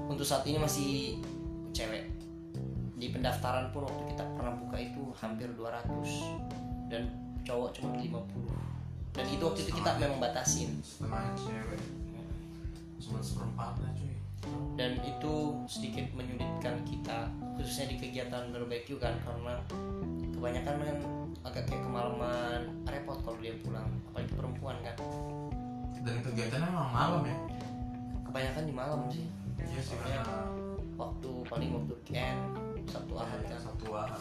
untuk 0.06 0.22
saat 0.22 0.44
ini 0.44 0.58
masih 0.58 0.90
cewek 1.72 2.10
di 2.94 3.06
pendaftaran 3.08 3.70
pun 3.70 3.84
waktu 3.84 4.02
kita 4.14 4.24
pernah 4.34 4.54
buka 4.56 4.76
itu 4.78 5.02
hampir 5.14 5.48
200 5.52 5.82
dan 6.88 7.02
cowok 7.42 7.68
cuma 7.72 7.90
50 7.94 8.16
dan 9.12 9.24
itu 9.26 9.42
waktu 9.42 9.60
itu 9.62 9.72
kita 9.74 9.90
memang 9.96 10.18
batasin 10.18 10.70
Setengahnya 10.80 11.32
cewek. 11.36 11.80
Cuma 12.96 13.18
seperempatnya 13.20 13.90
cuy. 13.92 14.14
dan 14.78 14.94
itu 15.02 15.34
sedikit 15.66 16.06
menyulitkan 16.14 16.78
kita 16.86 17.26
khususnya 17.56 17.90
di 17.90 17.96
kegiatan 17.98 18.54
barbecue 18.54 18.94
kan 18.94 19.16
karena 19.24 19.58
kebanyakan 20.30 20.74
kan 20.78 20.98
agak 21.42 21.64
kayak 21.66 21.82
kemalaman 21.82 22.60
repot 22.84 23.18
kalau 23.24 23.40
dia 23.40 23.56
pulang 23.58 23.88
apalagi 24.06 24.30
perempuan 24.36 24.76
kan 24.84 24.94
Dan 25.98 26.22
kegiatannya 26.22 26.68
memang 26.70 26.92
malam 26.94 27.22
ya? 27.26 27.36
kebanyakan 28.22 28.62
di 28.68 28.74
malam 28.76 29.00
sih 29.10 29.26
Iya 29.58 29.80
sih 29.82 29.96
karena 29.98 30.46
waktu 30.94 31.30
paling 31.50 31.70
waktu 31.74 31.92
weekend 31.98 32.38
sabtu 32.86 33.18
ahad 33.18 33.40
kan 33.50 33.58
satu 33.58 33.84
ahad 33.90 34.20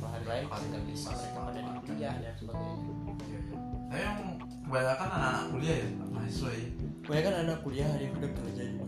hari 0.00 0.24
lain 0.24 0.44
pasti 0.46 0.66
nggak 0.70 0.84
bisa 0.86 1.10
mereka 1.10 1.38
pada 1.42 1.58
di 1.58 1.70
kuliah 1.82 2.14
dan 2.22 2.34
sebagainya 2.38 2.76
Iya, 3.26 3.38
iya. 3.40 3.56
Tapi 3.90 3.98
yang 3.98 4.18
kebanyakan 4.62 5.08
anak-anak 5.10 5.44
kuliah 5.50 5.76
ya, 5.82 5.86
mahasiswa 6.06 6.50
ya. 6.54 6.68
Kebanyakan 7.10 7.42
anak 7.42 7.58
kuliah 7.66 7.90
yang 7.98 8.14
udah 8.22 8.30
kerja 8.38 8.70
juga. 8.70 8.86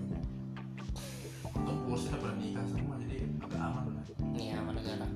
Untuk 1.58 1.74
kursnya 1.90 2.14
udah 2.14 2.22
pada 2.22 2.38
nikah 2.38 2.62
semua, 2.70 2.94
jadi 3.02 3.26
agak 3.42 3.58
aman 3.58 3.98
lah. 3.98 4.06
nih 4.30 4.54
sama 4.54 4.78
negara 4.78 5.10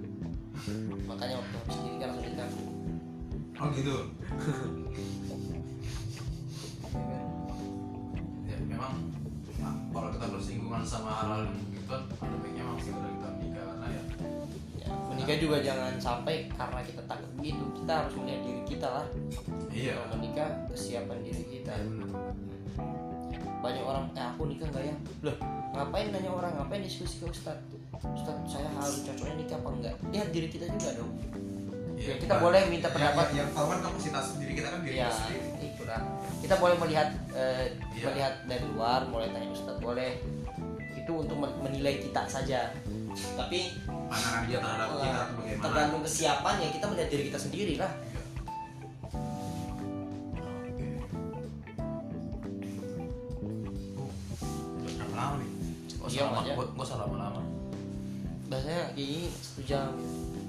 makanya 1.07 1.39
waktu 1.39 1.55
habis 1.55 1.79
diri 1.87 2.03
kan 2.03 2.11
langsung 2.11 2.35
nikah. 2.35 2.51
Oh 3.63 3.71
gitu. 3.71 3.95
ya 8.51 8.59
memang 8.67 8.99
nah, 9.63 9.79
kalau 9.95 10.11
kita 10.11 10.27
bersinggungan 10.27 10.83
sama 10.83 11.23
hal-hal 11.23 11.47
yang 11.47 11.63
begitu 11.63 11.87
ada 11.87 12.35
baiknya 12.43 12.67
memang 12.67 12.83
segera 12.83 13.07
kita 13.07 13.39
nikah 13.39 13.71
karena 13.71 13.87
ya 13.87 14.03
ya, 14.83 14.91
menikah 15.15 15.39
juga 15.39 15.63
jangan 15.63 15.95
sampai 16.03 16.51
karena 16.51 16.83
kita 16.83 17.07
takut 17.07 17.31
begitu. 17.39 17.71
Kita 17.71 18.03
harus 18.03 18.19
melihat 18.19 18.43
diri 18.43 18.67
kita 18.67 18.91
lah. 18.91 19.07
Iya. 19.71 19.95
Kalau 19.95 20.19
menikah 20.19 20.67
kesiapan 20.75 21.23
diri 21.23 21.47
kita. 21.47 21.71
Iya. 21.71 22.56
Banyak 23.57 23.83
orang 23.83 24.05
eh 24.13 24.23
aku 24.23 24.43
nikah 24.47 24.69
nggak 24.69 24.85
ya? 24.85 24.95
Loh 25.23 25.37
ngapain 25.73 26.07
nanya 26.09 26.31
orang? 26.31 26.53
Ngapain 26.55 26.81
diskusi 26.81 27.19
ke 27.19 27.27
ustad? 27.27 27.59
Ustad 27.97 28.37
saya 28.45 28.69
harus 28.71 29.03
cocoknya 29.03 29.35
nikah 29.37 29.57
apa 29.57 29.69
enggak 29.73 29.95
lihat 30.09 30.29
diri 30.31 30.49
kita 30.49 30.67
juga 30.69 30.91
dong. 30.97 31.13
Ya, 31.97 32.13
kita 32.15 32.29
bukan- 32.31 32.45
boleh 32.45 32.63
minta 32.69 32.87
yang- 32.87 32.95
pendapat. 32.95 33.27
yang, 33.29 33.39
yang 33.39 33.49
tahu 33.51 33.67
kan 33.67 33.79
kapasitas 33.83 34.27
diri 34.37 34.53
kita 34.53 34.69
kan 34.69 34.81
diri 34.85 34.95
ya 34.95 35.09
kita 35.09 35.17
sendiri. 35.19 35.49
itulah. 35.67 36.01
Kita 36.39 36.55
boleh 36.57 36.77
melihat 36.79 37.09
eh, 37.33 37.65
Iya. 37.91 38.05
melihat 38.07 38.35
dari 38.45 38.65
luar 38.69 39.01
mulai 39.09 39.29
tanya 39.31 39.49
ustad 39.51 39.77
boleh. 39.79 40.21
Itu 40.93 41.13
untuk 41.19 41.37
men- 41.37 41.57
menilai 41.61 41.97
kita 41.99 42.23
saja. 42.27 42.69
Tapi 43.33 43.73
pandangan 43.89 44.43
dia 44.45 44.59
terhadap 44.61 44.89
kita 44.93 45.25
tergantung 45.59 46.03
kesiapan 46.05 46.55
ya 46.59 46.69
kita 46.71 46.85
melihat 46.87 47.09
diri 47.09 47.23
kita 47.27 47.39
sendiri 47.41 47.75
lah 47.77 47.91
Iya, 56.17 56.25
lama, 56.33 56.41
aja. 56.41 56.53
gak 56.57 56.67
gak 56.73 56.87
usah 56.89 56.99
lama-lama 57.05 57.43
biasanya 58.47 58.95
kayak 58.95 59.09
gini 59.11 59.29
satu 59.35 59.63
jam. 59.67 59.91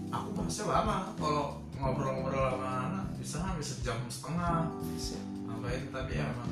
Aku 0.07 0.29
bahasnya 0.37 0.63
lama 0.71 0.97
Kalau 1.19 1.59
ngobrol-ngobrol 1.75 2.45
sama 2.55 2.69
anak 2.87 3.05
Bisa 3.19 3.43
habis 3.43 3.67
sejam 3.75 3.97
setengah. 4.07 4.71
Sampai 4.95 5.83
itu 5.83 5.89
tapi 5.91 6.11
ya 6.15 6.25
memang 6.31 6.51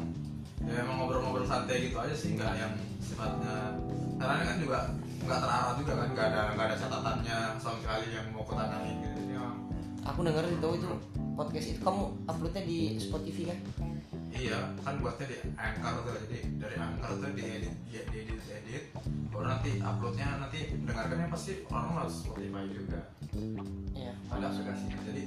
Ya 0.66 0.74
emang 0.82 0.96
ngobrol-ngobrol 1.00 1.46
santai 1.46 1.88
gitu 1.88 1.96
aja 1.96 2.12
sih 2.12 2.36
Nggak 2.36 2.52
yang 2.60 2.74
sifatnya. 3.00 3.78
Karena 4.20 4.34
ini 4.42 4.46
kan 4.50 4.58
juga 4.60 4.80
nggak 5.26 5.40
terarah 5.40 5.74
juga 5.78 5.94
kan 5.96 6.08
Nggak 6.12 6.28
ada, 6.34 6.42
nggak 6.58 6.66
ada 6.68 6.76
catatannya 6.76 7.38
sama 7.62 7.78
sekali 7.80 8.06
yang 8.12 8.28
mau 8.34 8.44
kutangani 8.44 8.92
gitu. 9.00 9.16
Jadi 9.16 9.34
memang 9.38 9.56
aku 10.06 10.20
denger 10.22 10.46
itu 10.50 10.68
itu 10.82 10.88
podcast 11.34 11.68
itu 11.72 11.80
kamu 11.82 12.04
uploadnya 12.28 12.64
di 12.68 12.80
Spotify 13.02 13.44
kan 13.54 13.60
iya 14.36 14.60
kan 14.84 14.96
buatnya 15.00 15.26
di 15.32 15.38
anchor 15.56 15.94
tuh 16.04 16.14
jadi 16.28 16.40
dari 16.60 16.76
anchor 16.76 17.10
tuh 17.16 17.32
diedit 17.34 17.76
diedit 17.88 18.40
diedit 18.44 18.84
baru 19.36 19.52
nanti 19.52 19.72
uploadnya 19.84 20.28
nanti 20.40 20.60
dengarkannya 20.88 21.28
pasti 21.28 21.52
orang 21.68 21.92
harus 22.00 22.16
Spotify 22.24 22.64
juga. 22.72 23.00
Iya. 23.92 24.14
Ada 24.32 24.46
aplikasinya 24.48 25.00
jadi 25.04 25.24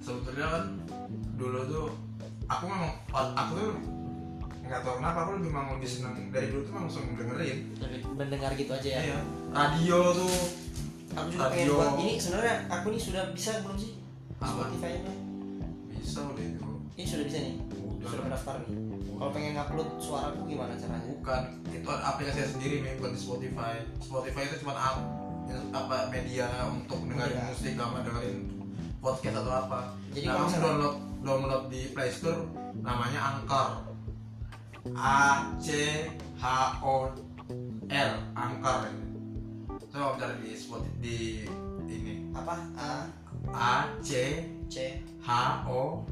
sebetulnya 0.00 0.46
kan 0.48 0.64
dulu 1.36 1.60
tuh 1.68 1.86
aku 2.48 2.64
memang 2.64 2.92
aku 3.12 3.52
tuh 3.52 3.72
nggak 4.64 4.80
tahu 4.86 4.94
kenapa 5.02 5.18
aku 5.28 5.30
lebih 5.40 5.52
mau 5.52 5.76
lebih 5.76 5.90
seneng. 5.92 6.32
Dari 6.32 6.48
dulu 6.48 6.60
tuh 6.64 6.72
memang 6.72 6.84
langsung 6.88 7.04
dengerin. 7.20 7.58
Lebih 7.84 8.00
mendengar 8.16 8.50
gitu 8.56 8.72
aja 8.72 8.88
ya? 8.88 9.00
Iya. 9.04 9.18
Radio 9.52 9.98
tuh. 10.16 10.36
Aku 11.10 11.26
juga 11.28 11.50
pengen 11.52 11.66
Radio. 11.68 11.76
buat 11.76 11.94
ini. 12.00 12.12
Sebenarnya 12.16 12.56
aku 12.70 12.86
ini 12.96 13.00
sudah 13.02 13.24
bisa 13.36 13.50
belum 13.60 13.76
sih? 13.76 13.92
Apa? 14.40 14.72
Spotify 14.72 14.92
nya 15.04 15.14
bisa 16.00 16.20
udah 16.24 16.44
itu. 16.48 16.68
Ini 16.96 17.04
sudah 17.04 17.24
bisa 17.28 17.38
nih 17.44 17.54
Udah. 18.00 18.08
sudah 18.16 18.24
mendaftar 18.24 18.54
nih. 18.64 18.68
Kalau 19.20 19.30
pengen 19.36 19.52
ngupload 19.52 19.88
suaraku 20.00 20.40
gimana 20.48 20.72
caranya? 20.80 21.04
Bukan. 21.04 21.42
Itu 21.68 21.88
aplikasi 21.88 22.40
sendiri 22.56 22.76
nih 22.80 22.92
bukan 22.96 23.12
di 23.12 23.20
Spotify. 23.20 23.74
Spotify 24.00 24.42
itu 24.48 24.56
cuma 24.64 24.72
app 24.72 24.96
ya, 25.44 25.56
apa 25.76 25.96
media 26.08 26.46
untuk 26.72 27.00
dengerin 27.04 27.36
Iya. 27.36 27.44
musik 27.52 27.72
sama 27.76 27.98
dengerin 28.00 28.38
podcast 29.04 29.36
atau 29.44 29.52
apa. 29.52 29.80
Jadi 30.16 30.26
nah, 30.28 30.34
kamu 30.40 30.48
download 30.60 30.96
download 31.20 31.64
di 31.68 31.80
Play 31.92 32.08
Store 32.08 32.40
namanya 32.80 33.20
Anchor. 33.36 33.68
A 34.96 35.52
C 35.60 35.68
H 36.40 36.44
O 36.80 37.12
R 37.92 38.10
Anchor. 38.32 38.80
Coba 39.90 40.16
cari 40.16 40.34
di 40.40 40.50
Spotify 40.56 40.96
di 41.04 41.16
ini. 41.84 42.14
Apa? 42.32 42.56
A? 42.80 42.92
A 43.52 43.74
C 44.00 44.40
C. 44.72 45.04
H 45.20 45.28
O 45.68 46.06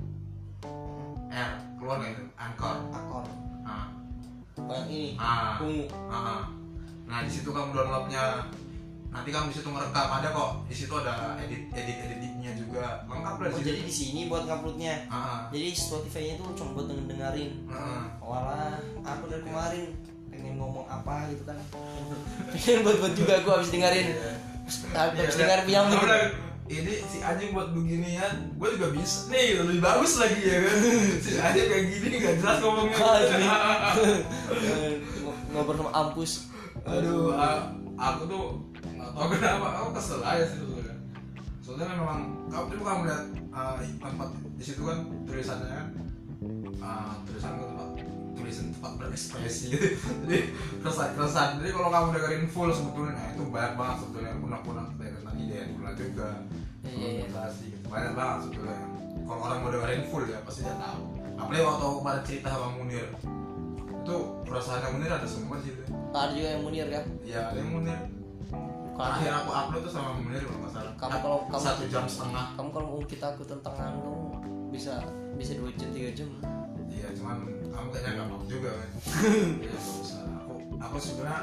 R 1.29 1.51
keluar 1.76 1.97
nggak 2.01 2.12
itu? 2.16 2.24
Anchor 2.35 2.76
akor 2.91 3.24
nah, 3.62 3.87
oh 4.59 4.74
yang 4.74 4.89
ini 4.89 5.14
ah. 5.20 5.61
ungu 5.61 5.85
Ah, 6.09 6.43
Nah 7.09 7.24
di 7.24 7.31
situ 7.33 7.49
kamu 7.49 7.72
downloadnya. 7.72 8.45
Nanti 9.09 9.33
kamu 9.33 9.49
di 9.49 9.57
situ 9.57 9.68
ngerekam. 9.72 10.09
Ada 10.20 10.29
kok. 10.29 10.51
Di 10.68 10.74
situ 10.76 10.93
ada 10.93 11.41
edit 11.41 11.72
edit 11.72 11.97
editnya 12.05 12.53
juga. 12.53 13.01
Lengkap 13.09 13.35
lah 13.41 13.49
oh, 13.49 13.62
jadi 13.64 13.81
di 13.81 13.89
sini 13.89 14.29
buat 14.29 14.45
nguploadnya? 14.45 15.09
Ah, 15.09 15.49
jadi 15.49 15.72
Spotify 15.72 16.22
nya 16.29 16.35
tuh 16.37 16.53
cuma 16.53 16.76
buat 16.76 16.93
dengerin 16.93 17.64
ah, 17.72 17.72
ah. 17.72 18.05
walah 18.20 18.76
aku 19.01 19.24
dari 19.33 19.41
kemarin 19.49 19.89
pengen 20.29 20.55
ngomong 20.61 20.85
apa 20.85 21.33
gitu 21.33 21.49
kan. 21.49 21.57
Pengen 22.53 22.85
buat 22.85 22.97
buat 23.01 23.14
juga 23.16 23.33
aku 23.41 23.49
habis 23.57 23.72
dengerin. 23.72 24.07
Habis 24.93 25.16
Iya, 25.16 25.33
dengar 25.41 25.59
iya. 25.64 25.66
bilang 25.66 25.87
Kamu 25.89 25.95
gitu. 25.97 26.05
Bilang, 26.05 26.48
ini 26.69 26.95
si 27.09 27.19
anjing 27.25 27.57
buat 27.57 27.73
beginian 27.73 28.53
gue 28.61 28.69
juga 28.77 28.89
bisa 28.93 29.33
nih 29.33 29.64
lebih 29.64 29.81
bagus 29.81 30.21
lagi 30.21 30.41
ya 30.45 30.59
kan? 30.64 30.77
Si 31.25 31.31
anjing 31.41 31.66
kayak 31.66 31.85
gini 31.89 32.16
gak 32.21 32.37
jelas 32.45 32.59
ngomongnya. 32.61 32.97
Asli. 33.01 33.45
ngobrol 35.53 35.77
sama 35.81 35.93
ampus. 35.97 36.33
Aduh 36.85 37.33
aku 37.99 38.23
tuh 38.31 38.45
nggak 38.95 39.11
tahu 39.11 39.27
kenapa 39.35 39.66
aku 39.83 39.89
kesel 39.99 40.23
aja 40.23 40.47
sih 40.47 40.62
sebetulnya 40.62 40.95
soalnya 41.66 41.87
memang 41.99 42.21
kamu 42.49 42.64
coba 42.79 42.85
kamu 42.87 43.03
lihat 43.11 43.25
uh, 43.51 43.75
tempat 43.99 44.29
di 44.55 44.64
situ 44.64 44.83
kan 44.87 44.99
tulisannya 45.27 45.66
kan? 45.66 45.87
Uh, 46.79 47.12
tulisan 47.27 47.59
kan 48.51 48.67
tempat 48.73 48.93
berekspresi 48.97 49.65
gitu 49.77 49.87
jadi 50.25 50.39
keresahan 50.81 51.11
keresahan. 51.15 51.51
Jadi 51.61 51.69
kalau 51.77 51.89
kamu 51.93 52.09
dengerin 52.17 52.45
full 52.49 52.71
sebetulnya 52.73 53.13
nah, 53.13 53.27
itu 53.35 53.43
banyak 53.49 53.75
banget 53.77 53.97
sebetulnya. 54.01 54.33
Punak-punak 54.41 54.87
dari 54.97 55.19
tadi 55.21 55.43
dia 55.45 55.63
punak 55.77 55.95
juga. 55.99 56.29
Iya, 56.89 56.95
iya, 56.97 57.09
iya. 57.29 57.49
Gitu. 57.53 57.87
banyak 57.89 58.13
banget 58.17 58.39
sebetulnya. 58.47 58.79
Kalau 59.29 59.41
orang 59.45 59.59
mau 59.61 59.71
dengerin 59.75 60.03
full 60.09 60.25
ya 60.25 60.39
pasti 60.47 60.61
dia 60.65 60.77
tahu. 60.81 61.03
Apalagi 61.39 61.63
waktu 61.65 61.85
aku 61.85 61.99
pada 62.01 62.21
cerita 62.25 62.49
sama 62.51 62.69
Munir. 62.81 63.07
Itu 64.03 64.17
perasaannya 64.49 64.89
Munir 64.97 65.11
ada 65.13 65.29
semua 65.29 65.57
sih 65.61 65.77
itu 65.77 65.85
ada 66.09 66.33
juga 66.33 66.49
yang 66.57 66.63
munir 66.65 66.87
kan? 66.89 67.05
Ya 67.25 67.39
ada 67.53 67.59
yang 67.61 67.71
Munir. 67.73 68.01
Kalau- 68.99 69.15
akhir 69.15 69.31
aku 69.31 69.51
upload 69.55 69.83
tuh 69.87 69.93
sama 69.93 70.11
Munir 70.19 70.43
kalau 70.43 70.59
nggak 70.65 70.73
salah. 70.73 70.93
Kamu 70.99 71.17
kalau- 71.23 71.45
kamu- 71.47 71.67
satu 71.69 71.85
jam 71.87 72.05
setengah. 72.09 72.47
kamu 72.57 72.69
kalau 72.73 72.87
ngungkit 72.97 73.21
aku 73.23 73.43
tentang 73.47 73.75
anu 73.79 74.01
kamu 74.01 74.21
bisa 74.73 74.95
bisa 75.39 75.53
dua 75.55 75.71
jam 75.77 75.89
tiga 75.95 76.11
jam. 76.17 76.29
Iya 76.89 77.09
cuman 77.15 77.37
kamu 77.79 77.95
kayaknya 77.95 78.11
nggak 78.18 78.26
mau 78.26 78.43
juga 78.51 78.70
kan 78.74 78.89
ya 79.62 79.70
nggak 79.70 80.03
usah. 80.03 80.22
Aku 80.43 80.55
aku 80.83 80.97
sebenarnya 80.99 81.43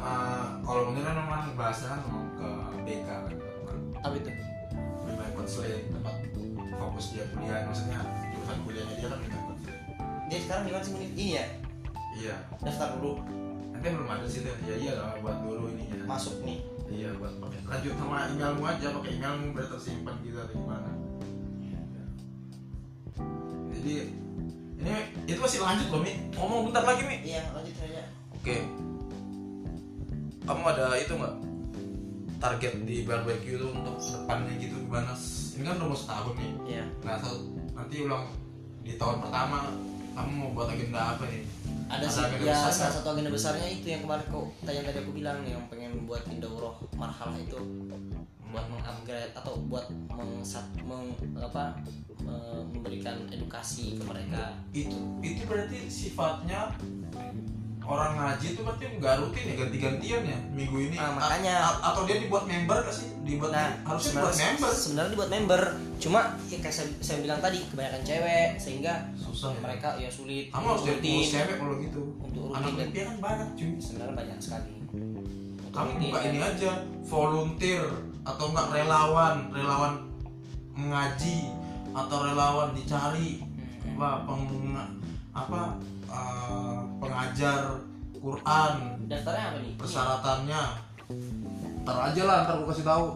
uh, 0.00 0.46
kalau 0.64 0.80
Munir 0.88 1.04
kan 1.04 1.16
memang 1.20 1.52
bahasanya 1.60 1.92
kan 1.92 2.00
memang 2.08 2.26
ke 2.40 2.48
BK 2.88 3.08
kan. 3.12 3.32
Itu. 4.16 4.30
Bimbingan 5.04 5.32
konseling 5.36 5.84
tempat. 5.92 6.14
fokus 6.72 7.14
dia 7.14 7.22
kuliah 7.30 7.62
maksudnya 7.68 8.00
jurusan 8.32 8.58
kuliahnya 8.64 8.94
dia 8.96 9.08
kan 9.12 9.20
konseling. 9.20 9.80
Dia 10.32 10.38
sekarang 10.40 10.62
di 10.64 10.70
mana 10.72 10.82
sih 10.88 10.92
ini 10.96 11.24
ya? 11.36 11.44
Iya. 12.16 12.36
Daftar 12.64 12.88
dulu. 12.96 13.20
Nanti 13.76 13.86
belum 13.92 14.08
ada 14.08 14.24
sih 14.24 14.40
ya 14.48 14.74
iya 14.80 14.92
lah 14.96 15.20
buat 15.20 15.36
dulu 15.44 15.68
ininya 15.68 16.08
masuk 16.08 16.40
nih. 16.48 16.64
Iya 16.88 17.12
buat 17.20 17.36
pakai 17.44 17.60
lanjut 17.68 17.92
sama 18.00 18.32
emailmu 18.32 18.64
aja 18.64 18.86
pakai 18.88 19.10
emailmu 19.20 19.46
biar 19.52 19.68
tersimpan 19.68 20.16
gitu 20.24 20.40
atau 20.40 20.56
gimana. 20.56 20.90
Jadi 23.72 24.21
ini 24.82 24.90
itu 25.30 25.38
masih 25.38 25.62
lanjut 25.62 25.88
loh 25.94 26.00
mi. 26.02 26.12
Ngomong 26.34 26.60
bentar 26.70 26.82
lagi 26.82 27.02
mi. 27.06 27.16
Iya 27.22 27.42
lanjut 27.54 27.74
aja. 27.78 28.02
Oke. 28.34 28.56
Kamu 30.42 30.62
ada 30.66 30.98
itu 30.98 31.14
nggak? 31.14 31.34
Target 32.42 32.72
di 32.82 33.06
barbecue 33.06 33.54
tuh 33.54 33.70
untuk 33.70 34.02
depannya 34.02 34.58
gitu 34.58 34.74
gimana? 34.82 35.14
Ini 35.54 35.62
kan 35.62 35.78
udah 35.78 35.86
mau 35.86 35.98
setahun 35.98 36.34
nih 36.34 36.50
iya. 36.66 36.84
Nah 37.06 37.14
so- 37.22 37.54
nanti 37.78 38.02
ulang 38.02 38.26
di 38.82 38.98
tahun 38.98 39.22
pertama 39.22 39.70
kamu 40.12 40.30
mau 40.34 40.50
buat 40.50 40.68
agenda 40.74 41.14
apa 41.14 41.30
nih? 41.30 41.46
Ada 41.86 42.06
sih 42.10 42.22
agenda 42.26 42.42
ya 42.42 42.56
besar 42.58 42.72
salah 42.74 42.94
satu 42.98 43.08
agenda 43.14 43.30
besarnya 43.30 43.68
itu 43.70 43.86
yang 43.86 44.02
kemarin 44.02 44.26
kok 44.26 44.46
tanya 44.66 44.80
tadi 44.90 44.98
aku 45.06 45.12
bilang 45.14 45.38
yang 45.46 45.62
pengen 45.70 46.02
buat 46.08 46.26
indauroh 46.26 46.74
marhalah 46.98 47.38
itu 47.38 47.54
buat 48.52 48.66
mengupgrade 48.68 49.32
atau 49.32 49.56
buat 49.66 49.88
mengsat 50.12 50.66
meng, 50.84 51.16
apa 51.40 51.72
me- 52.20 52.64
memberikan 52.70 53.16
edukasi 53.32 53.96
ke 53.96 54.04
mereka. 54.04 54.52
Itu 54.70 55.18
itu 55.24 55.42
berarti 55.48 55.88
sifatnya 55.88 56.70
orang 57.82 58.14
ngaji 58.14 58.54
itu 58.54 58.60
berarti 58.62 58.84
nggak 59.02 59.14
rutin 59.18 59.42
ya 59.42 59.54
ganti-gantian 59.58 60.22
ya 60.22 60.38
minggu 60.54 60.76
ini? 60.86 60.96
Ah, 61.00 61.18
makanya. 61.18 61.54
A- 61.58 61.66
a- 61.66 61.82
atau 61.90 62.06
dia 62.06 62.22
dibuat 62.22 62.46
member 62.46 62.78
gak 62.78 62.94
sih? 62.94 63.10
Dibuat 63.26 63.50
nah 63.50 63.74
harusnya 63.82 64.22
dibuat 64.22 64.36
member. 64.38 64.70
sebenarnya 64.70 65.10
dibuat 65.10 65.30
member. 65.34 65.62
Cuma 65.98 66.20
ya 66.46 66.58
kayak 66.62 66.74
saya, 66.74 66.88
saya 67.02 67.18
bilang 67.26 67.40
tadi 67.42 67.58
kebanyakan 67.66 68.02
cewek 68.06 68.48
sehingga 68.58 68.94
susah 69.18 69.50
ya. 69.50 69.58
mereka 69.66 69.88
ya 69.98 70.10
sulit 70.10 70.46
kamu 70.54 70.66
harus 70.70 70.84
jadi 70.86 71.14
cewek 71.26 71.56
kalau 71.58 71.74
gitu. 71.82 72.02
Untuk 72.22 72.42
anak 72.54 72.70
rutin. 72.70 72.86
Impian 72.86 73.06
kan 73.08 73.18
banyak 73.18 73.48
cuy. 73.58 73.72
Sebenarnya 73.82 74.14
banyak 74.14 74.38
sekali 74.38 74.72
Rutin 75.72 75.96
buka 76.04 76.20
ini 76.28 76.38
aja 76.44 76.84
volunteer 77.08 77.88
atau 78.28 78.52
enggak 78.52 78.68
relawan 78.76 79.48
relawan 79.48 80.04
mengaji 80.76 81.48
atau 81.96 82.18
relawan 82.28 82.76
dicari 82.76 83.40
Hmm. 83.82 83.98
apa 83.98 84.24
peng 84.24 84.44
apa 85.32 85.60
eh, 86.06 86.80
pengajar 87.00 87.60
Quran. 88.14 88.74
Daftarnya 89.10 89.44
apa 89.52 89.58
nih? 89.58 89.72
Persyaratannya. 89.74 90.62
Ntar 91.82 91.96
aja 91.98 92.22
lah 92.22 92.36
ntar 92.46 92.54
gue 92.62 92.68
kasih 92.70 92.86
tahu. 92.86 93.06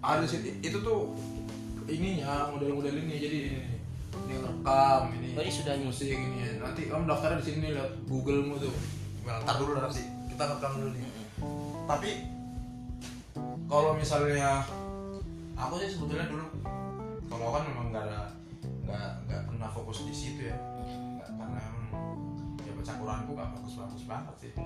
Ada 0.00 0.24
sih 0.24 0.40
itu 0.64 0.78
tuh 0.80 1.12
ininya 1.84 2.48
model-model 2.48 2.96
ini 3.04 3.14
jadi 3.20 3.36
ini 3.52 3.60
ini 4.14 4.34
rekam 4.40 5.12
ini 5.12 5.36
Oh, 5.36 5.42
ini 5.44 5.52
sudah 5.52 5.76
musik 5.82 6.08
ini. 6.08 6.56
Nanti 6.62 6.88
kamu 6.88 7.04
daftarnya 7.04 7.42
di 7.42 7.46
sini 7.52 7.76
lihat 7.76 7.90
Google-mu 8.08 8.56
tuh. 8.56 8.72
Ntar 9.26 9.54
dulu 9.60 9.76
nanti 9.76 10.02
kita 10.32 10.44
rekam 10.56 10.72
dulu 10.80 10.90
nih 10.96 11.04
tapi 11.84 12.10
kalau 13.68 13.96
misalnya 13.96 14.64
aku 15.54 15.80
sih 15.82 15.90
sebetulnya 15.92 16.28
dulu 16.28 16.46
kalau 17.28 17.50
kan 17.52 17.62
memang 17.68 17.86
nggak 17.92 18.04
ada 18.08 18.20
nggak 18.84 19.08
nggak 19.28 19.40
pernah 19.48 19.68
fokus 19.72 20.04
di 20.08 20.14
situ 20.14 20.48
ya. 20.48 20.56
Nggak 20.56 21.28
karena 21.34 21.58
emang 21.60 21.86
ya 22.64 22.72
baca 22.76 22.92
Quranku 22.94 23.30
nggak 23.32 23.50
bagus-bagus 23.58 24.04
banget 24.08 24.34
sih. 24.40 24.52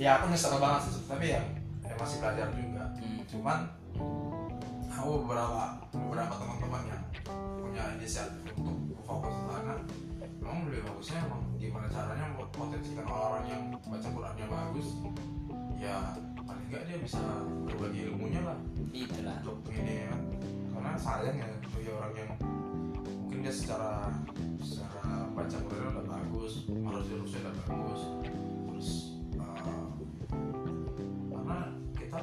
Ya 0.00 0.16
aku 0.16 0.32
nyesel 0.32 0.56
banget 0.56 0.88
sih 0.88 1.04
tapi 1.04 1.36
ya, 1.36 1.40
ya 1.84 1.92
masih 2.00 2.16
belajar 2.24 2.48
juga. 2.56 2.84
Hmm. 2.96 3.20
cuman 3.28 3.58
aku 4.88 5.24
beberapa 5.24 5.76
beberapa 5.92 6.34
teman-teman 6.36 6.82
yang 6.88 7.04
punya 7.60 7.82
inisiatif 7.96 8.56
untuk 8.56 8.96
fokus 9.04 9.36
ke 9.36 9.48
sana 9.52 9.74
memang 10.42 10.66
lebih 10.66 10.82
bagusnya 10.84 11.18
emang 11.22 11.42
gimana 11.56 11.86
caranya 11.86 12.26
mempotensikan 12.34 13.06
orang 13.06 13.44
yang 13.46 13.62
baca 13.78 14.08
Qurannya 14.10 14.46
bagus 14.50 14.88
ya 15.78 16.18
paling 16.42 16.66
nggak 16.70 16.82
dia 16.90 16.98
bisa 16.98 17.22
berbagi 17.66 18.10
ilmunya 18.10 18.42
lah. 18.42 18.58
Itulah 18.90 19.38
untuk 19.46 19.70
ini 19.70 20.06
ya. 20.06 20.14
Karena 20.74 20.92
sayang 20.98 21.36
ya 21.38 21.48
bagi 21.70 21.90
orang 21.94 22.12
yang 22.18 22.30
mungkin 23.22 23.38
dia 23.46 23.54
secara 23.54 24.10
secara 24.58 25.30
baca 25.32 25.56
Quran 25.70 25.94
udah 25.94 26.06
bagus 26.10 26.52
harus 26.68 27.06
harusnya 27.06 27.40
udah 27.46 27.54
bagus 27.66 28.00
terus 28.66 28.88
uh, 29.38 29.88
karena 31.30 31.58
kita 31.96 32.18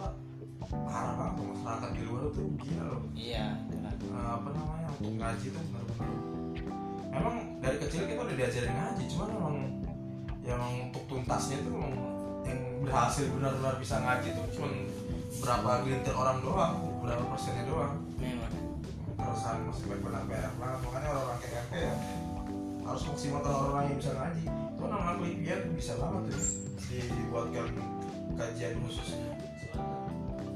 parah 0.70 1.13
banget 1.17 1.34
masyarakat 1.49 1.91
di 1.95 2.01
luar 2.03 2.24
tuh 2.36 2.47
gila 2.61 2.84
loh. 2.84 3.03
Iya 3.15 3.57
itulah 3.67 3.89
Eh, 4.09 4.28
apa 4.36 4.49
namanya 4.51 4.89
untuk 4.97 5.13
ngaji 5.22 5.47
tuh 5.53 5.63
benar-benar 5.70 6.11
memang 7.13 7.38
dari 7.70 7.86
kecil 7.86 8.01
kita 8.09 8.22
udah 8.26 8.34
diajarin 8.34 8.74
ngaji 8.74 9.03
cuman 9.13 9.28
memang 9.30 9.55
yang 10.41 10.61
untuk 10.89 11.05
tuntasnya 11.05 11.61
tuh 11.61 11.70
memang 11.78 11.93
yang 12.49 12.59
berhasil 12.82 13.30
benar-benar 13.30 13.78
bisa 13.78 14.01
ngaji 14.01 14.34
tuh 14.34 14.45
cuman 14.57 14.72
berapa 15.38 15.70
gelintir 15.86 16.15
orang 16.17 16.41
doang 16.41 16.74
berapa 17.05 17.24
persennya 17.30 17.70
doang. 17.70 18.01
Memang. 18.17 18.49
Terusan 19.20 19.70
masih 19.70 19.86
banyak 19.86 20.26
banyak 20.26 20.53
banget 20.57 20.80
makanya 20.82 21.07
orang-orang 21.13 21.39
kayak 21.45 21.55
RP 21.70 21.74
ya 21.78 21.95
harus 22.89 23.03
maksimalkan 23.05 23.53
orang 23.53 23.86
yang 23.86 23.97
bisa 24.01 24.11
ngaji. 24.17 24.43
Itu 24.49 24.84
nama 24.89 25.11
kelebihan 25.22 25.61
bisa 25.78 25.93
banget 26.01 26.22
tuh 26.34 26.43
dibuatkan 26.89 27.65
kajian 28.34 28.74
khususnya 28.82 29.30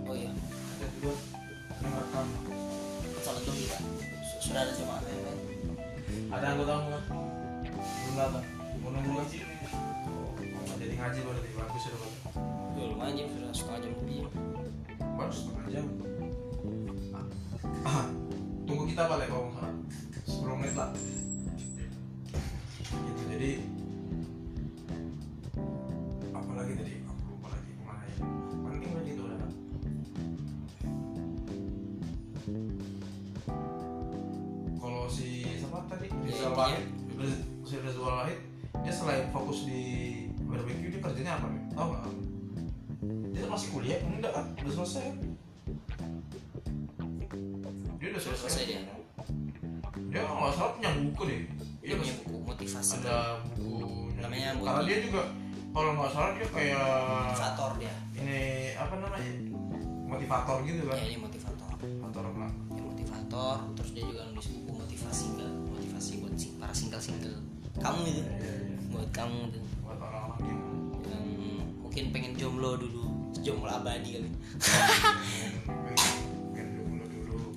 oh 0.10 0.16
iya. 0.18 0.34
Ada 0.82 0.86
juga 0.98 1.14
yang 1.78 1.94
rekam. 1.94 2.28
Salat 3.24 3.42
dulu 3.46 3.56
kita 3.56 3.78
Su- 4.26 4.40
sudah 4.50 4.62
ada 4.66 4.72
jemaah 4.74 5.00
lain 5.06 5.53
ada 6.34 6.46
anggota 6.54 6.74
nggak? 6.84 7.04
Belum 7.82 8.16
datang. 8.18 8.46
Mau 8.84 8.90
nunggu 8.92 9.12
ngaji 9.16 9.38
oh 9.48 10.36
mau 10.36 10.76
jadi 10.76 10.94
ngaji 11.00 11.20
berarti 11.24 11.50
bagus 11.56 11.82
sudah 11.88 12.00
bagus 12.04 12.20
Duh, 12.74 12.86
lumayan 12.90 13.14
jam 13.16 13.28
sudah 13.32 13.52
setengah 13.54 13.80
jam 13.86 13.92
lebih 14.02 14.20
baru 15.00 15.32
setengah 15.32 15.66
jam? 15.70 15.86
Ah, 17.84 18.08
tunggu 18.66 18.84
kita 18.90 19.04
balik 19.08 19.28
kalau 19.30 19.52
nggak 19.54 19.72
salah 20.26 20.56
10 20.56 20.60
menit 20.60 20.76
lah. 20.76 20.90
Gitu 22.94 23.22
jadi 23.30 23.52
apa 26.34 26.52
lagi 26.58 26.74
tadi 26.80 26.94
intinya- 36.24 36.56
Wahid 36.56 36.84
Rizal 37.64 38.04
Wahid 38.04 38.40
dia 38.82 38.92
selain 38.92 39.30
fokus 39.30 39.64
di 39.64 39.82
barbecue 40.44 40.90
dia 40.90 41.00
kerjanya 41.00 41.38
apa 41.38 41.48
nih 41.48 41.64
tahu 41.72 41.88
nggak? 41.90 42.04
Dia 43.34 43.48
masih 43.48 43.68
kuliah? 43.70 44.00
Enggak 44.02 44.32
kan 44.34 44.46
udah 44.56 44.74
selesai. 44.74 45.06
Dia 48.00 48.08
udah 48.12 48.22
selesai, 48.22 48.42
selesai 48.50 48.64
dia. 48.68 48.80
dia 50.10 50.22
nggak 50.22 50.54
salah 50.54 50.72
punya 50.78 50.92
buku 51.00 51.22
deh. 51.26 51.40
Dia 51.82 51.96
punya 51.96 52.14
buku 52.22 52.36
motivasi. 52.44 52.94
ada 53.02 53.18
buku 53.46 54.14
Namanya 54.18 54.50
buku. 54.56 54.66
karena 54.66 54.82
dia 54.86 54.98
juga 55.02 55.22
kalau 55.74 55.92
nggak 55.96 56.12
salah 56.12 56.32
dia 56.34 56.48
kayak 56.50 56.86
motivator 57.24 57.72
dia. 57.78 57.94
ini 58.14 58.40
apa 58.76 58.94
namanya? 59.00 59.32
Motivator 60.04 60.58
gitu 60.64 60.82
kan? 60.86 60.96
Ya 60.98 61.06
ini 61.08 61.18
motivator. 61.18 61.68
Motivator 61.74 62.24
apa? 62.26 62.46
Ya 62.74 62.82
motivator 62.84 63.58
terus 63.74 63.90
dia 63.94 64.04
juga 64.04 64.22
nulis 64.30 64.48
buku 64.52 64.72
motivasi 64.76 65.26
motivasi 65.30 65.53
buat 66.74 66.82
sing- 66.82 66.90
para 66.90 67.06
single 67.06 67.22
single 67.22 67.38
kamu 67.86 68.00
gitu 68.10 68.22
buat 68.90 69.10
kamu 69.14 69.40
tuh 69.54 69.62
buat 69.86 70.00
orang-orang 70.02 70.42
yang 70.42 70.62
mungkin 71.86 72.04
pengen 72.10 72.34
jomblo 72.34 72.82
dulu 72.82 73.30
jomblo 73.46 73.70
abadi 73.70 74.18
kali. 74.18 74.30
Pengen 76.50 76.66
pengen 76.74 76.98
dulu. 77.30 77.54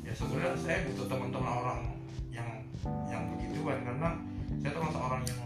Ya 0.00 0.16
sebenarnya 0.16 0.56
saya 0.56 0.88
butuh 0.88 1.06
teman-teman 1.12 1.52
orang 1.60 1.80
yang 2.32 2.48
yang 3.12 3.28
begituan 3.36 3.84
karena 3.84 4.16
saya 4.64 4.72
termasuk 4.72 5.02
orang 5.12 5.22
yang 5.28 5.40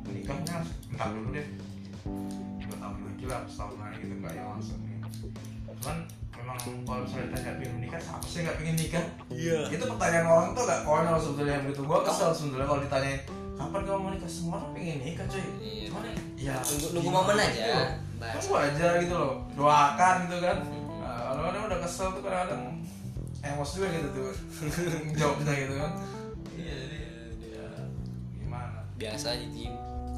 menikahnya 0.00 0.56
entar 0.96 1.08
dulu 1.12 1.28
deh. 1.36 1.46
Dua 2.64 2.76
tahun 2.80 2.96
lagi 3.04 3.24
lah 3.28 3.40
setahun 3.44 3.76
lagi 3.76 3.96
gitu 4.00 4.14
nggak 4.16 4.32
yang 4.32 4.48
langsung 4.56 4.80
cuman 5.76 5.96
memang 6.46 6.58
kalau 6.86 7.02
misalnya 7.02 7.26
ditanya 7.28 7.52
pengen 7.58 7.72
menikah 7.74 7.98
siapa 7.98 8.22
sih 8.24 8.38
nggak 8.40 8.56
pengen 8.56 8.76
nikah? 8.78 9.04
Iya. 9.28 9.58
Itu 9.66 9.84
pertanyaan 9.84 10.26
orang 10.26 10.48
tuh 10.54 10.62
gak 10.62 10.80
konyol 10.82 11.18
sebetulnya 11.18 11.52
yang 11.52 11.64
begitu 11.66 11.82
gua 11.82 12.00
kesel 12.00 12.30
sebetulnya 12.30 12.66
kalau 12.66 12.80
ditanyain 12.80 13.20
kapan 13.52 13.80
kamu 13.82 13.98
mau 13.98 14.10
nikah? 14.10 14.30
Semua 14.30 14.54
orang 14.56 14.70
pengen 14.70 14.98
nikah 15.02 15.26
cuy. 15.26 15.42
Iya, 15.58 15.84
cuman 15.90 16.02
ya 16.38 16.54
Nunggu- 16.56 16.90
nunggu 16.94 17.02
gimana 17.02 17.18
momen 17.20 17.36
aja, 17.36 17.50
gitu 17.50 17.82
bahas. 18.16 18.34
tunggu 18.38 18.54
aja 18.56 18.86
gitu 18.96 19.14
loh 19.16 19.34
doakan 19.52 20.16
gitu 20.22 20.36
kan. 20.38 20.58
Nah, 21.02 21.18
kadang-kadang 21.26 21.62
udah 21.66 21.78
kesel 21.82 22.08
tuh 22.08 22.22
kadang-kadang 22.22 22.62
emos 23.42 23.70
juga 23.74 23.86
gitu 23.90 24.08
tuh. 24.14 24.30
Jawabnya 25.18 25.52
gitu 25.58 25.74
kan. 25.74 25.90
Iya 26.54 26.74
jadi 26.78 26.96
ya 27.42 27.66
gimana? 28.38 28.78
biasa 28.94 29.26
aja 29.34 29.46
tim 29.50 29.72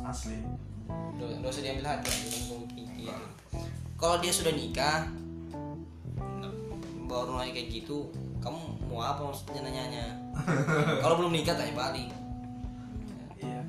asli. 0.04 0.36
Nggak 0.88 1.28
nggak 1.40 1.50
usah 1.50 1.64
diambil 1.64 1.86
hati 1.88 2.12
kalau 3.98 4.22
dia 4.22 4.30
sudah 4.30 4.54
nikah 4.54 5.10
baru 7.08 7.40
nanya 7.40 7.52
kayak 7.56 7.68
gitu 7.72 8.12
kamu 8.38 8.60
mau 8.86 9.02
apa 9.02 9.20
maksudnya 9.32 9.60
nanyanya? 9.66 10.04
Kalau 11.02 11.14
belum 11.18 11.34
nikah 11.34 11.58
tanya 11.58 11.74
balik. 11.74 12.08
Iya. 13.42 13.60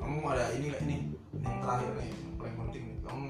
Kamu 0.00 0.18
ada 0.32 0.44
ini 0.56 0.72
nggak? 0.72 0.82
Ini 0.86 0.96
yang 1.42 1.58
terakhir 1.60 1.90
nih 1.98 2.08
yang 2.08 2.34
paling 2.40 2.56
penting 2.56 2.82
nih. 2.88 2.96
Kamu 3.04 3.24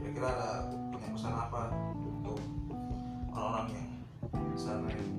kira-kira 0.00 0.28
ada 0.34 0.48
punya 0.90 1.08
pesan 1.14 1.34
apa 1.36 1.62
untuk 2.02 2.40
orang-orang 3.30 3.66
yang 3.78 3.88
sana 4.58 4.88
yang 4.90 5.10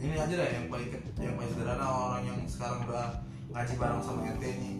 ini 0.00 0.16
aja 0.16 0.34
lah 0.38 0.48
yang 0.48 0.66
paling 0.70 0.88
yang 1.20 1.34
paling 1.36 1.50
sederhana 1.52 1.86
orang 1.88 2.22
yang 2.24 2.38
sekarang 2.46 2.78
udah 2.86 3.08
ngaji 3.50 3.74
bareng 3.74 4.02
sama 4.06 4.20
ente 4.30 4.48
nih. 4.54 4.74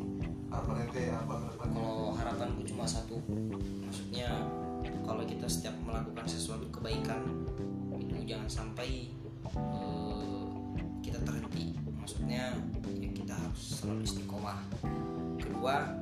Harapan 0.51 0.77
ente 0.87 1.03
apa 1.14 1.35
kalau 1.59 2.11
harapanku 2.18 2.62
cuma 2.66 2.83
satu 2.83 3.23
maksudnya 3.87 4.35
kalau 5.11 5.27
kita 5.27 5.51
setiap 5.51 5.75
melakukan 5.83 6.23
sesuatu 6.31 6.71
kebaikan 6.71 7.19
itu 7.99 8.31
jangan 8.31 8.47
sampai 8.47 9.11
eh, 9.59 10.47
kita 11.03 11.19
terhenti. 11.27 11.75
Maksudnya 11.99 12.55
ya 12.95 13.11
kita 13.11 13.35
harus 13.35 13.83
selalu 13.83 14.07
istiqomah. 14.07 14.63
Kedua 15.43 15.99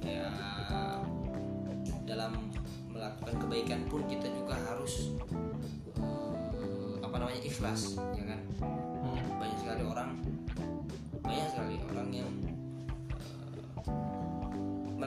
ya 0.00 0.32
dalam 2.08 2.48
melakukan 2.88 3.36
kebaikan 3.36 3.84
pun 3.92 4.00
kita 4.08 4.32
juga 4.32 4.56
harus 4.64 5.12
eh, 6.00 6.94
apa 7.04 7.20
namanya 7.20 7.44
ikhlas 7.44 8.00
ya 8.16 8.24
kan? 8.32 8.40
Hmm. 8.64 9.36
banyak 9.36 9.58
sekali 9.60 9.82
orang 9.84 10.10
banyak 11.20 11.48
sekali 11.52 11.76
orang 11.84 12.08
yang 12.08 12.30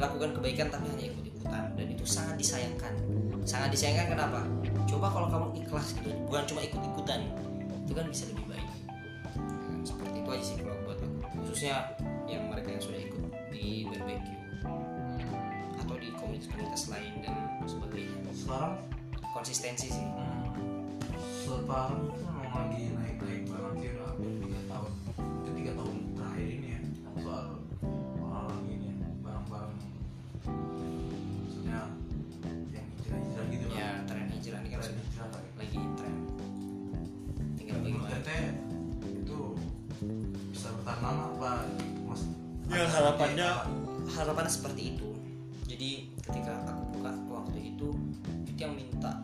melakukan 0.05 0.37
kebaikan 0.37 0.67
tapi 0.69 0.85
hanya 0.93 1.05
ikut-ikutan 1.09 1.63
dan 1.73 1.87
itu 1.89 2.05
sangat 2.05 2.37
disayangkan. 2.37 2.93
Sangat 3.41 3.73
disayangkan 3.73 4.13
kenapa? 4.13 4.39
Coba 4.85 5.09
kalau 5.09 5.27
kamu 5.33 5.47
ikhlas 5.65 5.97
gitu 5.97 6.13
bukan 6.29 6.45
cuma 6.45 6.61
ikut-ikutan 6.61 7.19
itu 7.85 7.93
kan 7.97 8.05
bisa 8.05 8.23
lebih 8.29 8.45
baik. 8.53 8.67
Ya, 8.69 8.77
seperti 9.81 10.17
itu 10.21 10.29
aja 10.29 10.43
sih 10.45 10.55
kalau 10.61 10.77
buat 10.85 10.99
aku. 11.01 11.17
Khususnya 11.41 11.75
yang 12.29 12.53
mereka 12.53 12.69
yang 12.77 12.83
sudah 12.85 13.01
ikut 13.01 13.23
di 13.49 13.89
barbecue 13.89 14.41
atau 15.81 15.95
di 15.97 16.09
komunitas-komunitas 16.13 16.83
lain 16.93 17.13
dan 17.25 17.33
sebagainya. 17.65 18.29
Sekarang? 18.29 18.77
Konsistensi 19.33 19.89
sih. 19.89 20.05
Hmm, 20.05 21.01
sekarang 21.43 22.13
lagi 22.55 22.93
naik-naik 22.93 23.43
banget 23.51 23.73
sih 23.81 23.89
udah 23.97 24.05
hampir 24.13 24.31
tiga 24.39 24.61
tahun 24.69 25.04
lagi 35.55 35.79
tren 35.95 36.15
tinggal 37.55 37.77
bagaimana 37.81 38.17
itu 39.07 39.39
bisa 40.51 40.67
bertahan 40.79 41.01
lama 41.03 41.23
apa 41.35 41.51
mas 42.07 42.21
Ya 42.65 42.89
harapannya 42.89 43.49
harapannya 44.09 44.49
seperti 44.49 44.97
itu. 44.97 45.13
Jadi 45.69 46.09
ketika 46.17 46.65
aku 46.65 46.97
buka 46.97 47.11
waktu 47.29 47.59
itu 47.61 47.93
itu 48.49 48.57
yang 48.57 48.73
minta 48.73 49.21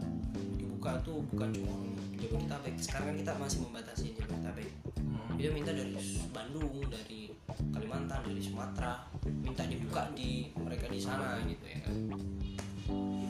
dibuka 0.58 1.02
itu 1.02 1.14
bukan 1.34 1.50
cuma 1.50 1.74
Jabodetabek. 2.22 2.76
Sekarang 2.78 3.06
kan 3.14 3.18
kita 3.18 3.34
masih 3.42 3.60
membatasi 3.66 4.14
Jabodetabek. 4.14 4.70
Hmm. 5.02 5.42
Dia 5.42 5.50
minta 5.50 5.74
dari 5.74 5.98
Bandung, 6.30 6.86
dari 6.86 7.34
Kalimantan, 7.74 8.22
dari 8.30 8.42
Sumatera, 8.46 9.10
minta 9.26 9.66
dibuka 9.66 10.06
di 10.14 10.54
mereka 10.54 10.86
di 10.86 11.00
sana 11.02 11.42
gitu 11.50 11.66
ya 11.66 11.80
kan. 11.82 11.96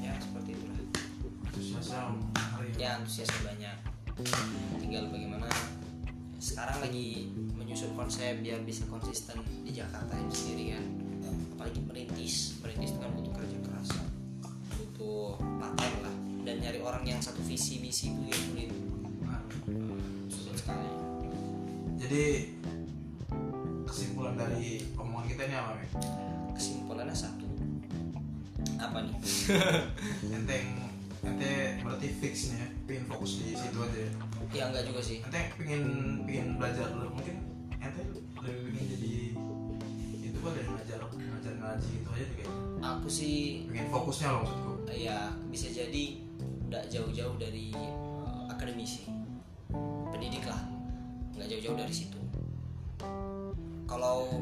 Ya 0.03 0.13
seperti 0.19 0.59
itulah. 0.59 0.80
Ya 2.81 2.97
antusiasnya 2.97 3.39
banyak. 3.45 3.77
Tinggal 4.81 5.13
bagaimana 5.13 5.45
sekarang 6.41 6.81
lagi 6.81 7.29
menyusun 7.53 7.93
konsep 7.93 8.41
biar 8.41 8.65
bisa 8.65 8.89
konsisten 8.89 9.37
di 9.61 9.69
Jakarta 9.69 10.17
itu 10.17 10.33
sendiri 10.33 10.73
kan. 10.73 10.85
Apalagi 11.53 11.79
merintis 11.85 12.57
merintis 12.65 12.97
itu 12.97 12.99
kan 12.99 13.13
butuh 13.13 13.33
kerja 13.37 13.57
keras. 13.61 13.89
Butuh 14.73 15.37
paten 15.61 15.93
lah 16.01 16.15
dan 16.41 16.55
nyari 16.57 16.81
orang 16.81 17.05
yang 17.05 17.21
satu 17.21 17.37
visi 17.45 17.77
misi 17.77 18.09
itu 18.09 18.21
ya 18.25 18.37
sulit 18.41 18.69
sulit 20.33 20.57
sekali. 20.57 20.89
Jadi 22.01 22.25
kesimpulan 23.85 24.33
dari 24.33 24.81
omongan 24.97 25.25
kita 25.29 25.41
ini 25.45 25.55
apa 25.55 25.71
Mi? 25.77 25.87
kesimpulannya 26.57 27.13
satu. 27.13 27.45
Apa 28.81 29.05
nih? 29.05 29.15
Enteng 30.41 30.90
ente 31.21 31.77
berarti 31.85 32.07
fix 32.17 32.49
nih 32.49 32.57
ya 32.57 32.67
pengen 32.89 33.03
fokus 33.05 33.31
di 33.37 33.53
situ 33.53 33.77
aja 33.77 33.99
ya. 34.01 34.11
Ya 34.51 34.63
enggak 34.73 34.83
juga 34.89 35.01
sih. 35.05 35.17
Ente 35.21 35.41
pengen 35.53 35.83
pengen 36.25 36.47
belajar 36.57 36.89
dulu. 36.89 37.13
Mungkin 37.13 37.35
ente 37.77 38.01
lebih 38.41 38.73
pengen 38.73 38.85
jadi 38.97 39.13
itu 40.21 40.37
kan 40.41 40.51
dari 40.57 40.69
ngajar 40.69 40.99
ngajar 41.05 41.53
ngaji 41.61 41.89
gitu 42.01 42.09
aja 42.09 42.23
tuh 42.25 42.35
kayaknya. 42.41 42.57
Aku 42.81 43.07
sih 43.07 43.35
pengen 43.69 43.87
fokusnya 43.93 44.27
loh 44.33 44.41
maksudku. 44.45 44.71
Ya 44.89 45.17
bisa 45.53 45.67
jadi 45.69 46.03
nggak 46.71 46.89
jauh-jauh 46.89 47.35
dari 47.37 47.69
eh, 47.75 48.43
akademisi 48.49 49.05
pendidik 50.11 50.47
lah 50.47 50.61
nggak 51.37 51.47
jauh-jauh 51.47 51.77
dari 51.77 51.93
situ. 51.93 52.19
Kalau 53.85 54.41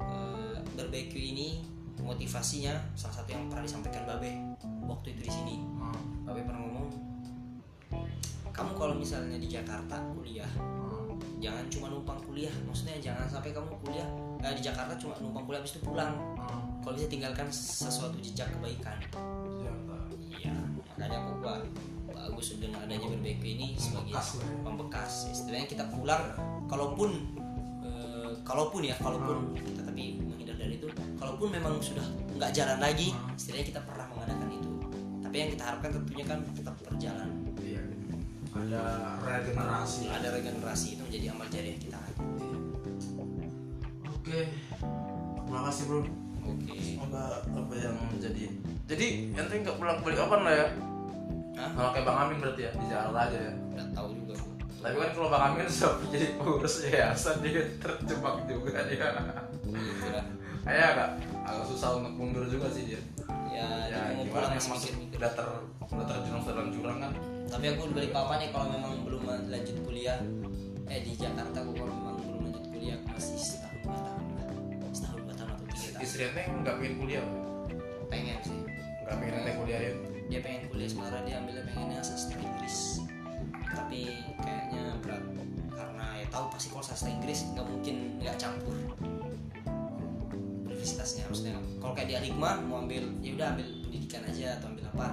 eh, 0.00 0.56
berbekyu 0.72 1.20
ini 1.20 1.73
motivasinya 2.02 2.74
salah 2.98 3.22
satu 3.22 3.30
yang 3.36 3.46
pernah 3.46 3.62
disampaikan 3.62 4.02
Babe 4.08 4.30
waktu 4.84 5.14
itu 5.14 5.30
di 5.30 5.32
sini 5.32 5.56
Hmm, 5.78 6.26
Babe 6.26 6.42
pernah 6.42 6.60
ngomong 6.64 6.88
kamu 8.54 8.72
kalau 8.78 8.94
misalnya 8.94 9.38
di 9.38 9.50
Jakarta 9.50 9.98
kuliah 10.14 10.48
hmm, 10.58 11.18
jangan 11.42 11.66
cuma 11.70 11.90
numpang 11.90 12.18
kuliah 12.26 12.54
maksudnya 12.66 12.98
jangan 13.02 13.26
sampai 13.26 13.50
kamu 13.50 13.70
kuliah 13.82 14.06
eh, 14.42 14.54
di 14.54 14.62
Jakarta 14.62 14.94
cuma 14.98 15.14
numpang 15.18 15.44
kuliah 15.46 15.60
habis 15.62 15.74
itu 15.76 15.82
pulang 15.82 16.14
hmm. 16.38 16.82
kalau 16.82 16.94
bisa 16.94 17.06
tinggalkan 17.10 17.46
sesuatu 17.52 18.16
jejak 18.22 18.50
kebaikan 18.58 18.98
Jakarta. 19.64 19.96
Iya, 20.38 20.54
makanya 20.92 21.16
aku 21.24 21.30
gua 21.40 21.54
bagus 22.14 22.56
dengan 22.56 22.84
adanya 22.86 23.06
berbekyu 23.10 23.48
ini 23.56 23.68
sebagai 23.76 24.12
Pembekas 24.12 24.28
ya. 24.36 24.46
pembekas. 24.64 25.12
Istilahnya 25.32 25.66
kita 25.68 25.84
pulang, 25.92 26.22
kalaupun 26.70 27.10
eh, 27.84 28.30
kalaupun 28.44 28.80
ya, 28.84 28.96
kalaupun 29.00 29.52
kita 29.56 29.82
tapi 29.84 30.20
menghindar 30.20 30.56
dari 30.56 30.76
itu, 30.80 30.88
kalaupun 31.24 31.48
memang 31.56 31.80
sudah 31.80 32.04
nggak 32.36 32.52
jalan 32.52 32.76
lagi, 32.76 33.16
Hmm. 33.16 33.32
istilahnya 33.32 33.66
kita 33.72 33.80
pernah 33.80 34.04
mengadakan 34.12 34.48
itu. 34.52 34.70
Tapi 35.24 35.36
yang 35.40 35.50
kita 35.56 35.62
harapkan 35.64 35.90
tentunya 35.96 36.24
kan 36.28 36.38
tetap 36.52 36.76
berjalan. 36.84 37.28
Iya. 37.56 37.82
Ada 38.52 38.80
regenerasi. 39.24 40.02
Ada 40.12 40.28
regenerasi 40.36 40.86
itu 40.94 41.02
menjadi 41.08 41.26
amal 41.32 41.48
jariah 41.48 41.78
kita. 41.80 42.00
Oke. 44.04 44.40
Terima 45.48 45.60
kasih 45.72 45.82
bro. 45.88 46.00
Oke. 46.44 46.76
Semoga 46.76 47.40
apa 47.40 47.72
yang 47.72 47.96
menjadi. 48.12 48.44
Jadi 48.84 49.06
ente 49.32 49.54
nggak 49.64 49.76
pulang 49.80 50.04
balik 50.04 50.20
kapan 50.20 50.40
lah 50.44 50.54
ya? 50.54 50.66
Hah? 51.56 51.70
Kalau 51.72 51.90
kayak 51.96 52.04
Bang 52.04 52.18
Amin 52.20 52.36
berarti 52.44 52.68
ya 52.68 52.70
di 52.76 52.84
Jakarta 52.84 53.18
aja 53.32 53.38
ya. 53.48 53.52
Nggak 53.72 53.88
tahu 53.96 54.08
juga. 54.12 54.32
Bu. 54.36 54.48
Tapi 54.84 54.96
kan 55.00 55.10
kalau 55.16 55.28
Bang 55.32 55.44
Amin 55.48 55.64
sudah 55.72 55.96
jadi 56.12 56.26
pengurus 56.36 56.74
yayasan 56.84 57.36
dia 57.40 57.64
terjebak 57.80 58.36
juga 58.44 58.76
dia. 58.86 59.08
Gitu. 60.64 60.72
Kayak 60.72 60.86
agak 60.96 61.08
agak 61.44 61.64
susah 61.68 61.88
untuk 62.00 62.14
mundur 62.16 62.44
juga 62.48 62.72
sih 62.72 62.88
dia. 62.88 63.00
Ya, 63.52 63.68
Ya 63.86 64.00
gimana 64.16 64.50
yang 64.50 64.58
masih 64.58 64.70
masuk 64.72 64.88
mikir-mikir. 64.96 65.18
udah 65.20 65.30
ter 65.36 65.46
udah 65.92 66.16
dalam 66.24 66.68
jurang 66.72 66.98
kan? 66.98 67.12
tapi 67.44 67.70
aku 67.70 67.86
di 67.86 67.94
Balikpapan 67.94 68.36
nih 68.42 68.48
kalau 68.50 68.66
memang 68.72 68.92
belum 69.06 69.22
lanjut 69.46 69.76
kuliah 69.86 70.18
eh 70.90 71.00
di 71.06 71.12
Jakarta 71.14 71.62
aku 71.62 71.70
kalau 71.76 71.92
memang 71.92 72.16
belum 72.18 72.40
lanjut 72.50 72.64
kuliah 72.72 72.98
aku 72.98 73.06
masih 73.14 73.36
setahun 73.38 73.78
dua 73.84 74.00
tahun 74.02 74.24
setahun 74.90 75.20
dua 75.22 75.34
tahun 75.38 75.50
atau 75.54 75.64
tiga 75.70 75.88
tahun 75.94 76.02
Istri 76.02 76.22
ente 76.24 76.42
nggak 76.50 76.74
pengen 76.82 76.94
kuliah, 76.98 77.24
pengen 78.10 78.38
sih 78.42 78.58
nggak 79.06 79.16
pengen 79.22 79.34
ente 79.38 79.52
kuliahin. 79.54 79.96
dia 80.26 80.40
pengen 80.42 80.62
kuliah 80.66 80.88
sebenarnya 80.90 81.22
dia 81.22 81.36
ambilnya 81.38 81.64
pengennya 81.68 82.00
sastra 82.02 82.36
Inggris 82.42 82.78
tapi 83.70 84.02
kayaknya 84.40 84.82
berat 85.04 85.22
karena 85.74 86.06
ya 86.18 86.26
tahu 86.32 86.44
pasti 86.50 86.68
kalau 86.72 86.84
sastra 86.84 87.10
Inggris 87.12 87.38
nggak 87.54 87.66
mungkin 87.70 87.96
nggak 88.18 88.36
campur 88.40 88.74
universitasnya. 90.84 91.24
Maksudnya 91.32 91.54
kalau 91.80 91.94
kayak 91.96 92.08
di 92.12 92.14
Aligma 92.20 92.60
mau 92.68 92.84
ambil 92.84 93.02
ya 93.24 93.32
udah 93.32 93.46
ambil 93.56 93.66
pendidikan 93.88 94.22
aja 94.28 94.60
atau 94.60 94.68
ambil 94.68 94.84
apa 94.92 95.06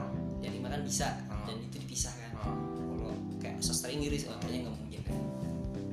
di 0.44 0.46
Aligma 0.52 0.68
kan 0.68 0.82
bisa 0.84 1.08
dan 1.48 1.58
itu 1.64 1.76
dipisah 1.80 2.14
kan. 2.20 2.32
Ah. 2.36 2.52
kalau 3.00 3.16
kayak 3.40 3.56
sastra 3.64 3.90
Inggris 3.90 4.28
oh, 4.28 4.36
kayaknya 4.44 4.68
nggak 4.68 4.76
mungkin 4.76 5.02
kan. 5.08 5.18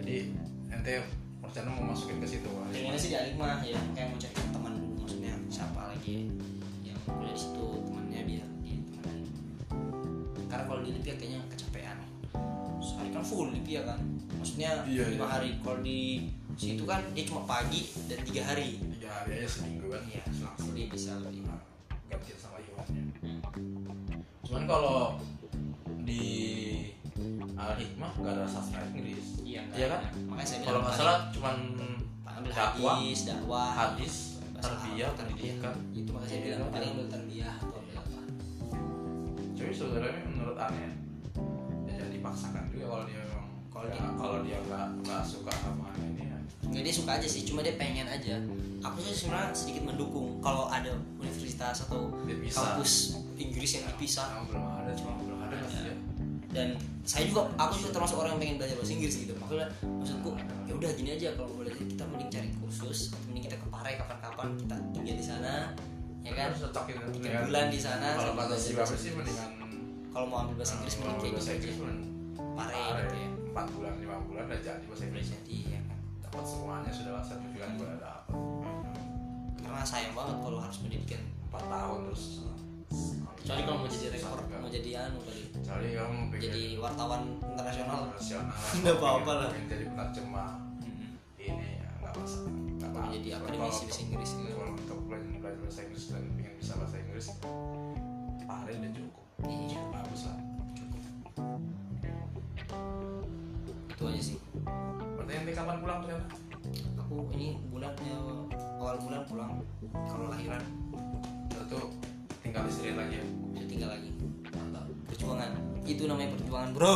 Jadi 0.02 0.16
ente 0.74 0.92
rencana 1.38 1.68
mau 1.72 1.84
masukin 1.94 2.18
ke 2.18 2.26
situ 2.26 2.50
pengennya 2.74 2.98
sih 2.98 3.10
di 3.14 3.16
Aligma 3.16 3.62
ya. 3.62 3.78
Kayak 3.94 4.08
mau 4.10 4.18
cari 4.18 4.34
teman 4.50 4.74
maksudnya 4.98 5.32
siapa 5.46 5.80
lagi 5.94 6.16
yang 6.82 6.98
kuliah 7.06 7.34
di 7.34 7.40
situ 7.40 7.64
temannya 7.86 8.20
biar 8.26 8.48
ditemenin 8.66 9.26
karena 10.48 10.64
kalau 10.66 10.80
di 10.82 10.90
Lipia 10.90 11.14
kayaknya 11.14 11.40
sehari 13.08 13.16
kan 13.16 13.24
full 13.24 13.48
Lipia 13.48 13.80
kan 13.82 13.98
maksudnya 14.34 14.70
Iya, 14.84 15.02
lima 15.08 15.24
iya. 15.24 15.32
hari 15.32 15.50
kalau 15.58 15.80
di 15.80 16.28
situ 16.54 16.84
kan 16.84 17.00
dia 17.12 17.24
cuma 17.24 17.42
pagi 17.44 17.80
dan 18.06 18.18
tiga 18.22 18.42
hari 18.44 18.76
Tiga 18.92 19.08
hari 19.14 19.30
aja 19.34 19.48
seminggu 19.48 19.86
kan? 19.88 20.02
iya 20.04 20.22
Langsung 20.38 20.70
dia 20.74 20.86
bisa 20.86 21.12
lebih 21.18 21.42
gantian 22.08 22.36
sama 22.36 22.56
Iwannya. 22.58 23.02
Hmm. 23.20 23.40
Cuman 24.42 24.62
kalau 24.64 24.98
di 26.02 26.24
Al 27.54 27.72
Hikmah 27.74 28.12
nggak 28.14 28.32
ada 28.34 28.44
sastra 28.44 28.80
Inggris. 28.86 29.40
iya 29.42 29.60
Iya 29.72 29.86
kan? 29.88 30.00
makanya 30.26 30.46
saya 30.46 30.60
Kalau 30.62 30.80
nggak 30.82 30.94
salah 30.94 31.16
cuman 31.32 31.56
ambil 32.28 32.52
dakwah, 32.52 32.94
hadis 32.96 33.20
dakwah 33.24 33.66
hadis, 33.70 34.14
tarbiyah, 34.54 35.10
pendidikan. 35.16 35.74
itu 35.90 36.10
makanya 36.10 36.28
saya 36.28 36.38
Iya, 36.38 36.44
bilang 36.44 36.60
kan? 36.60 36.72
paling 36.72 36.90
ambil 36.92 37.06
tarbiyah 37.08 37.54
atau 37.56 37.80
apa 37.90 38.20
Tapi 39.54 39.72
sebenarnya 39.74 40.22
menurut 40.28 40.56
aneh 40.56 40.80
ya 40.80 40.92
dipaksakan 42.18 42.62
juga 42.68 42.84
kalau 42.86 43.04
dia 43.04 43.18
memang 43.20 43.46
Kalau 43.68 43.84
ya, 43.84 43.94
dia- 43.94 44.16
kalau 44.16 44.38
dia 44.42 44.58
nggak 44.60 44.86
nggak 45.00 45.22
suka 45.22 45.52
sama 45.54 45.86
ini 45.96 46.24
ya. 46.24 46.38
Nggak 46.66 46.82
dia 46.82 46.94
suka 46.94 47.10
aja 47.14 47.28
sih, 47.28 47.42
cuma 47.44 47.60
dia 47.60 47.74
pengen 47.74 48.04
aja. 48.04 48.34
Aku 48.80 48.98
sih 48.98 49.14
sebenarnya 49.14 49.50
sedikit 49.52 49.82
mendukung 49.84 50.38
kalau 50.38 50.66
ada 50.66 50.90
universitas 51.14 51.86
atau 51.86 52.10
kampus 52.50 52.92
Inggris 53.36 53.70
yang 53.72 53.84
dipisah. 53.88 54.26
Nah, 54.28 54.42
belum 54.44 54.64
ada 54.64 54.90
cuma 54.92 55.14
belum 55.16 55.38
ada 55.40 55.54
sih 55.64 55.84
ya. 55.84 55.94
Dan 56.48 56.68
saya 57.04 57.28
juga, 57.28 57.44
aku 57.54 57.76
juga 57.76 57.90
termasuk 57.92 58.16
orang 58.18 58.34
yang 58.34 58.40
pengen 58.40 58.56
belajar 58.58 58.76
bahasa 58.76 58.92
Inggris 58.94 59.14
gitu. 59.20 59.32
Makanya 59.36 59.66
maksudku, 59.84 60.30
ya 60.64 60.72
udah 60.74 60.90
gini 60.96 61.10
aja 61.14 61.28
kalau 61.36 61.50
boleh 61.54 61.70
kita 61.70 62.02
mending 62.02 62.30
cari 62.32 62.48
kursus, 62.56 62.98
mending 63.28 63.44
kita 63.46 63.56
ke 63.56 63.66
Pare 63.68 63.92
kapan-kapan 63.94 64.46
kita 64.56 64.76
tinggal 64.90 65.14
di 65.14 65.24
sana, 65.24 65.52
ya 66.20 66.32
kan? 66.32 66.48
Tiga 67.14 67.38
bulan 67.46 67.66
di 67.68 67.78
sana. 67.78 68.08
Kalau 68.16 68.32
bahasa 68.34 68.56
sih 68.96 69.12
mendingan 69.12 69.50
Kalau 70.18 70.26
mau 70.26 70.42
ambil 70.42 70.58
bahasa 70.58 70.74
Inggris 70.74 70.94
mending 70.98 71.14
kayak 71.14 71.30
gitu 71.30 71.38
bahasa 71.38 71.52
aja. 71.54 71.70
Pare 72.58 72.74
gitu 72.74 73.14
ya. 73.14 73.28
empat 73.48 73.66
bulan 73.70 73.94
lima 74.02 74.16
bulan 74.26 74.42
udah 74.44 74.58
jadi 74.58 74.84
bahasa 74.90 75.04
Inggris 75.06 75.26
Jadi 75.30 75.56
ya 75.68 75.80
kan. 75.80 75.98
dapat 76.20 76.42
semuanya 76.42 76.90
sudah 76.90 77.12
lah 77.14 77.22
sertifikat 77.22 77.68
juga 77.70 77.84
udah 77.86 78.00
dapat 78.02 78.26
Karena 79.58 79.82
sayang 79.86 80.14
banget 80.18 80.36
kalau 80.42 80.58
harus 80.58 80.78
pendidikan. 80.82 81.22
empat 81.46 81.62
tahun 81.70 81.98
terus 82.10 82.24
Kecuali 83.38 83.62
kalau 83.62 83.78
mau 83.78 83.86
jadi 83.86 84.06
rekor, 84.10 84.38
mau 84.50 84.66
jadi 84.68 84.90
anu 84.98 85.18
kali. 85.22 85.42
kecuali 85.54 85.86
kamu 85.94 86.18
pengen 86.26 86.42
jadi 86.42 86.62
wartawan 86.76 87.22
internasional 87.38 88.00
nasional 88.10 88.58
Nggak 88.82 88.96
apa-apa 88.98 89.30
lah. 89.32 89.48
pengen 89.48 89.66
jadi 89.68 89.84
penerjemah 89.86 90.50
ini 91.38 91.68
ya 91.78 91.86
nggak 91.96 92.12
masalah 92.12 92.50
nggak 92.50 92.90
apa 92.90 93.00
jadi 93.14 93.28
akademisi 93.38 93.82
bahasa 93.86 94.00
Inggris 94.02 94.30
kalau 94.34 94.66
untuk 94.74 94.98
belajar 95.06 95.30
belajar 95.38 95.60
bahasa 95.62 95.80
Inggris 95.86 96.04
dan 96.10 96.22
pengen 96.34 96.52
bisa 96.58 96.72
bahasa 96.74 96.96
Inggris 96.98 97.26
pare 98.42 98.72
udah 98.74 98.90
cukup 98.90 99.17
Iya. 99.46 99.78
bagus 99.94 100.26
lah. 100.26 100.38
Itu 103.86 104.02
aja 104.02 104.22
sih. 104.22 104.38
Berarti 105.14 105.52
kapan 105.54 105.76
pulang 105.78 105.98
ternyata 106.02 106.26
aku 106.98 107.30
ini 107.38 107.54
bulannya 107.70 108.14
awal 108.82 108.98
bulan 108.98 109.22
pulang. 109.30 109.52
Kalau 110.10 110.26
lahiran 110.26 110.62
itu 111.54 111.80
tinggal 112.42 112.66
istirahat 112.66 112.98
lagi 113.06 113.14
ya? 113.22 113.26
bisa 113.54 113.66
tinggal 113.70 113.90
lagi. 113.94 114.10
Mantap. 114.50 114.90
Perjuangan. 115.06 115.50
Itu 115.86 116.02
namanya 116.10 116.34
perjuangan 116.34 116.70
bro. 116.74 116.94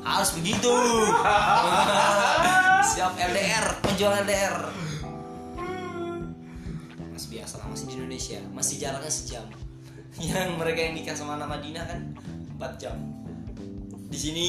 Harus 0.00 0.30
begitu. 0.32 0.72
Siap 2.96 3.12
LDR 3.20 3.66
perjuangan 3.84 4.24
LDR 4.24 4.56
masih 7.12 7.34
biasa 7.34 7.54
lah 7.60 7.66
masih 7.68 7.84
di 7.90 7.94
Indonesia. 8.00 8.38
Masih 8.56 8.74
jaraknya 8.80 9.12
sejam 9.12 9.44
yang 10.18 10.58
mereka 10.58 10.80
yang 10.82 10.94
nikah 10.98 11.14
sama 11.14 11.38
anak 11.38 11.58
Madinah 11.58 11.84
kan 11.86 12.00
4 12.58 12.82
jam. 12.82 12.96
Di 14.08 14.18
sini 14.18 14.46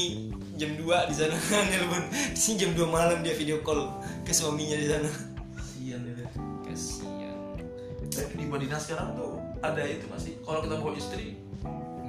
jam 0.58 0.74
2 0.74 1.10
di 1.10 1.14
sana 1.14 1.36
nelpon 1.70 2.02
di 2.10 2.40
sini 2.40 2.56
jam 2.58 2.70
2 2.74 2.90
malam 2.90 3.22
dia 3.22 3.38
video 3.38 3.62
call 3.62 3.86
ke 4.26 4.34
suaminya 4.34 4.74
di 4.74 4.86
sana. 4.90 5.10
Kasian 5.54 6.02
itu 6.10 6.24
kasihan. 6.66 7.38
Tapi 8.10 8.34
di 8.34 8.46
Madinah 8.50 8.80
sekarang 8.82 9.14
tuh 9.14 9.38
ada 9.62 9.82
itu 9.86 10.10
masih 10.10 10.32
kalau 10.42 10.58
kita 10.64 10.74
bawa 10.80 10.92
istri 10.98 11.38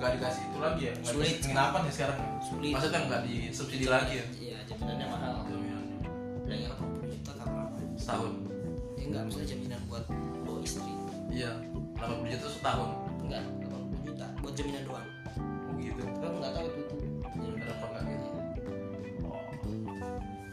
nggak 0.02 0.18
dikasih 0.18 0.44
itu 0.50 0.58
lagi 0.58 0.82
ya? 0.90 0.94
Nggak 0.98 1.14
Sulit. 1.14 1.36
penginapan 1.46 1.82
ya 1.86 1.92
sekarang? 1.94 2.18
Ya? 2.18 2.30
Sulit. 2.42 2.72
maksudnya 2.74 3.00
nggak 3.06 3.22
disubsidi 3.30 3.86
lagi 3.86 4.14
ya? 4.18 4.26
Iya 4.42 4.58
jaminannya 4.66 5.08
mahal. 5.14 5.34
Bilangnya 6.42 6.70
80 6.74 7.14
juta 7.14 7.32
berapa 7.38 7.78
setahun. 8.02 8.32
Ya 8.98 9.04
enggak 9.06 9.22
maksudnya 9.30 9.48
jaminan 9.54 9.80
buat 9.86 10.06
bawa 10.42 10.60
istri. 10.66 10.94
Iya 11.30 11.54
80 12.02 12.34
juta 12.34 12.48
setahun 12.50 13.11
Kan? 13.32 13.44
enggak 13.64 13.72
80 13.72 14.08
juta 14.12 14.28
buat 14.44 14.54
jaminan 14.60 14.84
doang. 14.84 15.08
Oh 15.40 15.74
gitu? 15.80 16.04
Kan 16.20 16.32
nggak 16.36 16.52
tahu 16.52 16.66
itu. 16.68 16.84
Tuh 17.32 17.52
jaminan 17.56 17.68
apa 17.72 17.86
enggak 17.88 18.04
gitu 18.12 18.30
oh. 19.24 19.44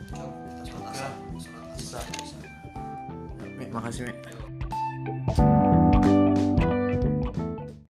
Coba 0.06 0.30
kita 0.46 0.62
sholat 0.62 0.94
asar 0.94 2.02
sholat 3.58 3.70
makasih 3.74 4.02
Mek. 4.06 5.67